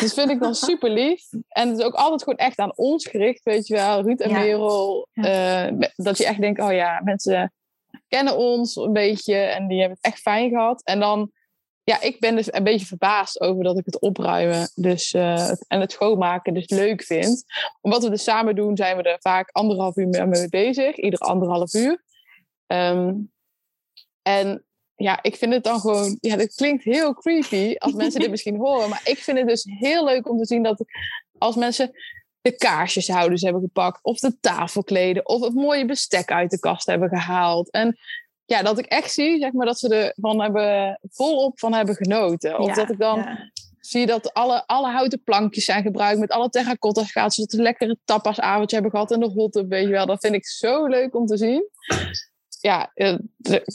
Dat 0.00 0.14
vind 0.14 0.30
ik 0.30 0.40
dan 0.40 0.54
super 0.70 0.90
lief. 0.90 1.22
En 1.48 1.68
het 1.68 1.78
is 1.78 1.84
ook 1.84 1.94
altijd 1.94 2.22
gewoon 2.22 2.38
echt 2.38 2.58
aan 2.58 2.76
ons 2.76 3.06
gericht, 3.06 3.42
weet 3.42 3.66
je 3.66 3.74
wel. 3.74 4.02
Ruud 4.02 4.20
en 4.20 4.30
ja. 4.30 4.38
Merel. 4.38 5.08
Ja. 5.12 5.70
Uh, 5.70 5.78
dat 5.94 6.18
je 6.18 6.26
echt 6.26 6.40
denkt, 6.40 6.60
oh 6.60 6.72
ja, 6.72 7.00
mensen 7.04 7.52
kennen 8.08 8.36
ons 8.36 8.76
een 8.76 8.92
beetje. 8.92 9.34
En 9.34 9.68
die 9.68 9.78
hebben 9.78 9.98
het 10.00 10.12
echt 10.12 10.22
fijn 10.22 10.50
gehad. 10.50 10.82
En 10.82 11.00
dan 11.00 11.30
ja, 11.84 12.00
ik 12.00 12.20
ben 12.20 12.36
dus 12.36 12.52
een 12.52 12.64
beetje 12.64 12.86
verbaasd 12.86 13.40
over 13.40 13.64
dat 13.64 13.78
ik 13.78 13.84
het 13.84 14.00
opruimen 14.00 14.70
dus, 14.74 15.12
uh, 15.12 15.48
en 15.48 15.80
het 15.80 15.92
schoonmaken 15.92 16.54
dus 16.54 16.68
leuk 16.68 17.02
vind. 17.02 17.44
Omdat 17.80 18.02
we 18.02 18.10
dus 18.10 18.22
samen 18.22 18.54
doen, 18.54 18.76
zijn 18.76 18.96
we 18.96 19.02
er 19.02 19.20
vaak 19.20 19.50
anderhalf 19.50 19.96
uur 19.96 20.28
mee 20.28 20.48
bezig. 20.48 20.96
Ieder 20.96 21.18
anderhalf 21.18 21.74
uur. 21.74 22.04
Um, 22.66 23.32
en 24.22 24.64
ja, 24.94 25.22
ik 25.22 25.36
vind 25.36 25.52
het 25.52 25.64
dan 25.64 25.80
gewoon... 25.80 26.18
Ja, 26.20 26.36
dat 26.36 26.54
klinkt 26.54 26.84
heel 26.84 27.14
creepy 27.14 27.74
als 27.78 27.92
mensen 27.92 28.20
dit 28.20 28.30
misschien 28.36 28.56
horen. 28.56 28.88
Maar 28.88 29.02
ik 29.04 29.18
vind 29.18 29.38
het 29.38 29.48
dus 29.48 29.66
heel 29.78 30.04
leuk 30.04 30.28
om 30.28 30.38
te 30.38 30.46
zien 30.46 30.62
dat 30.62 30.84
als 31.38 31.56
mensen 31.56 31.90
de 32.40 32.56
kaarsjeshouders 32.56 33.42
hebben 33.42 33.62
gepakt. 33.62 33.98
Of 34.02 34.18
de 34.18 34.38
tafelkleden. 34.40 35.28
Of 35.28 35.40
het 35.40 35.54
mooie 35.54 35.84
bestek 35.84 36.30
uit 36.30 36.50
de 36.50 36.58
kast 36.58 36.86
hebben 36.86 37.08
gehaald. 37.08 37.70
En 37.70 37.98
ja, 38.52 38.62
dat 38.62 38.78
ik 38.78 38.86
echt 38.86 39.12
zie, 39.12 39.38
zeg 39.38 39.52
maar, 39.52 39.66
dat 39.66 39.78
ze 39.78 40.12
ervan 40.14 40.40
hebben, 40.40 40.98
volop 41.10 41.58
van 41.58 41.74
hebben 41.74 41.94
genoten. 41.94 42.58
Of 42.58 42.66
ja, 42.66 42.74
dat 42.74 42.90
ik 42.90 42.98
dan 42.98 43.18
ja. 43.18 43.50
zie 43.80 44.06
dat 44.06 44.34
alle, 44.34 44.66
alle 44.66 44.90
houten 44.90 45.22
plankjes 45.22 45.64
zijn 45.64 45.82
gebruikt 45.82 46.20
met 46.20 46.30
alle 46.30 46.48
terracotta 46.48 47.04
schaats, 47.04 47.34
zodat 47.34 47.50
ze 47.50 47.56
een 47.56 47.62
lekkere 47.62 47.98
tapasavondje 48.04 48.74
hebben 48.76 48.94
gehad 48.94 49.12
en 49.12 49.20
de 49.20 49.30
hot 49.30 49.64
weet 49.68 49.84
je 49.86 49.90
wel. 49.90 50.06
Dat 50.06 50.20
vind 50.20 50.34
ik 50.34 50.46
zo 50.46 50.86
leuk 50.86 51.14
om 51.14 51.26
te 51.26 51.36
zien. 51.36 51.68
Ja, 52.60 52.90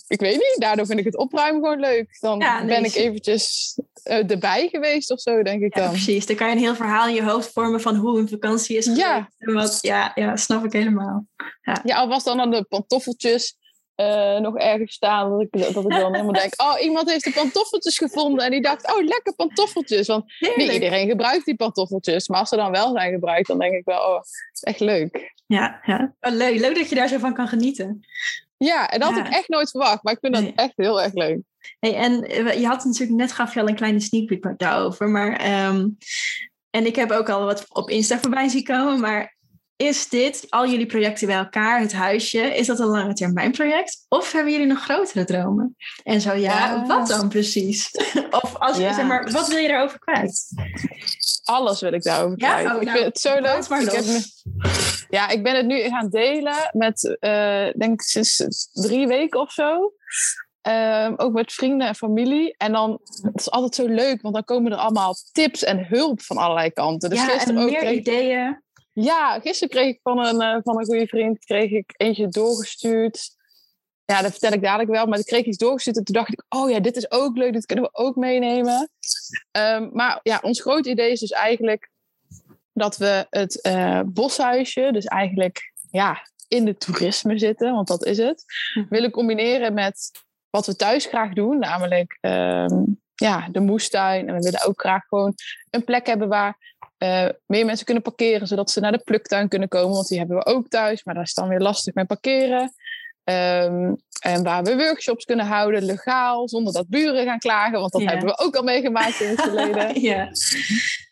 ik 0.08 0.20
weet 0.20 0.36
niet, 0.36 0.56
daardoor 0.58 0.86
vind 0.86 1.00
ik 1.00 1.06
het 1.06 1.18
opruimen 1.18 1.62
gewoon 1.62 1.80
leuk. 1.80 2.18
Dan 2.20 2.40
ja, 2.40 2.58
nee, 2.58 2.68
ben 2.68 2.84
ik 2.84 2.96
eventjes 2.96 3.76
uh, 4.04 4.32
erbij 4.32 4.68
geweest 4.68 5.12
of 5.12 5.20
zo, 5.20 5.44
denk 5.44 5.62
ik 5.62 5.76
dan. 5.76 5.90
precies. 5.90 6.26
Dan 6.26 6.36
kan 6.36 6.48
je 6.48 6.54
een 6.54 6.62
heel 6.62 6.76
verhaal 6.76 7.08
in 7.08 7.14
je 7.14 7.24
hoofd 7.24 7.52
vormen 7.52 7.82
van 7.82 7.96
hoe 7.96 8.20
een 8.20 8.30
vakantie 8.30 8.78
is 8.78 8.86
Ja. 8.86 9.30
En 9.38 9.54
wat, 9.54 9.78
ja, 9.82 10.12
ja, 10.16 10.36
snap 10.36 10.66
ik 10.66 10.72
helemaal. 10.72 11.28
Ja, 11.62 11.82
ja 11.84 11.96
al 11.96 12.08
was 12.08 12.24
dan 12.24 12.40
aan 12.40 12.52
de 12.52 12.64
pantoffeltjes 12.64 13.58
uh, 13.98 14.38
nog 14.38 14.58
ergens 14.58 14.94
staan. 14.94 15.30
Dat 15.30 15.42
ik, 15.42 15.52
dat 15.52 15.84
ik 15.84 15.90
dan 15.90 16.14
helemaal 16.14 16.34
denk, 16.34 16.54
oh, 16.68 16.82
iemand 16.82 17.10
heeft 17.10 17.24
de 17.24 17.32
pantoffeltjes 17.32 17.98
gevonden. 17.98 18.46
En 18.46 18.52
die 18.52 18.62
dacht, 18.62 18.96
oh, 18.96 19.04
lekker 19.04 19.36
pantoffeltjes. 19.36 20.08
Want 20.08 20.24
Heerlijk. 20.38 20.62
niet 20.62 20.74
iedereen 20.74 21.10
gebruikt 21.10 21.46
die 21.46 21.56
pantoffeltjes. 21.56 22.28
Maar 22.28 22.40
als 22.40 22.50
ze 22.50 22.56
dan 22.56 22.72
wel 22.72 22.92
zijn 22.92 23.14
gebruikt, 23.14 23.48
dan 23.48 23.60
denk 23.60 23.74
ik 23.74 23.86
wel, 23.86 24.00
oh, 24.00 24.22
echt 24.62 24.80
leuk. 24.80 25.34
Ja, 25.46 25.80
ja. 25.84 26.14
Oh, 26.20 26.34
leuk. 26.34 26.60
leuk 26.60 26.76
dat 26.76 26.90
je 26.90 26.96
daar 26.96 27.08
zo 27.08 27.18
van 27.18 27.34
kan 27.34 27.48
genieten. 27.48 28.06
Ja, 28.58 28.90
en 28.90 29.00
dat 29.00 29.10
ja. 29.10 29.16
had 29.16 29.28
ik 29.28 29.34
echt 29.34 29.50
nooit 29.50 29.70
verwacht. 29.70 30.04
Maar 30.04 30.14
ik 30.14 30.20
vind 30.20 30.34
dat 30.34 30.44
nee. 30.44 30.54
echt 30.56 30.74
heel 30.76 31.02
erg 31.02 31.14
leuk. 31.14 31.40
Hey, 31.80 31.96
en 31.96 32.14
je 32.60 32.68
had 32.68 32.84
natuurlijk, 32.84 33.20
net 33.20 33.32
gaf 33.32 33.54
je 33.54 33.60
al 33.60 33.68
een 33.68 33.76
kleine 33.76 34.00
sneak 34.00 34.26
peek 34.26 34.54
daarover. 34.58 35.10
Maar, 35.10 35.66
um, 35.68 35.98
en 36.70 36.86
ik 36.86 36.96
heb 36.96 37.12
ook 37.12 37.30
al 37.30 37.46
wat 37.46 37.66
op 37.70 37.90
Insta 37.90 38.20
voorbij 38.20 38.48
zien 38.48 38.64
komen. 38.64 39.00
Maar 39.00 39.37
is 39.78 40.10
dit, 40.10 40.46
al 40.50 40.68
jullie 40.70 40.86
projecten 40.86 41.28
bij 41.28 41.36
elkaar, 41.36 41.80
het 41.80 41.94
huisje, 41.94 42.40
is 42.40 42.68
dat 42.68 42.80
een 42.80 42.86
lange 42.86 43.14
termijn 43.14 43.52
project? 43.52 44.06
Of 44.10 44.32
hebben 44.32 44.52
jullie 44.52 44.68
nog 44.68 44.84
grotere 44.84 45.26
dromen? 45.26 45.76
En 46.04 46.22
zo 46.22 46.34
ja, 46.34 46.58
ja. 46.58 46.86
wat 46.86 47.08
dan 47.08 47.30
precies? 47.30 47.92
of 48.42 48.56
als, 48.56 48.78
ja. 48.78 48.94
zeg 48.94 49.06
maar, 49.06 49.32
wat 49.32 49.48
wil 49.48 49.58
je 49.58 49.70
erover 49.70 50.00
kwijt? 50.00 50.48
Alles 51.44 51.82
wil 51.82 51.94
ik 51.94 52.04
daarover 52.04 52.42
ja? 52.42 52.54
kwijt. 52.54 52.76
Oh, 52.76 52.82
ik 52.82 52.88
nou, 52.88 52.98
vind 52.98 53.10
het 53.10 53.20
zo 53.20 53.40
leuk. 53.40 53.70
Maar 53.70 53.82
ik 53.82 53.92
heb 53.92 54.06
me, 54.06 54.22
ja, 55.10 55.30
ik 55.30 55.44
ben 55.44 55.56
het 55.56 55.66
nu 55.66 55.80
gaan 55.80 56.10
delen 56.10 56.70
met, 56.72 57.18
uh, 57.20 57.74
denk 57.78 57.94
ik, 57.94 58.02
sinds 58.02 58.70
drie 58.72 59.08
weken 59.08 59.40
of 59.40 59.52
zo. 59.52 59.94
Um, 60.62 61.14
ook 61.18 61.34
met 61.34 61.54
vrienden 61.54 61.88
en 61.88 61.96
familie. 61.96 62.56
En 62.58 62.72
dan 62.72 63.00
het 63.22 63.40
is 63.40 63.52
altijd 63.52 63.76
zo 63.76 63.88
leuk, 63.88 64.22
want 64.22 64.34
dan 64.34 64.44
komen 64.44 64.72
er 64.72 64.78
allemaal 64.78 65.16
tips 65.32 65.64
en 65.64 65.86
hulp 65.88 66.22
van 66.22 66.38
allerlei 66.38 66.72
kanten. 66.72 67.10
Dus 67.10 67.20
ja, 67.20 67.46
en 67.46 67.58
ook 67.58 67.70
meer 67.70 67.80
kreeg, 67.80 68.00
ideeën. 68.00 68.66
Ja, 69.00 69.40
gisteren 69.40 69.70
kreeg 69.70 69.88
ik 69.88 70.00
van 70.04 70.26
een, 70.26 70.42
uh, 70.42 70.58
van 70.64 70.80
een 70.80 70.86
goede 70.86 71.08
vriend 71.08 71.46
kreeg 71.46 71.72
ik 71.72 71.94
eentje 71.98 72.28
doorgestuurd. 72.28 73.36
Ja, 74.06 74.22
dat 74.22 74.32
vertel 74.32 74.52
ik 74.52 74.62
dadelijk 74.62 74.90
wel. 74.90 75.06
Maar 75.06 75.20
ik 75.20 75.26
kreeg 75.26 75.46
iets 75.46 75.58
doorgestuurd 75.58 75.98
en 75.98 76.04
toen 76.04 76.16
dacht 76.16 76.32
ik... 76.32 76.44
oh 76.50 76.70
ja, 76.70 76.80
dit 76.80 76.96
is 76.96 77.12
ook 77.12 77.38
leuk, 77.38 77.54
dit 77.54 77.66
kunnen 77.66 77.86
we 77.86 77.98
ook 77.98 78.16
meenemen. 78.16 78.90
Um, 79.52 79.90
maar 79.94 80.20
ja, 80.24 80.40
ons 80.42 80.62
grote 80.62 80.90
idee 80.90 81.12
is 81.12 81.20
dus 81.20 81.32
eigenlijk... 81.32 81.90
dat 82.74 82.98
we 82.98 83.28
het 83.30 83.60
uh, 83.66 84.02
boshuisje, 84.06 84.90
dus 84.92 85.06
eigenlijk 85.06 85.74
ja, 85.92 86.28
in 86.48 86.66
de 86.66 86.78
toerisme 86.78 87.40
zitten... 87.40 87.74
want 87.74 87.88
dat 87.88 88.06
is 88.06 88.18
het, 88.18 88.44
hm. 88.74 88.86
willen 88.90 89.12
combineren 89.12 89.74
met 89.74 90.12
wat 90.50 90.66
we 90.66 90.76
thuis 90.76 91.06
graag 91.06 91.34
doen. 91.34 91.60
Namelijk 91.60 92.18
um, 92.22 93.02
ja, 93.16 93.48
de 93.52 93.60
moestuin. 93.60 94.28
En 94.28 94.36
we 94.36 94.42
willen 94.42 94.66
ook 94.66 94.80
graag 94.80 95.06
gewoon 95.06 95.34
een 95.70 95.84
plek 95.84 96.06
hebben 96.06 96.28
waar 96.28 96.76
uh, 96.98 97.28
meer 97.46 97.66
mensen 97.66 97.86
kunnen 97.86 98.04
parkeren, 98.04 98.48
zodat 98.48 98.72
ze 98.72 98.80
naar 98.80 98.92
de 98.92 99.02
pluktuin 99.04 99.48
kunnen 99.48 99.68
komen. 99.68 99.96
Want 99.96 100.08
die 100.08 100.18
hebben 100.18 100.38
we 100.38 100.46
ook 100.46 100.68
thuis, 100.68 101.04
maar 101.04 101.16
dat 101.16 101.24
is 101.24 101.34
dan 101.34 101.48
weer 101.48 101.60
lastig 101.60 101.94
met 101.94 102.08
parkeren. 102.08 102.74
Ehm, 103.24 103.94
en 104.22 104.44
waar 104.44 104.64
we 104.64 104.76
workshops 104.76 105.26
kunnen 105.26 105.46
houden, 105.46 105.84
legaal, 105.84 106.50
zonder 106.50 106.74
dat 106.74 106.88
buren 106.88 107.26
gaan 107.26 107.40
klagen. 107.40 107.80
Want 107.80 107.92
dat 107.92 108.04
hebben 108.04 108.26
we 108.26 108.40
ook 108.40 108.56
al 108.56 108.64
meegemaakt 108.64 109.20
in 109.20 109.30
het 109.30 109.42
verleden. 109.52 110.32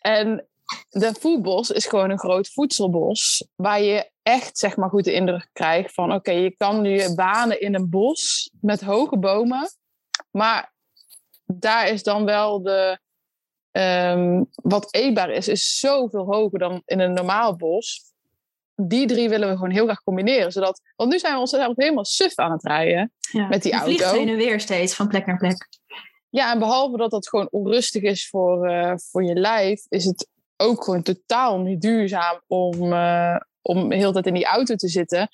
En 0.00 0.46
de 0.88 1.14
voetbos 1.20 1.70
is 1.70 1.86
gewoon 1.86 2.10
een 2.10 2.18
groot 2.18 2.48
voedselbos. 2.48 3.46
Waar 3.54 3.80
je 3.80 4.10
echt 4.22 4.58
zeg 4.58 4.76
maar 4.76 4.88
goed 4.88 5.04
de 5.04 5.12
indruk 5.12 5.48
krijgt 5.52 5.94
van... 5.94 6.12
oké, 6.12 6.30
je 6.30 6.56
kan 6.56 6.80
nu 6.80 7.14
banen 7.14 7.60
in 7.60 7.74
een 7.74 7.90
bos 7.90 8.50
met 8.60 8.80
hoge 8.80 9.18
bomen. 9.18 9.70
Maar 10.30 10.72
daar 11.44 11.88
is 11.88 12.02
dan 12.02 12.24
wel 12.24 12.62
de... 12.62 12.98
Ehm, 13.76 14.42
wat 14.54 14.94
eetbaar 14.94 15.30
is, 15.30 15.48
is 15.48 15.78
zoveel 15.78 16.24
hoger 16.24 16.58
dan 16.58 16.82
in 16.84 17.00
een 17.00 17.12
normaal 17.12 17.56
bos. 17.56 18.00
Die 18.74 19.06
drie 19.06 19.28
willen 19.28 19.48
we 19.48 19.54
gewoon 19.54 19.70
heel 19.70 19.84
graag 19.84 20.02
combineren. 20.02 20.52
Zodat, 20.52 20.80
want 20.96 21.10
nu 21.10 21.18
zijn 21.18 21.34
we 21.34 21.40
onszelf 21.40 21.76
helemaal 21.76 22.04
suf 22.04 22.38
aan 22.38 22.52
het 22.52 22.62
rijden 22.62 23.12
Ja. 23.32 23.46
met 23.46 23.62
die 23.62 23.72
auto. 23.72 23.86
vliegt 23.86 24.10
heen 24.10 24.28
en 24.28 24.36
weer 24.36 24.60
steeds 24.60 24.94
van 24.94 25.08
plek 25.08 25.26
naar 25.26 25.36
plek. 25.36 25.68
Ja, 26.30 26.52
en 26.52 26.58
behalve 26.58 26.96
dat 26.96 27.10
dat 27.10 27.28
gewoon 27.28 27.48
onrustig 27.50 28.02
is 28.02 28.28
voor, 28.28 28.66
eh, 28.66 28.92
voor 28.96 29.24
je 29.24 29.34
lijf, 29.34 29.84
is 29.88 30.04
het 30.04 30.28
ook 30.56 30.84
gewoon 30.84 31.02
totaal 31.02 31.60
niet 31.60 31.80
duurzaam 31.80 32.40
om, 32.46 32.92
eh, 32.92 33.36
om 33.62 33.88
de 33.88 33.96
hele 33.96 34.12
tijd 34.12 34.26
in 34.26 34.34
die 34.34 34.46
auto 34.46 34.74
te 34.74 34.88
zitten. 34.88 35.28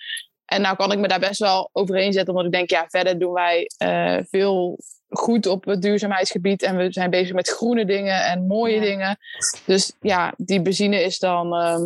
En 0.44 0.60
nou 0.60 0.76
kan 0.76 0.92
ik 0.92 0.98
me 0.98 1.08
daar 1.08 1.20
best 1.20 1.40
wel 1.40 1.70
overheen 1.72 2.12
zetten, 2.12 2.34
omdat 2.34 2.46
ik 2.46 2.52
denk, 2.58 2.70
ja, 2.70 2.84
verder 2.88 3.18
doen 3.18 3.32
wij 3.32 3.70
eh, 3.76 4.18
veel 4.30 4.78
goed 5.12 5.46
op 5.46 5.64
het 5.64 5.82
duurzaamheidsgebied. 5.82 6.62
En 6.62 6.76
we 6.76 6.92
zijn 6.92 7.10
bezig 7.10 7.34
met 7.34 7.48
groene 7.48 7.84
dingen 7.84 8.24
en 8.24 8.46
mooie 8.46 8.74
Ja. 8.74 8.80
dingen. 8.80 9.18
Dus 9.66 9.92
ja, 10.00 10.34
die 10.36 10.62
benzine 10.62 11.02
is 11.02 11.18
dan 11.18 11.54
ehm, 11.56 11.82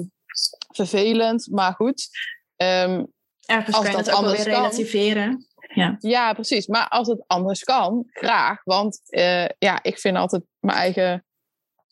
vervelend, 0.75 1.49
maar 1.51 1.73
goed. 1.73 2.09
Ehm, 2.57 3.05
Ergens 3.47 3.77
Als 3.77 3.85
kan 3.85 3.97
je 3.97 4.03
dat 4.05 4.15
anders 4.15 4.37
weer 4.45 4.53
kan. 4.53 4.63
relativeren. 4.63 5.47
Ja. 5.75 5.97
Ja, 5.99 6.33
precies. 6.33 6.67
Maar 6.67 6.89
als 6.89 7.09
het 7.09 7.23
anders 7.27 7.65
kan, 7.65 8.07
graag. 8.13 8.61
Want 8.65 9.01
eh, 9.07 9.45
ja, 9.59 9.83
ik 9.83 9.99
vind 9.99 10.17
altijd 10.17 10.43
mijn 10.61 10.79
eigen 10.79 11.25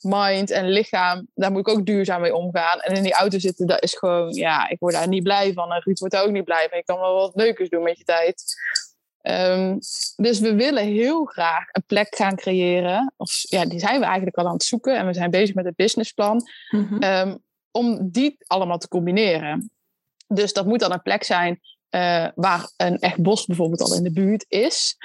mind 0.01 0.51
en 0.51 0.69
lichaam, 0.69 1.29
daar 1.35 1.51
moet 1.51 1.69
ik 1.69 1.69
ook 1.69 1.87
duurzaam 1.87 2.21
mee 2.21 2.35
omgaan. 2.35 2.81
En 2.81 2.95
in 2.97 3.03
die 3.03 3.13
auto 3.13 3.39
zitten, 3.39 3.67
dat 3.67 3.83
is 3.83 3.95
gewoon, 3.95 4.33
ja, 4.33 4.69
ik 4.69 4.79
word 4.79 4.95
daar 4.95 5.09
niet 5.09 5.23
blij 5.23 5.53
van. 5.53 5.73
En 5.73 5.83
Ruud 5.85 5.99
wordt 5.99 6.15
daar 6.15 6.25
ook 6.25 6.31
niet 6.31 6.45
blij 6.45 6.67
van. 6.69 6.79
Je 6.79 6.85
kan 6.85 6.99
wel 6.99 7.15
wat 7.15 7.35
leukers 7.35 7.69
doen 7.69 7.83
met 7.83 7.99
je 7.99 8.05
tijd. 8.05 8.55
Ehm, 9.25 9.79
dus 10.17 10.41
we 10.41 10.55
willen 10.55 10.85
heel 10.85 11.25
graag 11.25 11.65
een 11.73 11.85
plek 11.87 12.17
gaan 12.17 12.37
creëren. 12.37 13.13
Of 13.17 13.31
ja, 13.49 13.65
die 13.65 13.79
zijn 13.79 13.99
we 14.01 14.05
eigenlijk 14.07 14.37
al 14.37 14.47
aan 14.47 14.53
het 14.53 14.63
zoeken. 14.63 14.97
En 14.97 15.07
we 15.07 15.15
zijn 15.15 15.31
bezig 15.31 15.55
met 15.55 15.65
het 15.65 15.77
businessplan. 15.77 16.43
Mhm. 16.71 17.03
Ehm, 17.03 17.37
om 17.71 18.11
die 18.11 18.37
allemaal 18.47 18.79
te 18.79 18.89
combineren. 18.89 19.71
Dus 20.27 20.53
dat 20.53 20.67
moet 20.67 20.81
dan 20.81 20.93
een 20.93 21.03
plek 21.03 21.23
zijn 21.23 21.61
eh, 21.89 22.27
waar 22.35 22.73
een 22.77 22.99
echt 22.99 23.23
bos 23.23 23.47
bijvoorbeeld 23.47 23.81
al 23.81 23.95
in 23.95 24.03
de 24.03 24.13
buurt 24.13 24.45
is. 24.49 24.97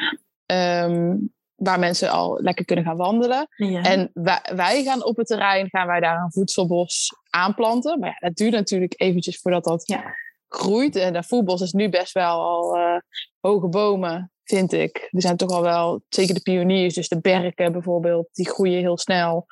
Ehm, 0.46 1.16
waar 1.56 1.80
mensen 1.80 2.10
al 2.10 2.40
lekker 2.42 2.66
kunnen 2.66 2.86
gaan 2.86 2.98
wandelen. 2.98 3.48
ja. 3.56 3.82
En 3.82 4.10
wij, 4.14 4.42
wij 4.56 4.84
gaan 4.84 5.06
op 5.06 5.18
het 5.18 5.28
terrein, 5.28 5.70
gaan 5.70 5.88
wij 5.88 6.00
daar 6.00 6.22
een 6.22 6.32
voedselbos 6.32 7.16
aanplanten. 7.30 8.00
Maar 8.00 8.10
ja, 8.10 8.28
dat 8.28 8.36
duurt 8.36 8.54
natuurlijk 8.54 8.94
eventjes 8.98 9.40
voordat 9.42 9.64
dat 9.64 9.88
Ja. 9.88 10.04
Groeit. 10.50 10.96
En 10.96 11.14
dat 11.14 11.26
voetbos 11.26 11.62
is 11.62 11.72
nu 11.72 11.90
best 11.90 12.14
wel 12.14 12.40
al 12.40 12.76
eh, 12.76 12.98
hoge 13.40 13.68
bomen, 13.68 14.32
vind 14.44 14.74
ik. 14.74 15.08
Er 15.12 15.22
zijn 15.22 15.38
toch 15.38 15.50
al 15.50 15.62
wel, 15.62 16.02
zeker 16.10 16.34
de 16.34 16.42
pioniers, 16.42 16.94
dus 16.94 17.08
de 17.08 17.22
berken 17.22 17.72
bijvoorbeeld, 17.72 18.30
die 18.32 18.50
groeien 18.50 18.80
heel 18.80 18.98
snel. 18.98 19.46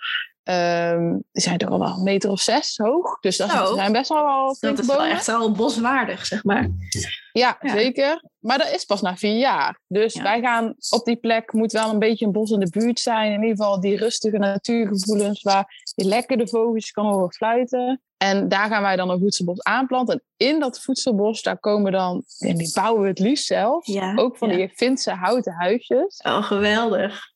Ehm, 0.47 1.11
die 1.31 1.41
zijn 1.43 1.57
toch 1.57 1.69
al 1.69 1.79
wel 1.79 1.87
een 1.97 2.03
meter 2.03 2.29
of 2.29 2.39
zes 2.41 2.77
hoog. 2.77 3.19
Dus 3.19 3.37
dat 3.37 3.71
zijn 3.75 3.91
best 3.91 4.09
wel 4.09 4.23
wel 4.25 4.57
dat 4.59 4.79
is 4.79 4.85
wel 4.85 5.03
echt 5.03 5.25
wel 5.25 5.51
boswaardig, 5.51 6.25
zeg 6.25 6.43
maar. 6.43 6.69
Ja, 7.31 7.57
Ja. 7.61 7.71
zeker. 7.71 8.23
Maar 8.39 8.57
dat 8.57 8.71
is 8.71 8.85
pas 8.85 9.01
na 9.01 9.15
vier 9.17 9.37
jaar. 9.37 9.79
Dus 9.87 10.13
Ja. 10.13 10.23
wij 10.23 10.41
gaan 10.41 10.75
op 10.89 11.05
die 11.05 11.15
plek, 11.15 11.53
moet 11.53 11.71
wel 11.71 11.89
een 11.89 11.99
beetje 11.99 12.25
een 12.25 12.31
bos 12.31 12.51
in 12.51 12.59
de 12.59 12.69
buurt 12.69 12.99
zijn. 12.99 13.31
In 13.31 13.41
ieder 13.41 13.57
geval 13.57 13.79
die 13.79 13.97
rustige 13.97 14.37
natuurgevoelens 14.37 15.41
waar 15.41 15.81
je 15.95 16.05
lekker 16.05 16.37
de 16.37 16.47
vogeltjes 16.47 16.91
kan 16.91 17.05
horen 17.05 17.33
fluiten. 17.33 18.01
En 18.17 18.47
daar 18.49 18.67
gaan 18.69 18.81
wij 18.81 18.95
dan 18.95 19.09
een 19.09 19.19
voedselbos 19.19 19.63
aanplanten. 19.63 20.13
En 20.37 20.47
in 20.47 20.59
dat 20.59 20.79
voedselbos, 20.81 21.41
daar 21.41 21.59
komen 21.59 21.91
dan, 21.91 22.23
en 22.39 22.55
die 22.55 22.71
bouwen 22.73 23.01
we 23.01 23.07
het 23.07 23.19
liefst 23.19 23.45
zelf, 23.45 23.85
Ja. 23.87 24.13
ook 24.15 24.37
van 24.37 24.49
die 24.49 24.69
Finse 24.75 25.11
houten 25.11 25.53
huisjes. 25.53 26.17
Oh, 26.23 26.43
geweldig. 26.43 27.35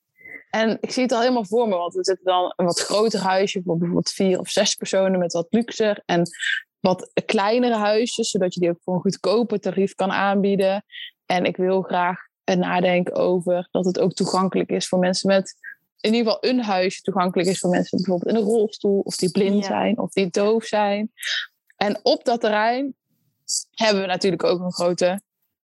En 0.52 0.78
ik 0.82 0.92
zie 0.92 1.04
het 1.04 1.12
al 1.12 1.20
helemaal 1.20 1.46
voor 1.46 1.68
me, 1.68 1.76
want 1.76 1.98
er 1.98 2.06
zit 2.06 2.20
dan 2.24 2.54
een 2.56 2.66
wat 2.66 2.80
groter 2.80 3.20
huisje 3.20 3.62
voor 3.66 3.78
bijvoorbeeld 3.78 4.10
vier 4.10 4.40
of 4.40 4.50
zes 4.50 4.76
personen 4.76 5.20
met 5.20 5.34
wat 5.34 5.48
luxer. 5.50 6.02
En 6.06 6.30
wat 6.80 7.12
kleinere 7.26 7.76
huisjes, 7.76 8.30
zodat 8.30 8.54
je 8.54 8.60
die 8.60 8.70
ook 8.70 8.82
voor 8.84 8.94
een 8.94 9.02
goedkoper 9.02 9.60
tarief 9.60 9.96
kan 9.96 10.12
aanbieden. 10.12 10.86
En 11.26 11.46
ik 11.46 11.58
wil 11.58 11.82
graag 11.82 12.20
nadenken 12.46 13.16
over 13.16 13.68
dat 13.72 13.86
het 13.86 14.00
ook 14.00 14.14
toegankelijk 14.14 14.70
is 14.70 14.88
voor 14.88 15.00
mensen 15.00 15.28
met, 15.28 15.56
in 16.00 16.14
ieder 16.14 16.32
geval 16.32 16.50
een 16.50 16.64
huisje 16.64 17.02
toegankelijk 17.02 17.50
is 17.50 17.60
voor 17.60 17.70
mensen 17.70 17.98
bijvoorbeeld 17.98 18.36
in 18.36 18.42
een 18.42 18.48
rolstoel, 18.48 19.00
of 19.00 19.16
die 19.16 19.32
blind 19.32 19.66
zijn, 19.66 20.00
of 20.00 20.12
die 20.12 20.30
doof 20.30 20.64
zijn. 20.64 21.12
En 21.76 22.00
op 22.04 22.26
dat 22.26 22.42
terrein 22.42 22.96
hebben 23.72 24.02
we 24.02 24.08
natuurlijk 24.08 24.44
ook 24.44 24.60
een 24.60 24.74
grote 24.74 25.22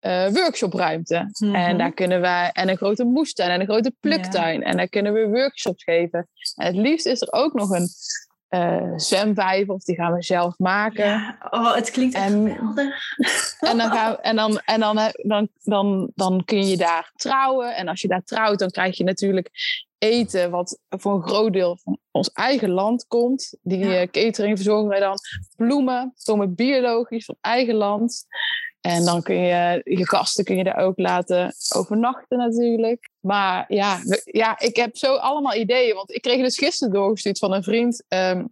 eh, 0.02 0.28
workshopruimte. 0.28 1.28
Mhm. 1.38 1.54
En 1.54 1.78
daar 1.78 1.92
kunnen 1.92 2.20
wij, 2.20 2.50
en 2.52 2.68
een 2.68 2.76
grote 2.76 3.04
moestuin 3.04 3.50
en 3.50 3.60
een 3.60 3.66
grote 3.66 3.94
pluktuin. 4.00 4.62
En 4.62 4.76
daar 4.76 4.88
kunnen 4.88 5.12
we 5.12 5.26
workshops 5.28 5.82
geven. 5.84 6.28
En 6.56 6.66
het 6.66 6.76
liefst 6.76 7.06
is 7.06 7.20
er 7.20 7.32
ook 7.32 7.52
nog 7.54 7.70
een 7.70 7.88
eh 8.48 8.92
zwemvijver, 8.96 9.74
of 9.74 9.84
die 9.84 9.94
gaan 9.94 10.12
we 10.12 10.22
zelf 10.22 10.58
maken. 10.58 11.04
Ja. 11.06 11.36
Oh, 11.50 11.74
het 11.74 11.90
klinkt 11.90 12.14
echt 12.14 12.24
En- 12.24 12.48
geweldig. 12.56 12.94
En, 13.70 13.76
dan, 13.78 13.90
gaan, 13.90 14.20
en, 14.20 14.36
dan, 14.36 14.60
en 14.64 14.80
dan, 14.80 14.98
he- 14.98 15.10
dan, 15.22 15.48
dan, 15.62 16.10
dan 16.14 16.44
kun 16.44 16.66
je 16.66 16.76
daar 16.76 17.10
trouwen. 17.16 17.76
En 17.76 17.88
als 17.88 18.00
je 18.00 18.08
daar 18.08 18.22
trouwt, 18.24 18.58
dan 18.58 18.70
krijg 18.70 18.96
je 18.96 19.04
natuurlijk 19.04 19.50
eten 19.98 20.50
wat 20.50 20.78
voor 20.88 21.14
een 21.14 21.22
groot 21.22 21.52
deel 21.52 21.78
van 21.82 21.98
ons 22.10 22.30
eigen 22.32 22.70
land 22.70 23.06
komt. 23.06 23.54
Die 23.62 23.78
Ja. 23.86 24.00
eh, 24.00 24.08
catering 24.10 24.56
verzorgen 24.56 24.88
wij 24.88 25.00
dan. 25.00 25.16
Bloemen 25.56 26.14
komen 26.24 26.54
biologisch 26.54 27.24
van 27.24 27.36
eigen 27.40 27.74
land. 27.74 28.24
En 28.82 29.04
dan 29.04 29.22
kun 29.22 29.36
je 29.40 29.80
je 29.84 30.08
gasten 30.08 30.44
kun 30.44 30.56
je 30.56 30.64
daar 30.64 30.76
ook 30.76 30.98
laten 30.98 31.54
overnachten 31.76 32.38
natuurlijk. 32.38 33.08
Maar 33.20 33.64
ja, 33.68 33.98
we- 34.04 34.22
ja, 34.24 34.58
ik 34.58 34.76
heb 34.76 34.96
zo 34.96 35.16
allemaal 35.16 35.54
ideeën. 35.54 35.94
Want 35.94 36.14
ik 36.14 36.22
kreeg 36.22 36.40
dus 36.42 36.58
gisteren 36.58 36.92
doorgestuurd 36.94 37.38
van 37.38 37.52
een 37.52 37.62
vriend 37.62 38.04
ehm, 38.08 38.44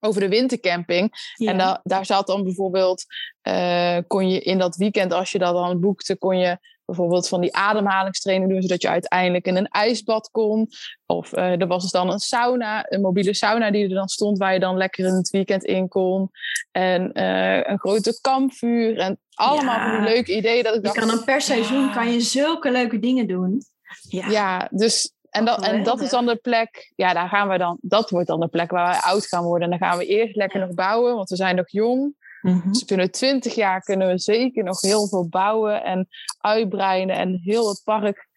over 0.00 0.20
de 0.20 0.28
wintercamping. 0.28 1.32
Ja. 1.34 1.50
En 1.50 1.58
da- 1.58 1.80
daar 1.82 2.06
zat 2.06 2.26
dan 2.26 2.42
bijvoorbeeld, 2.42 3.04
eh, 3.40 3.98
kon 4.06 4.30
je 4.30 4.40
in 4.40 4.58
dat 4.58 4.76
weekend, 4.76 5.12
als 5.12 5.32
je 5.32 5.38
dat 5.38 5.54
dan 5.54 5.80
boekte, 5.80 6.16
kon 6.18 6.38
je 6.38 6.58
bijvoorbeeld 6.84 7.28
van 7.28 7.40
die 7.40 7.54
ademhalingstraining 7.56 8.50
doen, 8.50 8.62
zodat 8.62 8.82
je 8.82 8.88
uiteindelijk 8.88 9.46
in 9.46 9.56
een 9.56 9.68
ijsbad 9.68 10.28
kon. 10.30 10.68
Of 11.06 11.32
eh, 11.32 11.60
er 11.60 11.66
was 11.66 11.82
dus 11.82 11.90
dan 11.90 12.10
een 12.10 12.18
sauna, 12.18 12.84
een 12.88 13.00
mobiele 13.00 13.34
sauna 13.34 13.70
die 13.70 13.82
er 13.88 13.94
dan 13.94 14.08
stond, 14.08 14.38
waar 14.38 14.52
je 14.52 14.60
dan 14.60 14.76
lekker 14.76 15.06
in 15.06 15.14
het 15.14 15.30
weekend 15.30 15.64
in 15.64 15.88
kon. 15.88 16.30
En 16.70 17.12
eh, 17.12 17.60
een 17.72 17.78
grote 17.78 18.18
kampvuur 18.20 18.98
en 18.98 19.20
allemaal 19.42 19.76
Ja. 19.76 19.90
van 19.90 20.04
die 20.04 20.14
leuke 20.14 20.36
ideeën. 20.36 20.62
Dat 20.62 20.74
ik 20.74 20.80
Je 20.80 20.86
dacht, 20.86 20.98
kan 20.98 21.08
dan 21.08 21.24
per 21.24 21.40
seizoen 21.40 21.84
ja. 21.86 21.92
kan 21.92 22.12
je 22.12 22.20
zulke 22.20 22.70
leuke 22.70 22.98
dingen 22.98 23.26
doen. 23.26 23.62
Ja. 24.08 24.28
ja, 24.28 24.68
dus 24.70 25.12
en 25.30 25.44
dat, 25.44 25.62
en 25.66 25.82
dat 25.82 26.00
is 26.00 26.10
dan 26.10 26.26
de 26.26 26.36
plek, 26.36 26.92
ja, 26.96 27.12
daar 27.12 27.28
gaan 27.28 27.48
we 27.48 27.58
dan, 27.58 27.78
dat 27.80 28.10
wordt 28.10 28.26
dan 28.26 28.40
de 28.40 28.48
plek 28.48 28.70
waar 28.70 28.86
wij 28.86 29.00
oud 29.00 29.26
gaan 29.26 29.44
worden. 29.44 29.70
En 29.72 29.78
dan 29.78 29.88
gaan 29.88 29.98
we 29.98 30.06
eerst 30.06 30.36
lekker 30.36 30.60
nog 30.60 30.74
bouwen, 30.74 31.14
want 31.14 31.28
we 31.28 31.36
zijn 31.36 31.56
nog 31.56 31.70
jong. 31.70 32.14
Mhm. 32.42 32.72
Dus 32.72 32.84
binnen 32.84 33.10
twintig 33.10 33.54
jaar 33.54 33.80
kunnen 33.80 34.08
we 34.08 34.18
zeker 34.18 34.64
nog 34.64 34.80
heel 34.80 35.08
veel 35.08 35.28
bouwen 35.28 35.84
en 35.84 36.08
uitbreiden. 36.38 37.16
En 37.16 37.40
heel 37.44 37.68
het 37.68 37.80
park, 37.84 38.28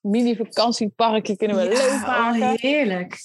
mini-vakantieparkje 0.00 1.36
kunnen 1.36 1.56
we 1.56 1.62
leuk 1.68 1.76
Ja, 1.76 2.00
maken. 2.06 2.42
oh, 2.42 2.52
heerlijk. 2.54 3.18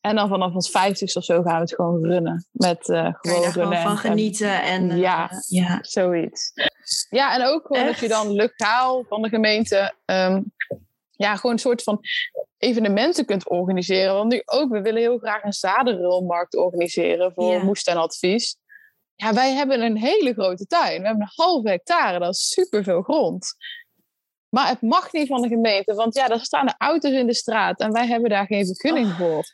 En 0.00 0.14
dan 0.16 0.28
vanaf 0.28 0.54
ons 0.54 0.70
vijftigste 0.70 1.18
of 1.18 1.24
zo 1.24 1.42
gaan 1.42 1.54
we 1.54 1.60
het 1.60 1.74
gewoon 1.74 2.04
runnen. 2.04 2.46
Met 2.50 2.88
eh 2.88 3.14
Kan 3.20 3.40
je 3.40 3.50
gewoon 3.50 3.70
daar 3.70 3.80
gewoon 3.80 3.82
van 3.82 3.90
en- 3.90 3.96
genieten. 3.98 4.62
En, 4.62 4.90
eh, 4.90 4.98
Ja. 4.98 5.30
ja. 5.46 5.78
Zoiets. 5.82 6.52
Ja, 7.10 7.34
en 7.34 7.46
ook 7.46 7.66
gewoon 7.66 7.86
dat 7.86 7.98
je 7.98 8.08
dan 8.08 8.32
legaal 8.32 9.04
van 9.08 9.22
de 9.22 9.28
gemeente... 9.28 9.94
ehm, 10.04 10.42
ja, 11.10 11.36
gewoon 11.36 11.52
een 11.52 11.58
soort 11.58 11.82
van 11.82 12.00
evenementen 12.58 13.24
kunt 13.24 13.48
organiseren. 13.48 14.14
Want 14.14 14.32
nu 14.32 14.42
ook, 14.44 14.70
we 14.70 14.80
willen 14.80 15.00
heel 15.00 15.18
graag 15.18 15.42
een 15.44 15.52
zadenrulmarkt 15.52 16.56
organiseren 16.56 17.32
voor 17.32 17.52
Ja. 17.52 17.62
moestuinadvies. 17.62 18.56
Ja, 19.14 19.32
wij 19.34 19.52
hebben 19.54 19.80
een 19.82 19.96
hele 19.98 20.32
grote 20.32 20.66
tuin. 20.66 21.00
We 21.00 21.06
hebben 21.06 21.22
een 21.26 21.44
halve 21.44 21.68
hectare, 21.68 22.18
dat 22.18 22.34
is 22.34 22.48
superveel 22.48 23.02
grond. 23.02 23.54
Maar 24.50 24.68
het 24.68 24.80
mag 24.82 25.12
niet 25.12 25.26
van 25.28 25.42
de 25.42 25.48
gemeente, 25.48 25.94
want 25.94 26.14
ja, 26.14 26.28
er 26.28 26.40
staan 26.40 26.66
de 26.66 26.74
auto's 26.78 27.12
in 27.12 27.26
de 27.26 27.34
straat 27.34 27.80
en 27.80 27.92
wij 27.92 28.06
hebben 28.06 28.30
daar 28.30 28.46
geen 28.46 28.66
vergunning 28.66 29.06
Oh. 29.06 29.16
voor. 29.18 29.44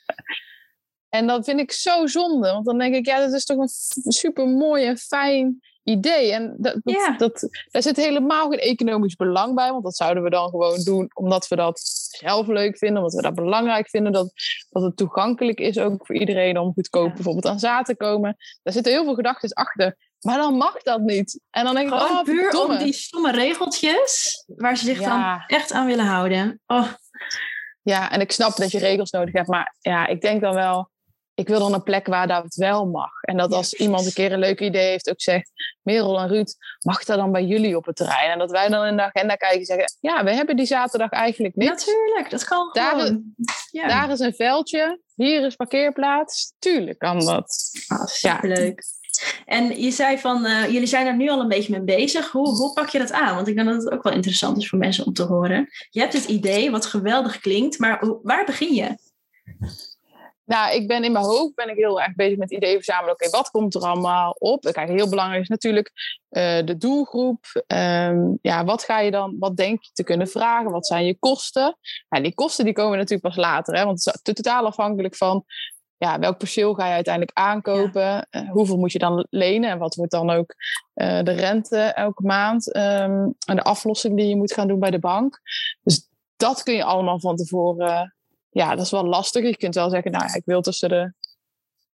En 1.09 1.27
dat 1.27 1.45
vind 1.45 1.61
ik 1.61 1.73
zo 1.73 2.07
zonde, 2.07 2.53
want 2.53 2.67
dan 2.67 2.79
denk 2.79 2.95
ik, 2.95 3.07
ja, 3.07 3.19
dat 3.19 3.33
is 3.33 3.45
toch 3.45 3.59
een 3.59 3.69
super 4.13 4.47
mooi 4.49 4.85
en 4.85 4.97
fijn 4.99 5.61
idee. 5.83 6.33
En 6.33 6.55
dat, 6.59 6.75
dat, 6.83 6.95
Ja. 6.95 7.17
dat, 7.17 7.49
daar 7.71 7.83
zit 7.83 7.97
helemaal 7.97 8.51
geen 8.51 8.59
economisch 8.59 9.17
belang 9.17 9.55
bij, 9.55 9.71
want 9.71 9.85
dat 9.85 9.97
zouden 9.97 10.23
we 10.23 10.31
dan 10.31 10.49
gewoon 10.51 10.83
doen 10.83 11.11
omdat 11.15 11.49
we 11.49 11.57
dat 11.57 11.81
zelf 12.11 12.47
leuk 12.47 12.79
vinden, 12.79 12.97
omdat 12.99 13.15
we 13.15 13.23
dat 13.23 13.35
belangrijk 13.35 13.89
vinden, 13.89 14.13
dat, 14.13 14.33
dat 14.71 14.83
het 14.83 14.97
toegankelijk 14.97 15.59
is 15.59 15.79
ook 15.79 16.07
voor 16.07 16.17
iedereen 16.17 16.59
om 16.59 16.73
goedkoop 16.73 17.07
Ja. 17.09 17.13
bijvoorbeeld 17.15 17.47
aan 17.47 17.59
zaad 17.59 17.87
te 17.87 17.97
komen. 17.97 18.37
Daar 18.63 18.73
zitten 18.73 18.93
heel 18.93 19.05
veel 19.05 19.15
gedachten 19.15 19.51
achter 19.53 19.97
Maar 20.21 20.37
dan 20.37 20.55
mag 20.55 20.83
dat 20.83 21.01
niet. 21.01 21.41
En 21.51 21.65
dan 21.65 21.75
denk 21.75 21.93
ik, 21.93 21.99
Gewoon 21.99 22.19
oh, 22.19 22.25
puur 22.25 22.61
om 22.61 22.79
die 22.79 22.93
stomme 22.93 23.33
regeltjes 23.33 24.45
waar 24.47 24.77
ze 24.77 24.85
zich 24.85 25.01
dan 25.01 25.43
echt 25.47 25.73
aan 25.73 25.87
willen 25.87 26.07
houden. 26.07 26.61
Oh. 26.67 26.93
Ja, 27.83 28.11
en 28.11 28.21
ik 28.21 28.33
snap 28.33 28.57
dat 28.57 28.71
je 28.71 28.79
regels 28.79 29.11
nodig 29.11 29.35
hebt, 29.35 29.49
maar 29.49 29.75
ja, 29.81 30.07
ik 30.07 30.21
denk 30.21 30.41
dan 30.41 30.55
wel, 30.55 30.91
ik 31.35 31.49
wil 31.49 31.59
dan 31.59 31.75
een 31.75 31.83
plek 31.83 32.07
waar 32.07 32.27
dat 32.27 32.55
wel 32.55 32.87
mag. 32.87 33.11
En 33.21 33.37
dat 33.37 33.53
als 33.53 33.75
iemand 33.75 34.07
een 34.07 34.13
keer 34.13 34.33
een 34.33 34.39
leuk 34.39 34.61
idee 34.61 34.89
heeft, 34.89 35.11
ook 35.11 35.21
zegt, 35.21 35.51
Merel 35.83 36.19
en 36.21 36.29
Ruud, 36.29 36.55
mag 36.81 37.05
dat 37.05 37.17
dan 37.17 37.33
bij 37.33 37.45
jullie 37.45 37.77
op 37.77 37.85
het 37.85 37.97
terrein? 37.97 38.31
En 38.31 38.39
dat 38.39 38.51
wij 38.51 38.69
dan 38.69 38.87
in 38.87 38.97
de 38.97 39.03
agenda 39.03 39.35
kijken 39.35 39.59
en 39.59 39.65
zeggen, 39.65 39.93
ja, 40.01 40.25
we 40.25 40.35
hebben 40.35 40.57
die 40.57 40.67
zaterdag 40.67 41.11
eigenlijk 41.11 41.55
niet. 41.55 41.69
Natuurlijk, 41.69 42.31
dat 42.31 42.45
kan 42.45 42.71
daar 42.73 42.91
gewoon. 42.91 43.35
Is, 43.37 43.69
ja. 43.71 43.89
Daar 43.89 44.11
is 44.11 44.21
een 44.21 44.35
veldje, 44.35 45.01
hier 45.15 45.45
is 45.45 45.57
parkeerplaats. 45.57 46.53
Tuurlijk 46.59 46.99
kan 46.99 47.25
dat. 47.25 47.71
Ah, 47.87 48.07
superleuk. 48.07 48.85
Ja. 49.01 49.06
En 49.45 49.81
je 49.81 49.91
zei 49.91 50.19
van, 50.19 50.47
uh, 50.47 50.71
jullie 50.71 50.87
zijn 50.87 51.07
er 51.07 51.17
nu 51.17 51.29
al 51.29 51.41
een 51.41 51.49
beetje 51.49 51.73
mee 51.73 51.97
bezig. 51.97 52.31
Hoe, 52.31 52.49
hoe 52.49 52.73
pak 52.73 52.89
je 52.89 52.99
dat 52.99 53.13
aan? 53.13 53.35
Want 53.35 53.49
ik 53.49 53.55
denk 53.55 53.69
dat 53.69 53.83
het 53.83 53.93
ook 53.93 54.03
wel 54.03 54.13
interessant 54.13 54.57
is 54.57 54.69
voor 54.69 54.79
mensen 54.79 55.07
om 55.07 55.13
te 55.13 55.23
horen. 55.23 55.69
Je 55.91 56.01
hebt 56.01 56.13
het 56.13 56.25
idee, 56.25 56.71
wat 56.71 56.87
geweldig 56.87 57.41
klinkt, 57.41 57.79
maar 57.79 58.05
waar 58.23 58.45
begin 58.45 58.75
je? 58.75 58.97
Nou, 60.45 60.75
ik 60.75 60.87
ben 60.89 61.05
in 61.05 61.13
mijn 61.13 61.25
hoofd 61.25 61.55
ben 61.55 61.69
ik 61.69 61.77
heel 61.77 62.01
erg 62.01 62.15
bezig 62.15 62.39
met 62.39 62.53
ideeën 62.53 62.75
verzamelen. 62.75 63.13
Oké, 63.13 63.31
wat 63.31 63.51
komt 63.51 63.75
er 63.75 63.81
allemaal 63.81 64.37
op? 64.39 64.63
Kijk, 64.73 64.89
heel 64.89 65.09
belangrijk 65.09 65.43
is 65.43 65.49
natuurlijk 65.49 65.91
uh, 66.31 66.59
de 66.65 66.77
doelgroep. 66.77 67.65
Um, 67.67 68.39
ja, 68.43 68.65
wat 68.65 68.83
ga 68.83 69.01
je 69.01 69.11
dan, 69.11 69.37
wat 69.39 69.57
denk 69.57 69.83
je 69.83 69.91
te 69.93 70.05
kunnen 70.05 70.29
vragen? 70.29 70.71
Wat 70.71 70.87
zijn 70.87 71.05
je 71.05 71.19
kosten? 71.19 71.79
Nou, 72.09 72.23
die 72.23 72.35
kosten 72.35 72.65
die 72.65 72.75
komen 72.75 72.97
natuurlijk 72.97 73.35
pas 73.35 73.37
later, 73.37 73.75
hè, 73.75 73.85
want 73.85 74.05
het 74.05 74.21
is 74.23 74.35
totaal 74.35 74.67
afhankelijk 74.67 75.17
van 75.17 75.45
ja, 75.97 76.19
welk 76.19 76.39
perceel 76.39 76.75
ga 76.75 76.87
je 76.87 76.93
uiteindelijk 76.93 77.39
aankopen? 77.39 78.03
Ja. 78.03 78.27
Uh, 78.31 78.51
hoeveel 78.51 78.77
moet 78.77 78.93
je 78.93 78.99
dan 78.99 79.27
lenen? 79.31 79.71
En 79.71 79.79
wat 79.79 79.95
wordt 79.95 80.13
dan 80.13 80.31
ook 80.31 80.55
uh, 80.95 81.23
de 81.23 81.33
rente 81.33 81.79
elke 81.79 82.23
maand? 82.23 82.77
Um, 82.77 83.35
en 83.47 83.57
de 83.57 83.63
aflossing 83.63 84.17
die 84.17 84.29
je 84.29 84.37
moet 84.37 84.53
gaan 84.53 84.69
doen 84.69 84.81
bij 84.81 84.91
de 84.91 84.99
bank. 84.99 85.41
Dus 85.83 86.09
dat 86.37 86.63
kun 86.63 86.75
je 86.75 86.85
allemaal 86.85 87.21
van 87.21 87.37
tevoren 87.37 88.15
ja, 88.57 88.75
dat 88.75 88.85
is 88.85 88.91
wel 88.91 89.05
lastig. 89.05 89.45
Je 89.45 89.57
kunt 89.57 89.75
wel 89.75 89.91
zeggen, 89.91 90.11
nou 90.11 90.33
ik 90.33 90.43
wil 90.45 90.61
tussen 90.61 90.89
de 90.89 91.13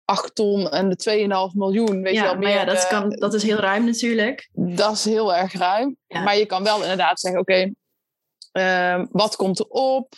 8 0.05 0.35
ton 0.35 0.71
en 0.71 0.89
de 0.89 1.49
2,5 1.53 1.57
miljoen. 1.57 2.03
Weet 2.03 2.15
ja, 2.15 2.23
je 2.23 2.27
wel, 2.29 2.37
meer, 2.37 2.43
maar 2.43 2.59
ja, 2.59 2.65
dat, 2.65 2.87
kan, 2.87 3.11
dat 3.11 3.35
is 3.35 3.43
heel 3.43 3.57
ruim 3.57 3.85
natuurlijk. 3.85 4.49
Dat 4.53 4.93
is 4.93 5.05
heel 5.05 5.35
erg 5.35 5.53
ruim. 5.53 5.97
Ja. 6.07 6.23
Maar 6.23 6.37
je 6.37 6.47
kan 6.47 6.63
wel 6.63 6.83
inderdaad 6.83 7.21
zeggen, 7.21 7.41
oké, 7.41 7.53
okay, 7.53 8.99
uh, 8.99 9.07
wat 9.11 9.37
komt 9.37 9.59
er 9.59 9.67
op? 9.69 10.15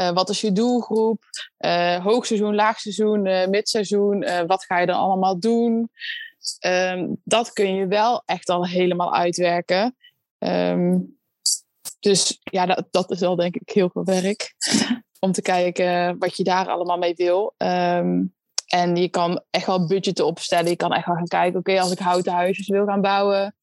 Uh, 0.00 0.10
wat 0.10 0.28
is 0.28 0.40
je 0.40 0.52
doelgroep? 0.52 1.22
Uh, 1.58 2.04
hoogseizoen, 2.04 2.54
laagseizoen, 2.54 3.26
uh, 3.26 3.46
midseizoen. 3.46 4.46
wat 4.46 4.64
ga 4.64 4.78
je 4.78 4.86
dan 4.86 4.96
allemaal 4.96 5.38
doen? 5.38 5.90
Um, 6.66 7.20
dat 7.24 7.52
kun 7.52 7.74
je 7.74 7.86
wel 7.86 8.22
echt 8.26 8.48
al 8.48 8.66
helemaal 8.66 9.14
uitwerken. 9.14 9.96
Um, 10.38 11.18
dus 12.00 12.40
ja, 12.42 12.66
dat, 12.66 12.86
dat 12.90 13.10
is 13.10 13.20
wel 13.20 13.36
denk 13.36 13.54
ik 13.54 13.70
heel 13.70 13.90
veel 13.90 14.04
werk 14.04 14.54
om 15.20 15.32
te 15.32 15.42
kijken 15.42 16.18
wat 16.18 16.36
je 16.36 16.44
daar 16.44 16.68
allemaal 16.68 16.98
mee 16.98 17.14
wil. 17.14 17.54
Um, 17.56 18.34
en 18.66 18.96
je 18.96 19.08
kan 19.08 19.42
echt 19.50 19.66
wel 19.66 19.86
budgetten 19.86 20.26
opstellen. 20.26 20.70
Je 20.70 20.76
kan 20.76 20.92
echt 20.92 21.06
wel 21.06 21.16
gaan 21.16 21.26
kijken, 21.26 21.58
oké, 21.58 21.80
als 21.80 21.92
ik 21.92 21.98
houten 21.98 22.32
huisjes 22.32 22.68
wil 22.68 22.86
gaan 22.86 23.00
bouwen, 23.00 23.54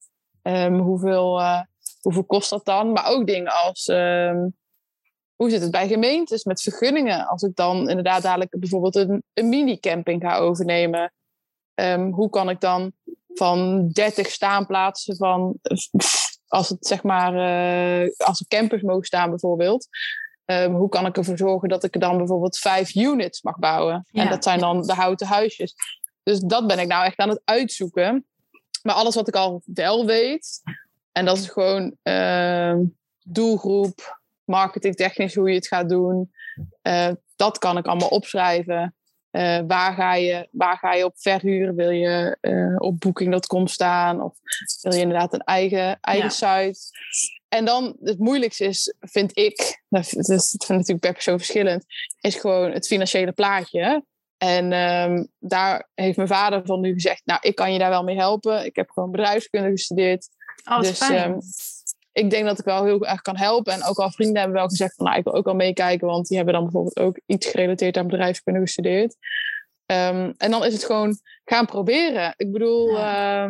hoeveel, 0.80 1.42
hoeveel 2.02 2.24
kost 2.24 2.50
dat 2.50 2.66
dan? 2.66 2.92
Maar 2.92 3.08
ook 3.08 3.28
dingen 3.28 3.52
als, 3.52 3.86
hoe 5.42 5.50
zit 5.50 5.62
het 5.62 5.72
bij 5.72 5.88
gemeentes 5.88 6.44
met 6.44 6.62
vergunningen? 6.62 7.28
Als 7.28 7.42
ik 7.42 7.56
dan 7.56 7.90
inderdaad 7.90 8.22
dadelijk 8.22 8.60
bijvoorbeeld 8.60 8.96
een, 8.96 9.24
een 9.34 9.50
mini-camping 9.50 10.22
ga 10.22 10.38
overnemen, 10.38 11.14
hoe 12.12 12.30
kan 12.30 12.50
ik 12.50 12.60
dan 12.60 12.92
van 13.34 13.90
30 13.90 14.30
staanplaatsen 14.30 15.16
van, 15.16 15.60
als 16.48 16.70
het 16.70 16.88
zeg 16.88 17.04
maar, 17.04 17.34
uh, 18.04 18.10
als 18.18 18.40
er 18.40 18.48
campers 18.48 18.82
mogen 18.82 19.06
staan 19.06 19.30
bijvoorbeeld, 19.30 19.88
Um, 20.46 20.76
hoe 20.76 20.90
kan 20.90 21.06
ik 21.06 21.18
ervoor 21.18 21.38
zorgen 21.38 21.70
dat 21.70 21.84
ik 21.84 21.94
er 21.94 22.00
dan 22.00 22.18
bijvoorbeeld 22.18 22.58
vijf 22.58 22.96
units 22.96 23.42
mag 23.42 23.58
bouwen? 23.58 24.06
Ja. 24.08 24.24
En 24.24 24.30
dat 24.30 24.44
zijn 24.44 24.60
dan 24.60 24.82
de 24.82 24.94
houten 24.94 25.28
huisjes. 25.28 25.76
Dus 26.24 26.40
dat 26.40 26.68
ben 26.68 26.80
ik 26.80 26.88
nou 26.88 27.06
echt 27.06 27.18
aan 27.18 27.30
het 27.30 27.42
uitzoeken. 27.44 28.26
Maar 28.82 28.96
alles 28.96 29.16
wat 29.16 29.28
ik 29.28 29.36
al 29.36 29.62
wel 29.66 30.06
weet, 30.06 30.62
en 31.12 31.26
dat 31.26 31.38
is 31.38 31.50
gewoon 31.50 31.96
uh, 32.04 32.76
doelgroep, 33.24 34.21
marketingtechnisch 34.52 35.36
hoe 35.36 35.50
je 35.50 35.56
het 35.56 35.68
gaat 35.68 35.90
doen, 35.90 36.32
uh, 36.84 37.12
dat 37.36 37.58
kan 37.58 37.78
ik 37.78 37.86
allemaal 37.86 38.08
opschrijven. 38.08 38.96
Uh, 39.32 39.60
waar, 39.68 39.94
ga 39.94 40.16
je, 40.16 40.48
waar 40.52 40.78
ga 40.78 40.94
je 40.94 41.06
op 41.06 41.14
verhuren? 41.18 41.76
Wil 41.76 41.90
je 41.90 42.38
uh, 42.42 42.76
op 42.78 43.00
booking.com 43.00 43.68
staan? 43.68 44.22
Of 44.22 44.38
wil 44.82 44.94
je 44.94 45.02
inderdaad 45.02 45.34
een 45.34 45.44
eigen, 45.44 46.00
eigen 46.02 46.32
ja. 46.40 46.66
site? 46.66 46.80
En 47.48 47.66
dan 47.66 47.98
het 48.02 48.20
moeilijkste 48.20 48.66
is, 48.66 48.96
vind 49.00 49.38
ik, 49.38 49.84
dat 49.90 50.06
is, 50.06 50.28
dat 50.28 50.66
vind 50.66 50.68
natuurlijk 50.68 51.00
per 51.00 51.14
persoon 51.14 51.38
verschillend, 51.38 51.86
is 52.22 52.36
gewoon 52.36 52.72
het 52.72 52.88
financiële 52.88 53.32
plaatje. 53.32 54.06
En 54.38 54.74
um, 54.74 55.28
daar 55.40 55.90
heeft 55.94 56.16
mijn 56.16 56.28
vader 56.28 56.62
van 56.66 56.80
nu 56.80 56.94
gezegd, 56.94 57.22
nou, 57.26 57.40
ik 57.42 57.56
kan 57.56 57.74
je 57.74 57.80
daar 57.80 57.90
wel 57.90 58.04
mee 58.04 58.18
helpen. 58.18 58.66
Ik 58.66 58.76
heb 58.76 58.90
gewoon 58.90 59.12
bedrijfskunde 59.12 59.70
gestudeerd. 59.70 60.28
Oh, 60.70 60.80
dus 60.80 61.10
um, 61.10 61.38
ik 62.12 62.30
denk 62.30 62.46
dat 62.46 62.60
ik 62.60 62.66
wel 62.66 62.84
heel 62.84 63.06
erg 63.06 63.22
kan 63.22 63.38
helpen. 63.38 63.74
En 63.74 63.84
ook 63.84 63.98
al 63.98 64.12
vrienden 64.12 64.38
hebben 64.38 64.58
wel 64.58 64.68
gezegd 64.68 64.96
van, 64.96 65.06
nou, 65.06 65.18
ik 65.18 65.24
wil 65.24 65.34
ook 65.34 65.48
al 65.48 65.56
meekijken, 65.56 66.08
want 66.08 66.28
die 66.28 66.38
hebben 66.38 66.54
dan 66.54 66.64
bijvoorbeeld 66.64 67.00
ook 67.00 67.20
iets 67.26 67.48
gerelateerd 67.48 67.98
aan 67.98 68.08
bedrijfskunde 68.08 68.60
gestudeerd. 68.60 69.16
Um, 69.86 70.34
en 70.38 70.52
dan 70.52 70.66
is 70.66 70.74
het 70.74 70.86
gewoon 70.86 71.20
gaan 71.44 71.66
proberen. 71.66 72.34
Ik 72.38 72.52
bedoel, 72.52 72.90
ja. 72.90 73.48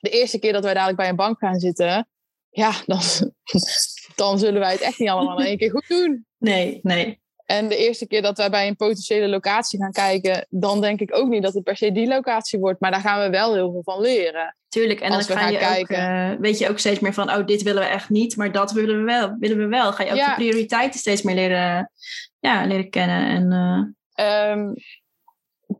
de 0.00 0.10
eerste 0.10 0.38
keer 0.38 0.52
dat 0.52 0.64
wij 0.64 0.74
dadelijk 0.74 0.98
bij 0.98 1.08
een 1.08 1.16
bank 1.16 1.38
gaan 1.38 1.58
zitten, 1.58 2.08
ja, 2.48 2.72
dan, 2.86 3.00
dan 4.14 4.38
zullen 4.38 4.60
wij 4.60 4.72
het 4.72 4.80
echt 4.80 4.98
niet 4.98 5.08
allemaal 5.08 5.40
in 5.40 5.46
één 5.46 5.58
keer 5.58 5.70
goed 5.70 5.88
doen. 5.88 6.26
Nee, 6.38 6.80
nee. 6.82 7.20
En 7.46 7.68
de 7.68 7.76
eerste 7.76 8.06
keer 8.06 8.22
dat 8.22 8.36
wij 8.36 8.50
bij 8.50 8.68
een 8.68 8.76
potentiële 8.76 9.28
locatie 9.28 9.78
gaan 9.78 9.92
kijken, 9.92 10.46
dan 10.50 10.80
denk 10.80 11.00
ik 11.00 11.16
ook 11.16 11.28
niet 11.28 11.42
dat 11.42 11.54
het 11.54 11.62
per 11.62 11.76
se 11.76 11.92
die 11.92 12.06
locatie 12.06 12.58
wordt. 12.58 12.80
Maar 12.80 12.90
daar 12.90 13.00
gaan 13.00 13.22
we 13.22 13.30
wel 13.30 13.54
heel 13.54 13.70
veel 13.70 13.82
van 13.82 14.00
leren. 14.00 14.56
Tuurlijk, 14.68 15.00
en 15.00 15.10
dan 15.10 15.22
ga 15.22 15.38
gaan 15.38 15.52
je 15.52 15.58
kijken. 15.58 15.96
Ook, 15.96 16.34
uh, 16.34 16.40
weet 16.40 16.58
je 16.58 16.68
ook 16.68 16.78
steeds 16.78 17.00
meer 17.00 17.14
van, 17.14 17.30
oh, 17.30 17.46
dit 17.46 17.62
willen 17.62 17.82
we 17.82 17.88
echt 17.88 18.08
niet, 18.08 18.36
maar 18.36 18.52
dat 18.52 18.72
willen 18.72 18.98
we 18.98 19.02
wel. 19.02 19.36
Willen 19.38 19.58
we 19.58 19.66
wel. 19.66 19.92
Ga 19.92 20.02
je 20.02 20.10
ook 20.10 20.16
ja. 20.16 20.28
de 20.28 20.34
prioriteiten 20.34 21.00
steeds 21.00 21.22
meer 21.22 21.34
leren, 21.34 21.90
ja, 22.38 22.66
leren 22.66 22.90
kennen. 22.90 23.26
En, 23.28 23.52
uh... 24.14 24.50
um, 24.50 24.74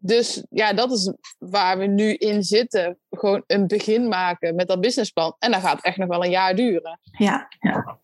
dus 0.00 0.44
ja, 0.50 0.72
dat 0.72 0.92
is 0.92 1.12
waar 1.38 1.78
we 1.78 1.86
nu 1.86 2.14
in 2.14 2.42
zitten. 2.42 2.98
Gewoon 3.10 3.42
een 3.46 3.66
begin 3.66 4.08
maken 4.08 4.54
met 4.54 4.68
dat 4.68 4.80
businessplan. 4.80 5.36
En 5.38 5.50
dat 5.50 5.60
gaat 5.60 5.82
echt 5.82 5.96
nog 5.96 6.08
wel 6.08 6.24
een 6.24 6.30
jaar 6.30 6.54
duren. 6.54 7.00
Ja, 7.18 7.48
ja. 7.58 7.98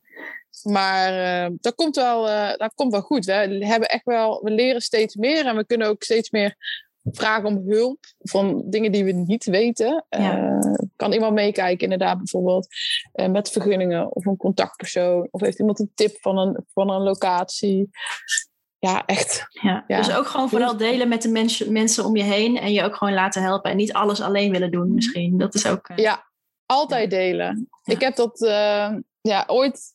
Maar 0.63 1.45
uh, 1.51 1.57
dat, 1.61 1.75
komt 1.75 1.97
wel, 1.97 2.29
uh, 2.29 2.55
dat 2.57 2.75
komt 2.75 2.93
wel 2.93 3.01
goed. 3.01 3.25
We 3.25 3.33
hebben 3.67 3.89
echt 3.89 4.05
wel, 4.05 4.41
we 4.43 4.51
leren 4.51 4.81
steeds 4.81 5.15
meer 5.15 5.47
en 5.47 5.57
we 5.57 5.67
kunnen 5.67 5.89
ook 5.89 6.03
steeds 6.03 6.31
meer 6.31 6.57
vragen 7.05 7.49
om 7.49 7.71
hulp 7.71 7.99
van 8.19 8.63
dingen 8.67 8.93
die 8.93 9.05
we 9.05 9.13
niet 9.13 9.45
weten. 9.45 10.05
Ja. 10.09 10.39
Uh, 10.39 10.75
kan 10.97 11.13
iemand 11.13 11.35
meekijken, 11.35 11.83
inderdaad, 11.83 12.17
bijvoorbeeld 12.17 12.67
met 13.31 13.51
vergunningen 13.51 14.15
of 14.15 14.27
een 14.27 14.37
contactpersoon? 14.37 15.29
Of 15.31 15.41
heeft 15.41 15.59
iemand 15.59 15.81
een 15.81 15.93
tip 15.95 16.17
van 16.21 16.39
een, 16.39 16.65
van 16.75 16.91
een 16.91 17.03
locatie? 17.03 17.91
ja, 18.79 19.07
echt. 19.07 19.47
Ja. 19.49 19.85
ja. 19.87 19.97
Dus 19.97 20.15
ook 20.15 20.27
gewoon 20.27 20.49
vooral 20.49 20.77
delen 20.77 21.09
met 21.09 21.23
de 21.23 21.29
mens, 21.29 21.65
mensen 21.65 22.05
om 22.05 22.17
je 22.17 22.23
heen 22.23 22.59
en 22.59 22.73
je 22.73 22.83
ook 22.83 22.97
gewoon 22.97 23.15
laten 23.15 23.43
helpen 23.43 23.71
en 23.71 23.77
niet 23.77 23.93
alles 23.93 24.21
alleen 24.21 24.51
willen 24.51 24.71
doen 24.71 24.95
misschien. 24.95 25.39
Dat 25.39 25.55
is 25.55 25.67
ook... 25.67 25.91
Ja, 25.97 26.31
altijd 26.67 27.11
delen. 27.11 27.69
Ja. 27.83 27.95
Ik 27.95 28.01
heb 28.01 28.17
dat, 28.17 28.39
ja, 29.21 29.45
ooit 29.47 29.95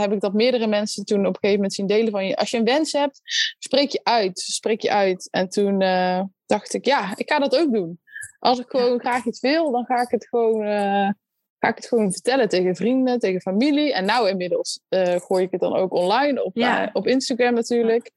heb 0.00 0.12
ik 0.12 0.20
dat 0.20 0.32
meerdere 0.32 0.66
mensen 0.66 1.04
toen 1.04 1.20
op 1.20 1.26
een 1.26 1.34
gegeven 1.34 1.54
moment 1.54 1.74
zien 1.74 1.86
delen 1.86 2.10
van 2.10 2.26
je. 2.26 2.36
Als 2.36 2.50
je 2.50 2.56
een 2.56 2.64
wens 2.64 2.92
hebt, 2.92 3.20
spreek 3.58 3.90
je 3.90 4.00
uit. 4.02 4.38
Spreek 4.38 4.80
je 4.80 4.90
uit. 4.90 5.28
En 5.30 5.48
toen 5.48 5.78
dacht 6.46 6.74
ik, 6.74 6.84
ja, 6.84 7.16
ik 7.16 7.30
ga 7.30 7.38
dat 7.38 7.56
ook 7.56 7.72
doen. 7.72 8.00
Als 8.38 8.58
ik 8.58 8.68
gewoon 8.68 9.00
graag 9.00 9.24
iets 9.24 9.40
wil, 9.40 9.70
dan 9.70 9.84
ga 9.84 10.00
ik 10.00 10.10
het 10.10 10.28
gewoon 10.28 10.66
ga 11.58 11.68
ik 11.68 11.76
het 11.76 11.86
gewoon 11.86 12.12
vertellen 12.12 12.48
tegen 12.48 12.76
vrienden, 12.76 13.18
tegen 13.18 13.40
familie. 13.40 13.94
En 13.94 14.04
nou 14.04 14.28
inmiddels 14.28 14.80
uh, 14.88 15.16
gooi 15.16 15.44
ik 15.44 15.50
het 15.50 15.60
dan 15.60 15.76
ook 15.76 15.92
online 15.92 16.44
op, 16.44 16.56
ja. 16.56 16.90
op 16.92 17.06
Instagram 17.06 17.54
natuurlijk. 17.54 18.10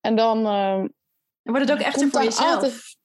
En 0.00 0.16
dan... 0.16 0.46
En 0.46 1.54
wordt 1.54 1.68
het 1.68 1.78
ook 1.78 1.86
echt 1.86 2.04
voor 2.04 2.22
jezelf? 2.22 2.54
Altijd... 2.54 2.96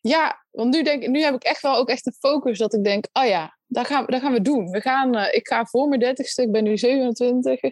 Ja, 0.00 0.44
want 0.50 0.74
nu, 0.74 0.82
denk, 0.82 1.06
nu 1.06 1.22
heb 1.22 1.34
ik 1.34 1.42
echt 1.42 1.62
wel 1.62 1.76
ook 1.76 1.88
echt 1.88 2.04
de 2.04 2.12
focus 2.12 2.58
dat 2.58 2.74
ik 2.74 2.84
denk, 2.84 3.06
oh 3.12 3.26
ja, 3.26 3.58
dat 3.70 3.86
gaan, 3.86 4.04
dat 4.06 4.20
gaan 4.20 4.32
we 4.32 4.40
doen. 4.40 4.70
We 4.70 4.80
gaan, 4.80 5.16
uh, 5.16 5.26
ik 5.30 5.48
ga 5.48 5.64
voor 5.64 5.88
mijn 5.88 6.00
dertigste, 6.00 6.42
ik 6.42 6.52
ben 6.52 6.64
nu 6.64 6.78
27. 6.78 7.62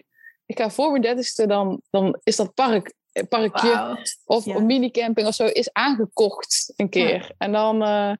Ik 0.45 0.59
ga 0.59 0.69
voor 0.69 0.89
mijn 0.89 1.01
dertigste, 1.01 1.47
dan, 1.47 1.81
dan 1.89 2.19
is 2.23 2.35
dat 2.35 2.53
park, 2.53 2.93
parkje 3.29 3.69
wow. 3.69 3.97
of 4.25 4.45
ja. 4.45 4.55
een 4.55 4.65
minicamping 4.65 5.27
of 5.27 5.33
zo, 5.33 5.45
is 5.45 5.73
aangekocht 5.73 6.73
een 6.75 6.89
keer. 6.89 7.21
Ja. 7.21 7.33
En 7.37 7.51
dan 7.51 7.81
uh, 7.81 8.11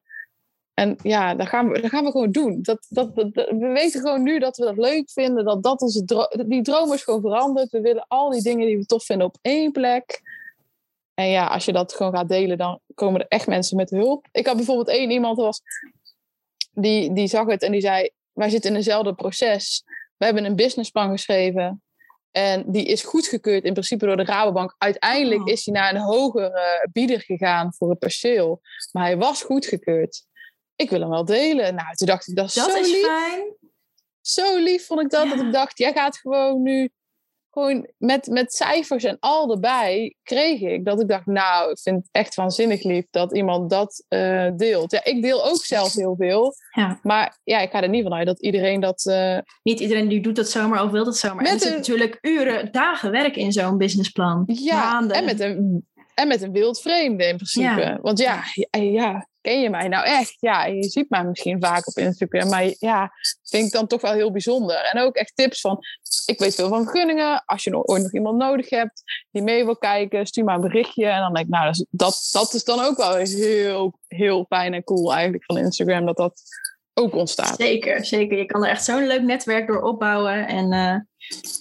en 0.80 0.96
ja, 1.04 1.36
dat 1.36 1.48
gaan 1.48 1.70
we, 1.70 1.82
dat 1.82 1.90
gaan 1.90 2.04
we 2.04 2.12
gewoon 2.12 2.32
doen. 2.32 2.60
Dat, 2.62 2.86
dat, 2.90 3.16
dat, 3.16 3.32
we 3.34 3.72
weten 3.74 4.02
gewoon 4.02 4.24
nu 4.24 4.40
dat 4.40 4.58
we 4.58 4.66
dat 4.66 4.78
leuk 4.78 5.12
vinden. 5.12 5.46
Dat, 5.46 5.64
dat 5.64 5.82
onze 5.82 6.06
dro 6.06 6.28
die 6.48 6.62
droom 6.62 6.94
is 6.94 7.04
gewoon 7.04 7.22
veranderd. 7.22 7.72
We 7.72 7.82
willen 7.82 8.06
al 8.08 8.30
die 8.30 8.42
dingen 8.42 8.66
die 8.66 8.78
we 8.78 8.86
tof 8.86 9.06
vinden 9.06 9.28
op 9.28 9.38
één 9.42 9.72
plek. 9.72 10.22
En 11.14 11.28
ja, 11.28 11.46
als 11.46 11.66
je 11.66 11.74
dat 11.74 11.94
gewoon 11.94 12.16
gaat 12.16 12.30
delen, 12.30 12.58
dan 12.58 12.80
komen 12.96 13.22
er 13.22 13.28
echt 13.28 13.48
mensen 13.48 13.78
met 13.78 13.90
hulp. 13.90 14.28
Ik 14.32 14.46
had 14.48 14.56
bijvoorbeeld 14.56 14.88
één 14.88 15.12
iemand, 15.12 15.38
was 15.38 15.62
die, 16.82 17.14
die 17.14 17.28
zag 17.28 17.48
het 17.48 17.64
en 17.64 17.72
die 17.72 17.82
zei: 17.82 18.10
Wij 18.34 18.50
zitten 18.50 18.70
in 18.70 18.76
eenzelfde 18.76 19.14
proces. 19.14 19.84
We 20.18 20.26
hebben 20.26 20.46
een 20.46 20.56
businessplan 20.56 21.12
geschreven. 21.12 21.84
En 22.32 22.64
die 22.68 22.86
is 22.86 23.04
goedgekeurd 23.04 23.64
in 23.64 23.74
principe 23.74 24.06
door 24.06 24.18
de 24.18 24.24
Rabobank. 24.24 24.76
Uiteindelijk 24.78 25.42
oh. 25.42 25.48
is 25.48 25.66
hij 25.66 25.74
naar 25.74 25.96
een 25.96 26.02
hogere 26.02 26.90
bieder 26.92 27.22
gegaan 27.22 27.74
voor 27.74 27.90
het 27.90 28.00
perceel. 28.00 28.62
Maar 28.92 29.04
hij 29.04 29.18
was 29.18 29.44
goedgekeurd. 29.44 30.26
Ik 30.76 30.90
wil 30.90 31.00
hem 31.00 31.10
wel 31.10 31.26
delen. 31.26 31.76
Nou, 31.76 31.96
toen 31.96 32.08
dacht 32.08 32.28
ik, 32.28 32.36
dat 32.36 32.46
is 32.46 32.54
dat 32.54 32.72
zo 32.72 32.78
is 32.78 32.92
lief. 32.92 33.06
Fijn. 33.06 33.56
Zo 34.22 34.58
lief 34.58 34.86
vond 34.86 35.02
ik 35.02 35.10
dat. 35.10 35.30
Dat 35.30 35.40
ik 35.40 35.52
dacht, 35.52 35.78
jij 35.78 35.94
gaat 35.94 36.18
gewoon 36.18 36.62
nu 36.62 36.90
gewoon 37.60 37.88
met, 37.98 38.28
met 38.28 38.54
cijfers 38.54 39.04
en 39.04 39.18
al 39.20 39.52
erbij 39.52 40.16
kreeg 40.24 40.62
ik 40.62 40.86
dat 40.86 41.02
ik 41.02 41.08
dacht, 41.08 41.26
nou, 41.26 41.72
ik 41.72 41.80
vind 41.80 41.98
het 41.98 42.10
echt 42.12 42.36
waanzinnig 42.36 42.84
lief 42.84 43.06
dat 43.12 43.36
iemand 43.36 43.70
dat 43.70 44.06
uh, 44.10 44.50
deelt. 44.56 44.92
Ja, 44.92 45.04
ik 45.04 45.22
deel 45.22 45.46
ook 45.46 45.66
zelf 45.66 45.94
heel 45.94 46.16
veel, 46.16 46.54
ja. 46.72 47.00
maar 47.04 47.40
ja, 47.44 47.60
ik 47.60 47.72
ga 47.72 47.82
er 47.82 47.90
niet 47.90 48.04
vanuit 48.04 48.26
dat 48.26 48.42
iedereen 48.42 48.80
dat... 48.80 49.06
Uh, 49.10 49.38
niet 49.64 49.80
iedereen 49.80 50.08
die 50.08 50.22
doet 50.22 50.36
dat 50.36 50.50
zomaar 50.50 50.84
of 50.84 50.92
wil 50.92 51.04
dat 51.04 51.18
zomaar. 51.18 51.44
Met 51.44 51.66
er 51.66 51.72
natuurlijk 51.72 52.18
uren, 52.22 52.72
dagen 52.72 53.12
werk 53.12 53.36
in 53.36 53.52
zo'n 53.52 53.78
businessplan. 53.78 54.44
Ja, 54.46 54.92
Maanden. 54.92 55.18
en 55.18 55.26
met 55.26 55.40
een 55.40 55.88
en 56.20 56.28
met 56.28 56.42
een 56.42 56.52
wild 56.52 56.82
vreemde 56.82 57.28
in 57.28 57.36
principe. 57.36 57.82
Ja. 57.82 58.00
Want 58.02 58.20
ja, 58.20 58.44
ja, 58.80 59.28
ken 59.42 59.62
je 59.62 59.70
mij 59.70 59.88
nou 59.88 60.06
echt? 60.06 60.36
Ja, 60.40 60.66
je 60.66 60.84
ziet 60.84 61.10
mij 61.10 61.24
misschien 61.24 61.62
vaak 61.62 61.88
op 61.88 61.98
Instagram. 61.98 62.50
Maar 62.50 62.74
ja, 62.80 63.12
vind 63.44 63.66
ik 63.66 63.72
dan 63.72 63.88
toch 63.88 64.02
wel 64.02 64.14
heel 64.14 64.32
bijzonder. 64.32 64.90
En 64.92 65.02
ook 65.02 65.16
echt 65.16 65.36
tips 65.36 65.62
van, 65.62 65.80
ik 66.26 66.40
weet 66.40 66.56
veel 66.56 66.70
van 66.70 66.84
vergunningen. 66.84 67.44
Als 67.46 67.64
je 67.64 67.88
ooit 67.88 68.02
nog 68.04 68.14
iemand 68.14 68.38
nodig 68.38 68.70
hebt 68.70 69.04
die 69.32 69.42
mee 69.42 69.66
wil 69.66 69.78
kijken, 69.78 70.26
stuur 70.26 70.44
maar 70.44 70.56
een 70.56 70.62
berichtje. 70.62 71.06
En 71.06 71.20
dan 71.20 71.34
denk 71.34 71.46
ik, 71.46 71.52
nou, 71.52 71.74
dat, 71.90 72.30
dat 72.32 72.54
is 72.54 72.64
dan 72.64 72.80
ook 72.80 72.98
wel 72.98 73.16
heel, 73.16 74.00
heel 74.08 74.46
fijn 74.50 74.74
en 74.74 74.84
cool 74.84 75.14
eigenlijk 75.14 75.46
van 75.46 75.58
Instagram. 75.58 76.06
Dat 76.06 76.18
dat 76.18 76.42
ook 76.94 77.16
ontstaat. 77.16 77.56
Zeker, 77.56 78.06
zeker. 78.06 78.38
Je 78.38 78.46
kan 78.46 78.64
er 78.64 78.70
echt 78.70 78.84
zo'n 78.84 79.08
leuk 79.08 79.22
netwerk 79.22 79.68
door 79.68 79.82
opbouwen. 79.82 80.48
En 80.48 80.64
uh, 80.64 80.96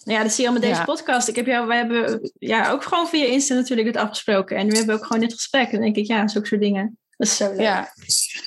nou 0.05 0.19
ja, 0.19 0.23
dat 0.23 0.33
zie 0.33 0.43
je 0.43 0.49
al 0.49 0.59
met 0.59 0.63
deze 0.63 0.85
podcast. 0.85 1.29
Ik 1.29 1.37
heb 1.37 1.47
jou, 1.47 1.67
wij 1.67 1.77
hebben 1.77 2.31
ja, 2.39 2.71
ook 2.71 2.85
gewoon 2.85 3.09
via 3.09 3.25
Insta 3.25 3.55
natuurlijk 3.55 3.89
het 3.89 3.97
afgesproken. 3.97 4.57
En 4.57 4.69
we 4.69 4.77
hebben 4.77 4.95
ook 4.95 5.07
gewoon 5.07 5.21
dit 5.21 5.33
gesprek. 5.33 5.67
En 5.67 5.73
dan 5.73 5.81
denk 5.81 5.97
ik, 5.97 6.07
ja, 6.07 6.29
zulke 6.29 6.47
soort 6.47 6.61
dingen. 6.61 6.99
Dat 7.19 7.27
is 7.27 7.37
zo 7.37 7.49
leuk. 7.49 7.61
Ja. 7.61 7.93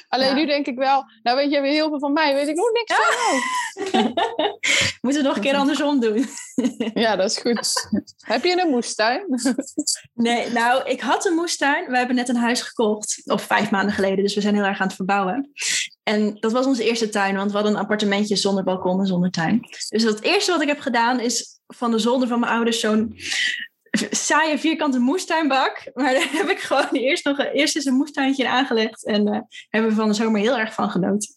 Alleen 0.07 0.35
nu 0.35 0.45
denk 0.45 0.65
ik 0.65 0.77
wel, 0.77 1.03
nou 1.23 1.37
weet 1.37 1.51
je 1.51 1.61
weer 1.61 1.71
heel 1.71 1.89
veel 1.89 1.99
van 1.99 2.13
mij, 2.13 2.33
weet 2.33 2.47
ik 2.47 2.55
nog 2.55 2.71
niks 2.71 2.93
van 2.95 3.13
jou. 3.93 4.13
Moeten 5.01 5.21
we 5.21 5.27
nog 5.27 5.35
een 5.35 5.41
keer 5.41 5.55
andersom 5.55 5.99
doen. 5.99 6.25
ja, 6.93 7.15
dat 7.15 7.31
is 7.31 7.37
goed. 7.37 7.89
Heb 8.17 8.43
je 8.43 8.61
een 8.61 8.69
moestuin? 8.69 9.25
nee, 10.13 10.49
nou, 10.49 10.89
ik 10.89 11.01
had 11.01 11.25
een 11.25 11.33
moestuin. 11.33 11.91
We 11.91 11.97
hebben 11.97 12.15
net 12.15 12.29
een 12.29 12.35
huis 12.35 12.61
gekocht, 12.61 13.21
of 13.25 13.41
vijf 13.41 13.71
maanden 13.71 13.93
geleden, 13.93 14.23
dus 14.23 14.35
we 14.35 14.41
zijn 14.41 14.55
heel 14.55 14.63
erg 14.63 14.79
aan 14.79 14.87
het 14.87 14.95
verbouwen. 14.95 15.51
En 16.03 16.37
dat 16.39 16.51
was 16.51 16.65
onze 16.65 16.83
eerste 16.83 17.09
tuin, 17.09 17.35
want 17.35 17.49
we 17.49 17.55
hadden 17.55 17.73
een 17.75 17.81
appartementje 17.81 18.35
zonder 18.35 18.63
balkon 18.63 18.99
en 18.99 19.05
zonder 19.05 19.31
tuin. 19.31 19.59
Dus 19.89 20.03
het 20.03 20.21
eerste 20.21 20.51
wat 20.51 20.61
ik 20.61 20.67
heb 20.67 20.79
gedaan 20.79 21.19
is 21.19 21.59
van 21.67 21.91
de 21.91 21.99
zolder 21.99 22.27
van 22.27 22.39
mijn 22.39 22.51
ouders 22.51 22.79
zo'n 22.79 23.15
saaie 24.11 24.57
vierkante 24.57 24.99
moestuinbak. 24.99 25.91
Maar 25.93 26.13
daar 26.13 26.29
heb 26.31 26.49
ik 26.49 26.59
gewoon 26.59 26.89
eerst 26.91 27.25
nog 27.25 27.39
eerst 27.39 27.75
eens 27.75 27.85
een 27.85 27.93
moestuintje 27.93 28.49
aangelegd. 28.49 29.05
En 29.05 29.27
uh, 29.27 29.39
hebben 29.69 29.91
we 29.91 29.97
van 29.97 30.07
de 30.07 30.13
zomer 30.13 30.41
heel 30.41 30.57
erg 30.57 30.73
van 30.73 30.89
genoten. 30.89 31.29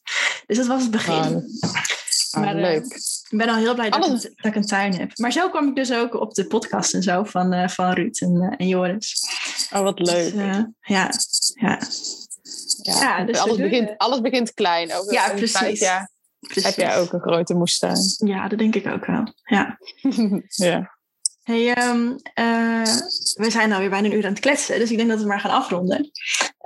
Dus 0.47 0.57
dat 0.57 0.67
was 0.67 0.83
het 0.83 0.91
begin. 0.91 1.13
Ah, 1.61 2.43
maar, 2.43 2.55
uh, 2.57 2.61
leuk. 2.61 2.85
ik 3.31 3.39
ben 3.39 3.49
al 3.49 3.55
heel 3.55 3.75
blij 3.75 3.91
dat, 3.91 4.05
ik, 4.05 4.11
dat, 4.11 4.31
ik, 4.37 4.55
een 4.55 4.67
tuin 4.67 4.95
heb. 4.95 5.19
Maar 5.19 5.33
zo 5.33 5.49
kwam 5.49 5.69
ik 5.69 5.77
dus 5.77 5.93
ook 5.93 6.15
op 6.15 6.35
de 6.35 6.47
podcast 6.47 6.95
en 6.95 7.03
zo 7.03 7.25
van, 7.25 7.55
uh, 7.55 7.69
van 7.69 7.93
Ruud 7.93 8.17
en, 8.21 8.55
en 8.59 8.69
Joris. 8.69 9.23
Oh, 9.73 9.81
wat 9.81 9.97
dus, 9.97 10.11
leuk. 10.11 10.33
Dus, 10.33 10.43
ja, 10.43 10.73
ja. 10.81 11.81
Ja, 12.83 13.25
dus 13.25 13.39
alles, 13.39 13.57
begint, 13.57 13.95
alles 13.97 14.21
begint 14.21 14.55
klein. 14.55 14.93
Over 14.95 15.13
ja, 15.13 15.33
precies. 15.35 15.81
Ja. 15.81 16.11
Heb 16.41 16.75
jij 16.75 16.99
ook 16.99 17.13
een 17.13 17.21
grote 17.21 17.55
moestuin? 17.55 17.99
Ja, 18.17 18.49
dat 18.49 18.59
denk 18.59 18.75
ik 18.75 18.87
ook 18.87 19.07
wel. 19.07 19.35
Ja. 19.45 19.79
ja. 20.69 20.94
Hey, 21.45 21.89
um, 21.89 22.17
we 23.35 23.51
zijn 23.51 23.73
alweer 23.73 23.91
bijna 23.91 24.07
een 24.07 24.15
uur 24.15 24.25
aan 24.25 24.31
het 24.31 24.41
kletsen, 24.41 24.79
dus 24.79 24.91
ik 24.91 24.97
denk 24.97 25.09
dat 25.09 25.21
we 25.21 25.27
maar 25.27 25.41
gaan 25.41 25.51
afronden. 25.51 26.11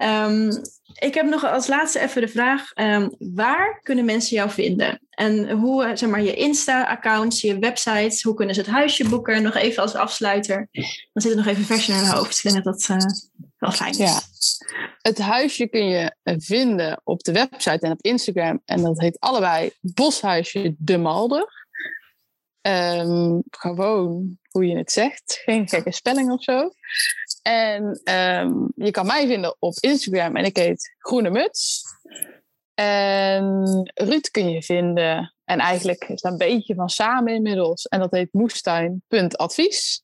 Um, 0.03 0.63
ik 0.95 1.15
heb 1.15 1.27
nog 1.27 1.45
als 1.45 1.67
laatste 1.67 2.01
even 2.01 2.21
de 2.21 2.29
vraag: 2.29 2.71
um, 2.75 3.15
waar 3.19 3.81
kunnen 3.83 4.05
mensen 4.05 4.37
jou 4.37 4.51
vinden? 4.51 5.01
En 5.11 5.51
hoe, 5.51 5.91
zeg 5.95 6.09
maar, 6.09 6.23
je 6.23 6.35
Insta-accounts, 6.35 7.41
je 7.41 7.59
websites, 7.59 8.23
hoe 8.23 8.35
kunnen 8.35 8.55
ze 8.55 8.61
het 8.61 8.71
huisje 8.71 9.09
boeken? 9.09 9.43
Nog 9.43 9.55
even 9.55 9.83
als 9.83 9.95
afsluiter. 9.95 10.69
Dan 11.13 11.23
zit 11.23 11.35
het 11.35 11.37
nog 11.37 11.47
even 11.47 11.65
vers 11.65 11.89
in 11.89 11.95
hun 11.95 12.07
hoofd. 12.07 12.37
Ik 12.37 12.53
denk 12.53 12.65
dat 12.65 12.87
dat 12.87 12.97
uh, 12.97 13.07
wel 13.59 13.73
fijn 13.73 13.91
is. 13.91 13.99
Ja. 13.99 14.21
Het 14.99 15.19
huisje 15.19 15.69
kun 15.69 15.89
je 15.89 16.17
eh, 16.23 16.35
vinden 16.39 17.01
op 17.05 17.23
de 17.23 17.33
website 17.33 17.87
en 17.87 17.93
op 17.93 18.03
Instagram. 18.03 18.63
En 18.65 18.83
dat 18.83 19.01
heet 19.01 19.21
allebei 19.21 19.71
Boshuisje 19.81 20.75
de 20.79 20.99
Malder. 20.99 21.57
Gewoon 23.51 24.39
hoe 24.59 24.67
je 24.67 24.77
het 24.77 24.93
zegt. 24.93 25.41
Geen 25.45 25.69
gekke 25.69 25.93
spelling 25.93 26.31
of 26.31 26.43
zo. 26.43 26.71
En 27.43 27.83
um, 28.05 28.73
je 28.75 28.91
kan 28.91 29.07
mij 29.07 29.27
vinden 29.27 29.57
op 29.59 29.75
Instagram 29.81 30.37
en 30.37 30.45
ik 30.45 30.57
heet 30.57 30.95
Groene 30.99 31.31
Muts. 31.31 31.83
En 32.75 33.91
Ruud 33.95 34.31
kun 34.31 34.51
je 34.51 34.63
vinden. 34.63 35.35
En 35.45 35.59
eigenlijk 35.59 36.05
is 36.05 36.21
dat 36.21 36.33
een 36.33 36.39
beetje 36.39 36.75
van 36.75 36.89
samen 36.89 37.35
inmiddels. 37.35 37.87
En 37.87 38.01
dat 38.01 38.11
heet 38.11 38.33
moestuin.advies. 38.33 40.03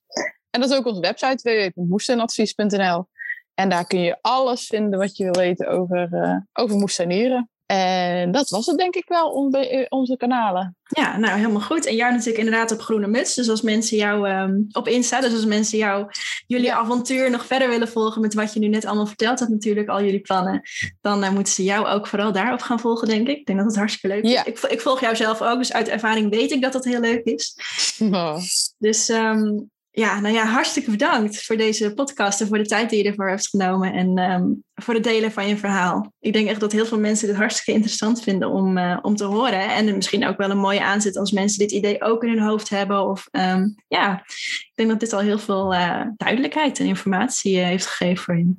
En 0.50 0.60
dat 0.60 0.70
is 0.70 0.76
ook 0.76 0.86
onze 0.86 1.00
website 1.00 1.72
www.moestuinadvies.nl. 1.74 3.08
En 3.54 3.68
daar 3.68 3.86
kun 3.86 4.00
je 4.00 4.18
alles 4.20 4.66
vinden 4.66 4.98
wat 4.98 5.16
je 5.16 5.24
wil 5.24 5.42
weten 5.42 5.68
over, 5.68 6.08
uh, 6.12 6.36
over 6.52 6.76
moestuinieren. 6.76 7.50
En 7.66 8.32
dat 8.32 8.48
was 8.48 8.66
het 8.66 8.78
denk 8.78 8.94
ik 8.94 9.08
wel 9.08 9.50
eh, 9.50 9.86
onze 9.88 10.16
kanalen. 10.16 10.76
Ja, 10.82 11.18
nou 11.18 11.36
helemaal 11.36 11.60
goed. 11.60 11.86
En 11.86 11.96
jij 11.96 12.10
natuurlijk 12.10 12.38
inderdaad 12.38 12.72
op 12.72 12.80
Groene 12.80 13.06
Muts. 13.06 13.34
Dus 13.34 13.48
als 13.48 13.62
mensen 13.62 13.96
jou 13.96 14.28
um, 14.28 14.66
op 14.72 14.88
Insta, 14.88 15.20
dus 15.20 15.32
als 15.32 15.44
mensen 15.44 15.78
jou, 15.78 16.06
jullie 16.46 16.72
avontuur 16.72 17.30
nog 17.30 17.46
verder 17.46 17.68
willen 17.68 17.88
volgen 17.88 18.20
met 18.20 18.34
wat 18.34 18.52
je 18.52 18.60
nu 18.60 18.68
net 18.68 18.84
allemaal 18.84 19.06
verteld 19.06 19.38
hebt 19.38 19.50
natuurlijk, 19.50 19.88
al 19.88 20.02
jullie 20.02 20.20
plannen, 20.20 20.62
dan 21.00 21.24
uh, 21.24 21.30
moeten 21.30 21.52
ze 21.52 21.64
jou 21.64 21.86
ook 21.86 22.06
vooral 22.06 22.32
daarop 22.32 22.60
gaan 22.60 22.80
volgen, 22.80 23.08
denk 23.08 23.28
ik. 23.28 23.38
Ik 23.38 23.46
denk 23.46 23.58
dat 23.58 23.68
het 23.68 23.76
hartstikke 23.76 24.16
leuk 24.16 24.24
is. 24.24 24.30
Ja. 24.30 24.44
Ik, 24.44 24.58
ik, 24.58 24.80
volg 24.80 25.00
jou 25.00 25.16
zelf 25.16 25.42
ook, 25.42 25.58
dus 25.58 25.72
uit 25.72 25.88
ervaring 25.88 26.30
weet 26.30 26.50
ik 26.50 26.62
dat 26.62 26.72
dat 26.72 26.84
heel 26.84 27.00
leuk 27.00 27.24
is. 27.24 27.56
Oh. 28.14 28.38
Dus 28.78 29.08
um, 29.08 29.70
ja, 29.96 30.20
nou 30.20 30.34
ja, 30.34 30.44
hartstikke 30.44 30.90
bedankt 30.90 31.44
voor 31.44 31.56
deze 31.56 31.94
podcast 31.94 32.40
en 32.40 32.46
voor 32.46 32.58
de 32.58 32.66
tijd 32.66 32.90
die 32.90 33.02
je 33.02 33.08
ervoor 33.08 33.28
hebt 33.28 33.48
genomen 33.48 33.92
en 33.92 34.18
um, 34.18 34.64
voor 34.74 34.94
het 34.94 35.04
delen 35.04 35.32
van 35.32 35.48
je 35.48 35.56
verhaal. 35.56 36.12
Ik 36.20 36.32
denk 36.32 36.48
echt 36.48 36.60
dat 36.60 36.72
heel 36.72 36.86
veel 36.86 36.98
mensen 36.98 37.28
dit 37.28 37.36
hartstikke 37.36 37.72
interessant 37.72 38.22
vinden 38.22 38.48
om, 38.48 38.78
uh, 38.78 38.98
om 39.02 39.16
te 39.16 39.24
horen. 39.24 39.68
En 39.68 39.94
misschien 39.94 40.26
ook 40.26 40.36
wel 40.36 40.50
een 40.50 40.58
mooie 40.58 40.82
aanzet 40.82 41.16
als 41.16 41.30
mensen 41.30 41.58
dit 41.58 41.72
idee 41.72 42.02
ook 42.02 42.22
in 42.22 42.28
hun 42.28 42.46
hoofd 42.46 42.68
hebben. 42.68 43.08
Of 43.08 43.28
um, 43.30 43.74
ja, 43.88 44.22
ik 44.24 44.72
denk 44.74 44.88
dat 44.88 45.00
dit 45.00 45.12
al 45.12 45.20
heel 45.20 45.38
veel 45.38 45.74
uh, 45.74 46.02
duidelijkheid 46.16 46.78
en 46.78 46.86
informatie 46.86 47.56
uh, 47.58 47.64
heeft 47.64 47.86
gegeven 47.86 48.24
voor 48.24 48.38
je. 48.38 48.54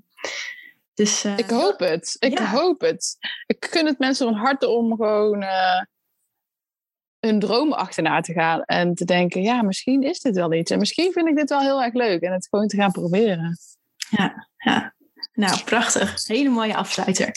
Dus, 0.93 1.25
ik 1.25 1.49
hoop 1.49 1.79
het. 1.79 2.15
Ik 2.19 2.39
ja. 2.39 2.49
hoop 2.49 2.81
het. 2.81 3.17
Ik 3.45 3.67
gun 3.69 3.85
het 3.85 3.99
mensen 3.99 4.27
van 4.27 4.35
harte 4.35 4.67
om 4.67 4.95
gewoon 4.95 5.45
hun 7.25 7.39
dromen 7.39 7.77
achterna 7.77 8.21
te 8.21 8.33
gaan. 8.33 8.61
En 8.61 8.95
te 8.95 9.05
denken, 9.05 9.41
ja, 9.41 9.61
misschien 9.61 10.03
is 10.03 10.19
dit 10.19 10.35
wel 10.35 10.53
iets. 10.53 10.71
En 10.71 10.79
misschien 10.79 11.11
vind 11.11 11.27
ik 11.27 11.35
dit 11.35 11.49
wel 11.49 11.61
heel 11.61 11.83
erg 11.83 11.93
leuk. 11.93 12.21
En 12.21 12.33
het 12.33 12.47
gewoon 12.49 12.67
te 12.67 12.77
gaan 12.77 12.91
proberen. 12.91 13.57
Ja, 14.09 14.47
ja. 14.57 14.93
Nou, 15.33 15.63
prachtig. 15.63 16.27
Hele 16.27 16.49
mooie 16.49 16.75
afsluiter. 16.75 17.31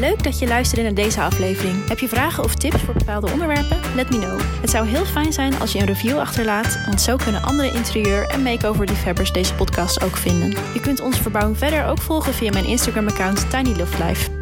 Leuk 0.00 0.22
dat 0.22 0.38
je 0.38 0.46
luisterde 0.46 0.84
naar 0.84 0.94
deze 0.94 1.20
aflevering. 1.20 1.88
Heb 1.88 1.98
je 1.98 2.08
vragen 2.08 2.44
of 2.44 2.54
tips 2.54 2.80
voor 2.80 2.94
bepaalde 2.94 3.32
onderwerpen? 3.32 3.78
Let 3.94 4.10
me 4.10 4.18
know. 4.18 4.40
Het 4.60 4.70
zou 4.70 4.86
heel 4.86 5.04
fijn 5.04 5.32
zijn 5.32 5.60
als 5.60 5.72
je 5.72 5.78
een 5.78 5.86
review 5.86 6.18
achterlaat, 6.18 6.84
want 6.86 7.00
zo 7.00 7.16
kunnen 7.16 7.42
andere 7.42 7.72
interieur- 7.72 8.28
en 8.30 8.42
makeover-liefhebbers 8.42 9.32
deze 9.32 9.54
podcast 9.54 10.02
ook 10.02 10.16
vinden. 10.16 10.50
Je 10.50 10.80
kunt 10.80 11.00
onze 11.00 11.22
verbouwing 11.22 11.58
verder 11.58 11.86
ook 11.86 12.00
volgen 12.00 12.34
via 12.34 12.50
mijn 12.50 12.66
Instagram-account 12.66 13.50
Tiny 13.50 13.76
Love 13.76 14.04
Life. 14.04 14.37